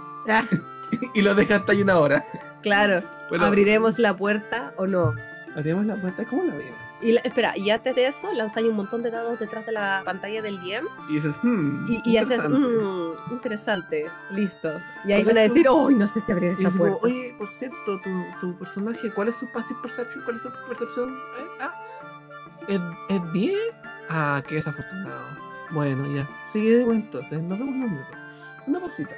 Y 1.13 1.21
lo 1.21 1.35
deja 1.35 1.55
hasta 1.57 1.71
ahí 1.71 1.81
una 1.81 1.97
hora. 1.99 2.25
claro, 2.61 3.01
Bueno, 3.29 3.45
abriremos 3.45 3.99
la 3.99 4.15
puerta 4.15 4.73
o 4.77 4.87
no. 4.87 5.13
Abrimos 5.55 5.85
la 5.85 5.95
puerta, 5.97 6.23
¿cómo 6.25 6.43
la 6.43 6.53
abrimos? 6.53 6.77
Y 7.01 7.11
la- 7.13 7.19
espera, 7.21 7.57
y 7.57 7.69
antes 7.71 7.93
de 7.95 8.07
eso 8.07 8.31
lanzáis 8.33 8.67
un 8.67 8.75
montón 8.75 9.01
de 9.03 9.11
dados 9.11 9.37
detrás 9.39 9.65
de 9.65 9.73
la 9.73 10.01
pantalla 10.05 10.41
del 10.41 10.61
DM 10.61 10.87
Y 11.09 11.15
dices, 11.15 11.35
hmm, 11.43 11.85
y, 11.89 12.11
y 12.11 12.17
haces, 12.17 12.37
interesante. 12.37 12.59
"Mm, 12.59 13.33
interesante, 13.33 14.05
listo. 14.31 14.69
Y 15.03 15.11
ahí 15.11 15.23
van 15.25 15.37
a 15.37 15.41
decir, 15.41 15.67
uy, 15.69 15.95
no 15.95 16.07
sé 16.07 16.21
si 16.21 16.31
abrir 16.31 16.51
esa 16.51 16.59
dices 16.59 16.77
como, 16.77 16.97
puerta. 16.99 17.17
oye, 17.17 17.35
por 17.37 17.49
cierto, 17.49 17.99
tu, 18.01 18.09
tu 18.39 18.57
personaje, 18.59 19.11
¿cuál 19.13 19.27
es 19.27 19.35
su 19.35 19.51
passive 19.51 19.79
perception? 19.81 20.23
¿Cuál 20.23 20.35
es 20.37 20.41
su 20.43 20.49
percepción? 20.69 21.09
¿Eh? 21.09 21.45
Ah, 21.59 21.73
¿Es, 22.69 22.79
¿Es 23.09 23.33
10? 23.33 23.57
Ah, 24.07 24.41
qué 24.47 24.55
desafortunado. 24.55 25.27
Bueno, 25.71 26.05
ya. 26.15 26.29
Sigue 26.53 26.77
de 26.77 26.83
entonces. 26.83 27.41
Nos 27.43 27.57
vemos 27.59 27.75
en 27.75 27.81
un 27.83 27.89
minuto. 27.91 28.11
Una 28.67 28.79
pausita. 28.79 29.15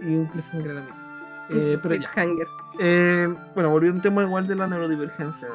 Y 0.00 0.14
un 0.14 0.26
cliffhanger 0.26 0.70
a 0.70 0.74
la 0.74 0.80
mitad. 0.82 0.94
Eh, 1.50 1.78
pero 1.82 1.94
ya. 1.94 2.10
Eh, 2.80 3.34
bueno, 3.54 3.70
volviendo 3.70 3.96
a 3.96 3.98
un 3.98 4.02
tema 4.02 4.22
igual 4.22 4.46
de 4.46 4.56
la 4.56 4.66
neurodivergencia. 4.66 5.48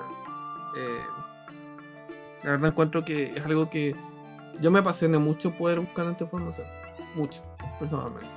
eh, 0.77 1.01
la 2.43 2.51
verdad 2.51 2.69
encuentro 2.69 3.03
que 3.03 3.25
es 3.35 3.45
algo 3.45 3.69
que 3.69 3.95
yo 4.61 4.71
me 4.71 4.79
apasioné 4.79 5.17
mucho 5.17 5.51
poder 5.51 5.79
buscar 5.79 6.07
esta 6.07 6.23
información. 6.23 6.67
Mucho, 7.15 7.43
personalmente. 7.79 8.27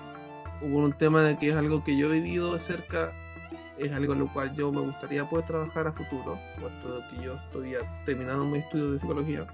Hubo 0.60 0.78
un 0.78 0.92
tema 0.92 1.22
de 1.22 1.36
que 1.36 1.50
es 1.50 1.56
algo 1.56 1.82
que 1.82 1.96
yo 1.96 2.12
he 2.12 2.20
vivido 2.20 2.52
de 2.54 2.60
cerca, 2.60 3.12
es 3.78 3.92
algo 3.92 4.12
en 4.12 4.20
lo 4.20 4.32
cual 4.32 4.52
yo 4.54 4.72
me 4.72 4.80
gustaría 4.80 5.28
poder 5.28 5.46
trabajar 5.46 5.86
a 5.88 5.92
futuro, 5.92 6.38
puesto 6.60 7.02
que 7.10 7.24
yo 7.24 7.34
estoy 7.34 7.74
terminando 8.06 8.44
mis 8.44 8.64
estudios 8.64 8.92
de 8.92 8.98
psicología. 8.98 9.46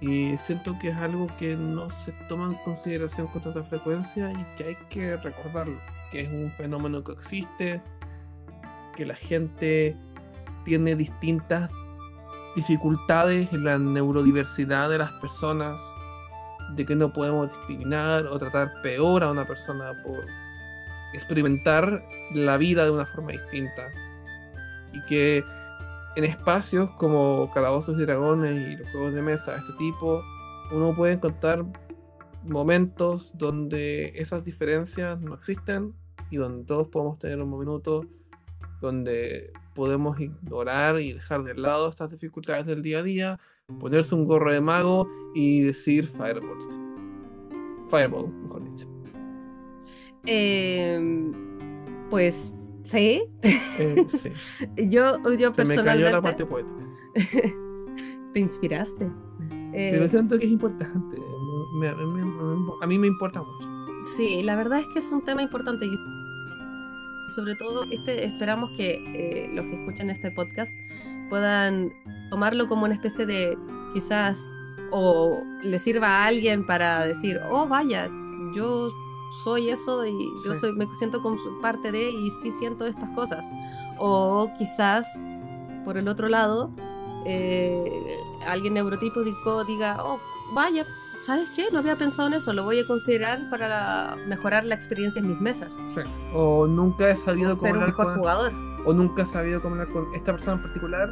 Y 0.00 0.36
siento 0.36 0.76
que 0.80 0.88
es 0.88 0.96
algo 0.96 1.28
que 1.38 1.56
no 1.56 1.90
se 1.90 2.12
toma 2.28 2.46
en 2.46 2.54
consideración 2.64 3.28
con 3.28 3.42
tanta 3.42 3.62
frecuencia 3.62 4.32
y 4.32 4.56
que 4.56 4.64
hay 4.64 4.76
que 4.88 5.16
recordarlo, 5.16 5.78
que 6.12 6.20
es 6.20 6.28
un 6.30 6.52
fenómeno 6.52 7.02
que 7.02 7.12
existe, 7.12 7.82
que 8.94 9.06
la 9.06 9.14
gente 9.14 9.96
tiene 10.64 10.94
distintas 10.94 11.70
dificultades 12.54 13.50
en 13.52 13.64
la 13.64 13.78
neurodiversidad 13.78 14.90
de 14.90 14.98
las 14.98 15.10
personas, 15.12 15.80
de 16.76 16.84
que 16.84 16.94
no 16.94 17.12
podemos 17.12 17.50
discriminar 17.50 18.26
o 18.26 18.38
tratar 18.38 18.70
peor 18.82 19.24
a 19.24 19.30
una 19.30 19.46
persona 19.46 19.92
por 20.04 20.20
experimentar 21.14 22.04
la 22.34 22.56
vida 22.58 22.84
de 22.84 22.90
una 22.90 23.06
forma 23.06 23.32
distinta. 23.32 23.90
Y 24.92 25.02
que 25.06 25.42
en 26.16 26.24
espacios 26.24 26.90
como 26.92 27.50
Calabozos 27.52 27.98
y 27.98 28.02
Dragones 28.02 28.74
y 28.74 28.76
los 28.76 28.90
juegos 28.90 29.14
de 29.14 29.22
mesa 29.22 29.52
de 29.52 29.58
este 29.58 29.72
tipo, 29.78 30.22
uno 30.70 30.94
puede 30.94 31.14
encontrar 31.14 31.64
momentos 32.44 33.32
donde 33.38 34.12
esas 34.16 34.44
diferencias 34.44 35.18
no 35.20 35.34
existen 35.34 35.94
y 36.32 36.36
donde 36.36 36.64
todos 36.64 36.88
podemos 36.88 37.18
tener 37.18 37.40
un 37.40 37.58
minuto 37.58 38.04
donde 38.80 39.52
podemos 39.74 40.18
ignorar 40.18 41.00
y 41.00 41.12
dejar 41.12 41.44
de 41.44 41.54
lado 41.54 41.88
estas 41.88 42.10
dificultades 42.10 42.66
del 42.66 42.82
día 42.82 42.98
a 42.98 43.02
día, 43.02 43.40
ponerse 43.78 44.14
un 44.14 44.24
gorro 44.24 44.52
de 44.52 44.60
mago 44.60 45.08
y 45.34 45.60
decir 45.62 46.06
Firebolt. 46.06 46.72
Fireball, 47.88 48.28
mejor 48.42 48.64
dicho. 48.64 48.88
Em, 50.26 51.32
pues 52.10 52.52
sí, 52.84 53.24
Eh, 53.78 54.06
sí. 54.08 54.30
yo, 54.88 55.16
yo 55.38 55.52
Se 55.54 55.64
me 55.64 55.76
cayó 55.76 56.04
la 56.10 56.20
personalmente 56.20 56.20
parte 56.20 56.46
poética. 56.46 56.86
te 58.32 58.40
inspiraste. 58.40 59.04
Eh, 59.74 59.90
Pero 59.92 60.08
siento 60.08 60.38
que 60.38 60.44
es 60.46 60.50
importante. 60.52 61.16
me- 61.78 61.94
me- 61.94 62.06
me- 62.06 62.24
me- 62.24 62.72
a 62.82 62.86
mí 62.86 62.98
me 62.98 63.06
importa 63.06 63.42
mucho. 63.42 63.68
Sí, 64.16 64.42
la 64.42 64.56
verdad 64.56 64.80
es 64.80 64.86
que 64.92 64.98
es 64.98 65.10
un 65.12 65.22
tema 65.22 65.42
importante 65.42 65.86
sobre 67.28 67.54
todo 67.54 67.84
este 67.90 68.24
esperamos 68.24 68.70
que 68.76 68.94
eh, 69.14 69.48
los 69.52 69.66
que 69.66 69.80
escuchen 69.80 70.10
este 70.10 70.30
podcast 70.30 70.72
puedan 71.28 71.92
tomarlo 72.30 72.68
como 72.68 72.84
una 72.84 72.94
especie 72.94 73.26
de 73.26 73.56
quizás 73.94 74.38
o 74.90 75.42
le 75.62 75.78
sirva 75.78 76.08
a 76.08 76.26
alguien 76.26 76.66
para 76.66 77.06
decir, 77.06 77.40
oh 77.50 77.66
vaya, 77.66 78.10
yo 78.54 78.90
soy 79.44 79.70
eso 79.70 80.04
y 80.06 80.12
yo 80.46 80.54
soy, 80.54 80.72
me 80.74 80.86
siento 80.94 81.22
como 81.22 81.36
parte 81.62 81.90
de 81.90 82.10
y 82.10 82.30
sí 82.30 82.50
siento 82.50 82.86
estas 82.86 83.10
cosas. 83.10 83.46
O 83.98 84.50
quizás 84.58 85.06
por 85.84 85.96
el 85.96 86.08
otro 86.08 86.28
lado 86.28 86.70
eh, 87.24 88.18
alguien 88.46 88.74
neurotípico 88.74 89.64
diga, 89.64 89.98
oh 90.04 90.20
vaya, 90.54 90.84
¿sabes 91.22 91.48
qué? 91.54 91.64
No 91.72 91.78
había 91.78 91.96
pensado 91.96 92.28
en 92.28 92.34
eso, 92.34 92.52
lo 92.52 92.64
voy 92.64 92.80
a 92.80 92.86
considerar 92.86 93.48
para 93.50 93.68
la- 93.68 94.16
mejorar 94.26 94.64
la 94.64 94.74
experiencia 94.74 95.20
en 95.20 95.28
mis 95.28 95.40
mesas. 95.40 95.74
Sí. 95.86 96.00
O 96.34 96.66
nunca 96.66 97.10
he 97.10 97.16
sabido 97.16 97.52
O 97.52 97.56
cómo 97.56 97.66
ser 97.66 97.76
un 97.78 97.84
mejor 97.86 98.04
con- 98.06 98.16
jugador. 98.16 98.52
o 98.84 98.92
nunca 98.92 99.22
he 99.22 99.26
sabido 99.26 99.62
cómo 99.62 99.74
hablar 99.76 99.88
con 99.92 100.14
esta 100.14 100.32
persona 100.32 100.56
en 100.56 100.62
particular. 100.62 101.10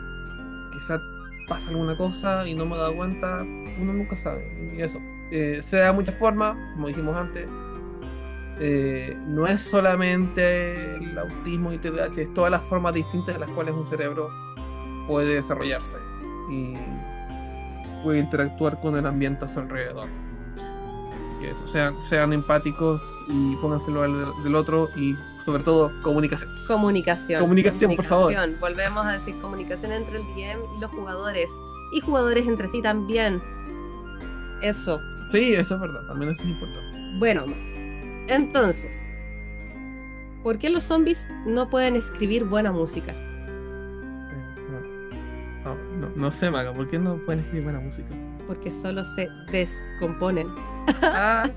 Quizá 0.73 1.01
pasa 1.49 1.71
alguna 1.71 1.97
cosa 1.97 2.47
y 2.47 2.55
no 2.55 2.67
me 2.67 2.75
he 2.77 2.79
dado 2.79 2.95
cuenta. 2.97 3.43
Uno 3.43 3.93
nunca 3.93 4.17
sabe. 4.17 4.75
Y 4.77 4.81
eso. 4.83 4.99
Eh, 5.33 5.61
se 5.63 5.79
da 5.79 5.87
de 5.87 5.93
muchas 5.93 6.17
formas, 6.17 6.57
como 6.75 6.89
dijimos 6.89 7.17
antes. 7.17 7.47
Eh, 8.63 9.17
no 9.27 9.47
es 9.47 9.61
solamente 9.63 10.97
el 10.97 11.17
autismo 11.19 11.73
y 11.73 11.79
TDAH, 11.79 12.21
es 12.23 12.35
todas 12.35 12.51
las 12.51 12.63
formas 12.63 12.93
distintas 12.93 13.35
en 13.35 13.41
las 13.41 13.51
cuales 13.53 13.75
un 13.75 13.87
cerebro 13.87 14.29
puede 15.07 15.35
desarrollarse. 15.37 15.99
y 16.51 16.75
puede 18.03 18.19
interactuar 18.19 18.81
con 18.81 18.97
el 18.97 19.07
ambiente 19.07 19.45
a 19.45 19.49
su 19.49 19.61
alrededor. 19.61 20.09
Eso, 21.43 21.67
sean, 21.67 22.01
sean 22.03 22.33
empáticos 22.33 23.25
y 23.29 23.57
pónganse 23.57 23.91
al 23.91 24.43
del 24.45 24.55
otro 24.55 24.89
y 24.95 25.17
sobre 25.45 25.63
todo 25.63 25.91
comunicación. 26.03 26.51
Comunicación. 26.67 27.41
Comunicación, 27.41 27.97
por 27.97 28.05
favor. 28.05 28.35
Volvemos 28.61 29.07
a 29.07 29.13
decir 29.13 29.35
comunicación 29.41 29.93
entre 29.93 30.19
el 30.19 30.25
DM 30.35 30.77
y 30.77 30.81
los 30.81 30.91
jugadores. 30.91 31.51
Y 31.93 32.01
jugadores 32.01 32.47
entre 32.47 32.69
sí 32.69 32.83
también. 32.83 33.43
Eso. 34.63 35.01
Sí, 35.29 35.55
eso 35.55 35.77
es 35.77 35.81
verdad, 35.81 36.07
también 36.07 36.31
eso 36.31 36.43
es 36.43 36.51
importante. 36.51 36.99
Bueno, 37.19 37.45
entonces, 38.29 39.09
¿por 40.43 40.59
qué 40.59 40.69
los 40.69 40.85
zombies 40.85 41.27
no 41.47 41.71
pueden 41.71 41.97
escribir 41.97 42.45
buena 42.45 42.71
música? 42.71 43.15
No, 46.15 46.31
sé, 46.31 46.51
Maga, 46.51 46.75
¿por 46.75 46.89
qué 46.89 46.99
no 46.99 47.17
pueden 47.25 47.41
escribir 47.41 47.65
buena 47.65 47.81
música? 47.81 48.09
Porque 48.47 48.71
solo 48.71 49.05
se 49.05 49.29
descomponen. 49.51 50.49
Ah. 51.03 51.49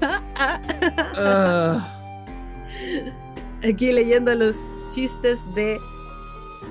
Ah. 1.18 2.00
Aquí 3.68 3.92
leyendo 3.92 4.36
los 4.36 4.58
chistes 4.90 5.42
de 5.56 5.80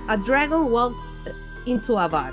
A 0.09 0.17
Dragon 0.17 0.71
Walks 0.71 1.03
into 1.67 1.99
a 1.99 2.09
Bar. 2.09 2.33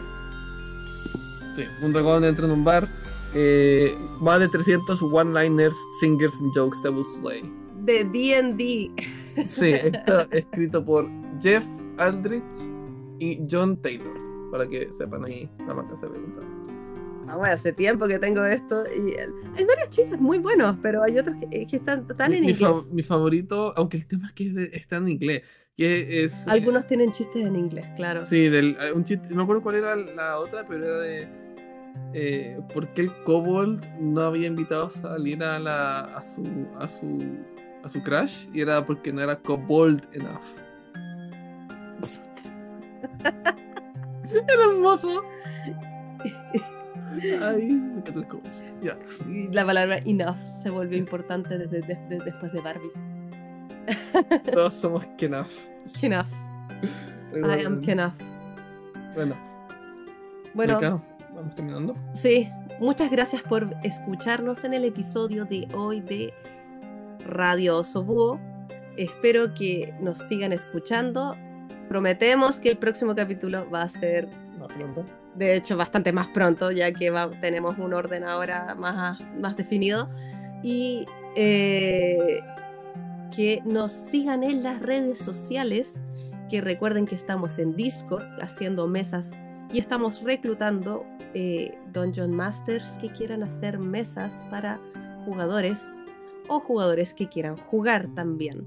Sí, 1.55 1.63
un 1.81 1.93
dragón 1.93 2.23
entra 2.23 2.45
en 2.45 2.51
un 2.51 2.63
bar. 2.63 2.87
Eh, 3.33 3.95
más 4.19 4.39
de 4.39 4.47
300 4.47 5.01
one-liners, 5.01 5.75
singers 5.99 6.39
and 6.41 6.51
jokes 6.53 6.81
that 6.81 6.91
will 6.91 7.05
slay. 7.05 7.41
De 7.85 8.03
DD. 8.03 8.91
Sí, 9.47 9.71
está 9.71 10.27
escrito 10.31 10.83
por 10.83 11.07
Jeff 11.41 11.63
Aldrich 11.97 12.43
y 13.19 13.39
John 13.49 13.77
Taylor. 13.81 14.18
Para 14.51 14.67
que 14.67 14.91
sepan 14.93 15.25
ahí 15.25 15.49
la 15.67 15.73
marca 15.73 15.95
se 15.97 16.07
Ah, 17.27 17.37
bueno, 17.37 17.53
hace 17.53 17.71
tiempo 17.73 18.07
que 18.07 18.17
tengo 18.17 18.43
esto 18.43 18.83
y 18.87 19.11
hay 19.55 19.63
varios 19.63 19.89
chistes 19.89 20.19
muy 20.19 20.39
buenos, 20.39 20.77
pero 20.81 21.03
hay 21.03 21.19
otros 21.19 21.35
que, 21.37 21.67
que 21.67 21.75
están, 21.75 22.05
están 22.09 22.33
en 22.33 22.41
mi, 22.41 22.47
inglés. 22.51 22.91
mi 22.91 23.03
favorito, 23.03 23.71
aunque 23.77 23.97
el 23.97 24.07
tema 24.07 24.27
es 24.29 24.33
que 24.33 24.47
es 24.47 24.55
de- 24.55 24.69
está 24.73 24.97
en 24.97 25.09
inglés, 25.09 25.43
que 25.75 26.23
es... 26.23 26.47
Algunos 26.47 26.87
tienen 26.87 27.11
chistes 27.11 27.45
en 27.45 27.55
inglés, 27.55 27.85
claro. 27.95 28.25
Sí, 28.25 28.49
del, 28.49 28.75
eh, 28.81 28.91
un 28.93 29.03
chiste, 29.03 29.27
no 29.29 29.35
me 29.35 29.43
acuerdo 29.43 29.61
cuál 29.61 29.75
era 29.75 29.95
la 29.95 30.39
otra, 30.39 30.65
pero 30.67 30.85
era 30.85 30.97
de... 30.97 31.27
Eh, 32.15 32.59
¿Por 32.73 32.91
qué 32.93 33.01
el 33.01 33.11
kobold 33.23 33.85
no 33.99 34.21
había 34.21 34.47
invitado 34.47 34.87
a 34.87 34.89
salir 34.89 35.43
a, 35.43 35.59
la, 35.59 35.99
a, 35.99 36.21
su, 36.23 36.47
a, 36.75 36.87
su, 36.87 37.37
a 37.83 37.89
su 37.89 38.01
crush? 38.01 38.47
Y 38.53 38.61
era 38.61 38.83
porque 38.83 39.13
no 39.13 39.21
era 39.21 39.35
kobold 39.35 40.07
enough. 40.13 40.41
era 44.47 44.63
hermoso. 44.71 45.23
Ay, 47.41 47.71
me. 47.71 48.63
Ya. 48.81 48.97
Y 49.27 49.47
la 49.49 49.65
palabra 49.65 49.97
enough 50.05 50.37
se 50.37 50.69
volvió 50.69 50.97
importante 50.97 51.57
desde, 51.57 51.81
desde- 51.81 52.23
después 52.23 52.51
de 52.53 52.61
Barbie. 52.61 52.91
Todos 54.51 54.73
somos 54.75 55.05
Kenaf. 55.17 55.49
Enough. 56.01 56.27
I 57.33 57.65
am 57.65 57.81
enough. 57.87 58.13
Bueno, 59.15 59.35
Bueno, 60.53 60.77
acá 60.77 61.01
vamos 61.35 61.55
terminando. 61.55 61.95
sí, 62.13 62.49
muchas 62.79 63.11
gracias 63.11 63.41
por 63.41 63.67
escucharnos 63.83 64.63
en 64.63 64.73
el 64.75 64.85
episodio 64.85 65.45
de 65.45 65.67
hoy 65.73 66.01
de 66.01 66.33
Radio 67.25 67.77
Oso 67.77 68.03
Búho. 68.03 68.39
Espero 68.97 69.53
que 69.53 69.93
nos 69.99 70.19
sigan 70.19 70.51
escuchando. 70.53 71.35
Prometemos 71.89 72.59
que 72.59 72.69
el 72.69 72.77
próximo 72.77 73.15
capítulo 73.15 73.69
va 73.69 73.81
a 73.81 73.89
ser 73.89 74.27
Más 74.59 74.71
pronto. 74.73 75.05
de 75.35 75.55
hecho 75.55 75.75
bastante 75.75 76.11
más 76.13 76.27
pronto, 76.29 76.71
ya 76.71 76.93
que 76.93 77.09
va- 77.09 77.31
tenemos 77.41 77.77
un 77.79 77.93
orden 77.93 78.23
ahora 78.23 78.75
más, 78.75 79.19
más 79.39 79.57
definido. 79.57 80.09
Y 80.63 81.05
eh, 81.35 82.39
que 83.35 83.61
nos 83.65 83.91
sigan 83.91 84.43
en 84.43 84.61
las 84.63 84.81
redes 84.81 85.17
sociales, 85.19 86.03
que 86.49 86.61
recuerden 86.61 87.05
que 87.05 87.15
estamos 87.15 87.59
en 87.59 87.75
Discord 87.75 88.25
haciendo 88.41 88.87
mesas 88.87 89.41
y 89.71 89.79
estamos 89.79 90.23
reclutando 90.23 91.05
eh, 91.33 91.77
Dungeon 91.93 92.31
Masters 92.31 92.97
que 92.97 93.09
quieran 93.11 93.43
hacer 93.43 93.77
mesas 93.79 94.45
para 94.49 94.79
jugadores 95.25 96.01
o 96.47 96.59
jugadores 96.59 97.13
que 97.13 97.27
quieran 97.29 97.55
jugar 97.55 98.07
también. 98.15 98.65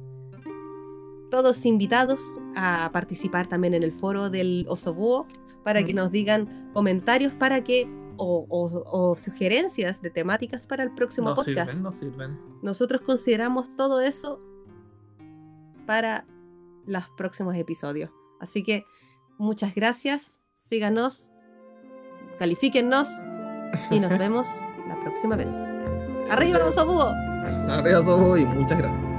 Todos 1.33 1.64
invitados 1.64 2.20
a 2.55 2.91
participar 2.93 3.47
también 3.47 3.72
en 3.72 3.83
el 3.83 3.93
foro 3.93 4.28
del 4.28 4.66
Osobúo 4.68 5.26
para 5.64 5.83
que 5.83 5.95
nos 5.95 6.11
digan 6.11 6.70
comentarios 6.74 7.33
para 7.33 7.64
que 7.64 7.89
o, 8.18 8.45
o- 8.51 8.83
o 9.11 9.16
sugerencias 9.16 10.03
de 10.03 10.11
temáticas 10.11 10.66
para 10.66 10.83
el 10.85 10.93
próximo 10.95 11.30
No 11.30 11.35
podcast. 11.35 11.70
sirven, 11.70 11.83
no 11.83 11.93
sirven. 11.93 12.41
Nosotros 12.62 13.01
consideramos 13.01 13.74
todo 13.74 14.03
eso 14.03 14.41
para 15.87 16.26
los 16.85 17.05
próximos 17.16 17.57
episodios. 17.57 18.11
Así 18.39 18.62
que 18.62 18.85
muchas 19.39 19.74
gracias, 19.74 20.43
síganos, 20.53 21.30
califíquennos 22.39 23.09
y 23.91 24.01
nos 24.01 24.11
vemos 24.18 24.47
la 24.87 25.01
próxima 25.01 25.37
vez. 25.37 25.51
¡Arriba, 26.30 26.59
búho! 26.85 27.07
Arriba, 27.70 28.03
Sobo, 28.03 28.37
y 28.37 28.45
muchas 28.47 28.76
gracias. 28.78 29.12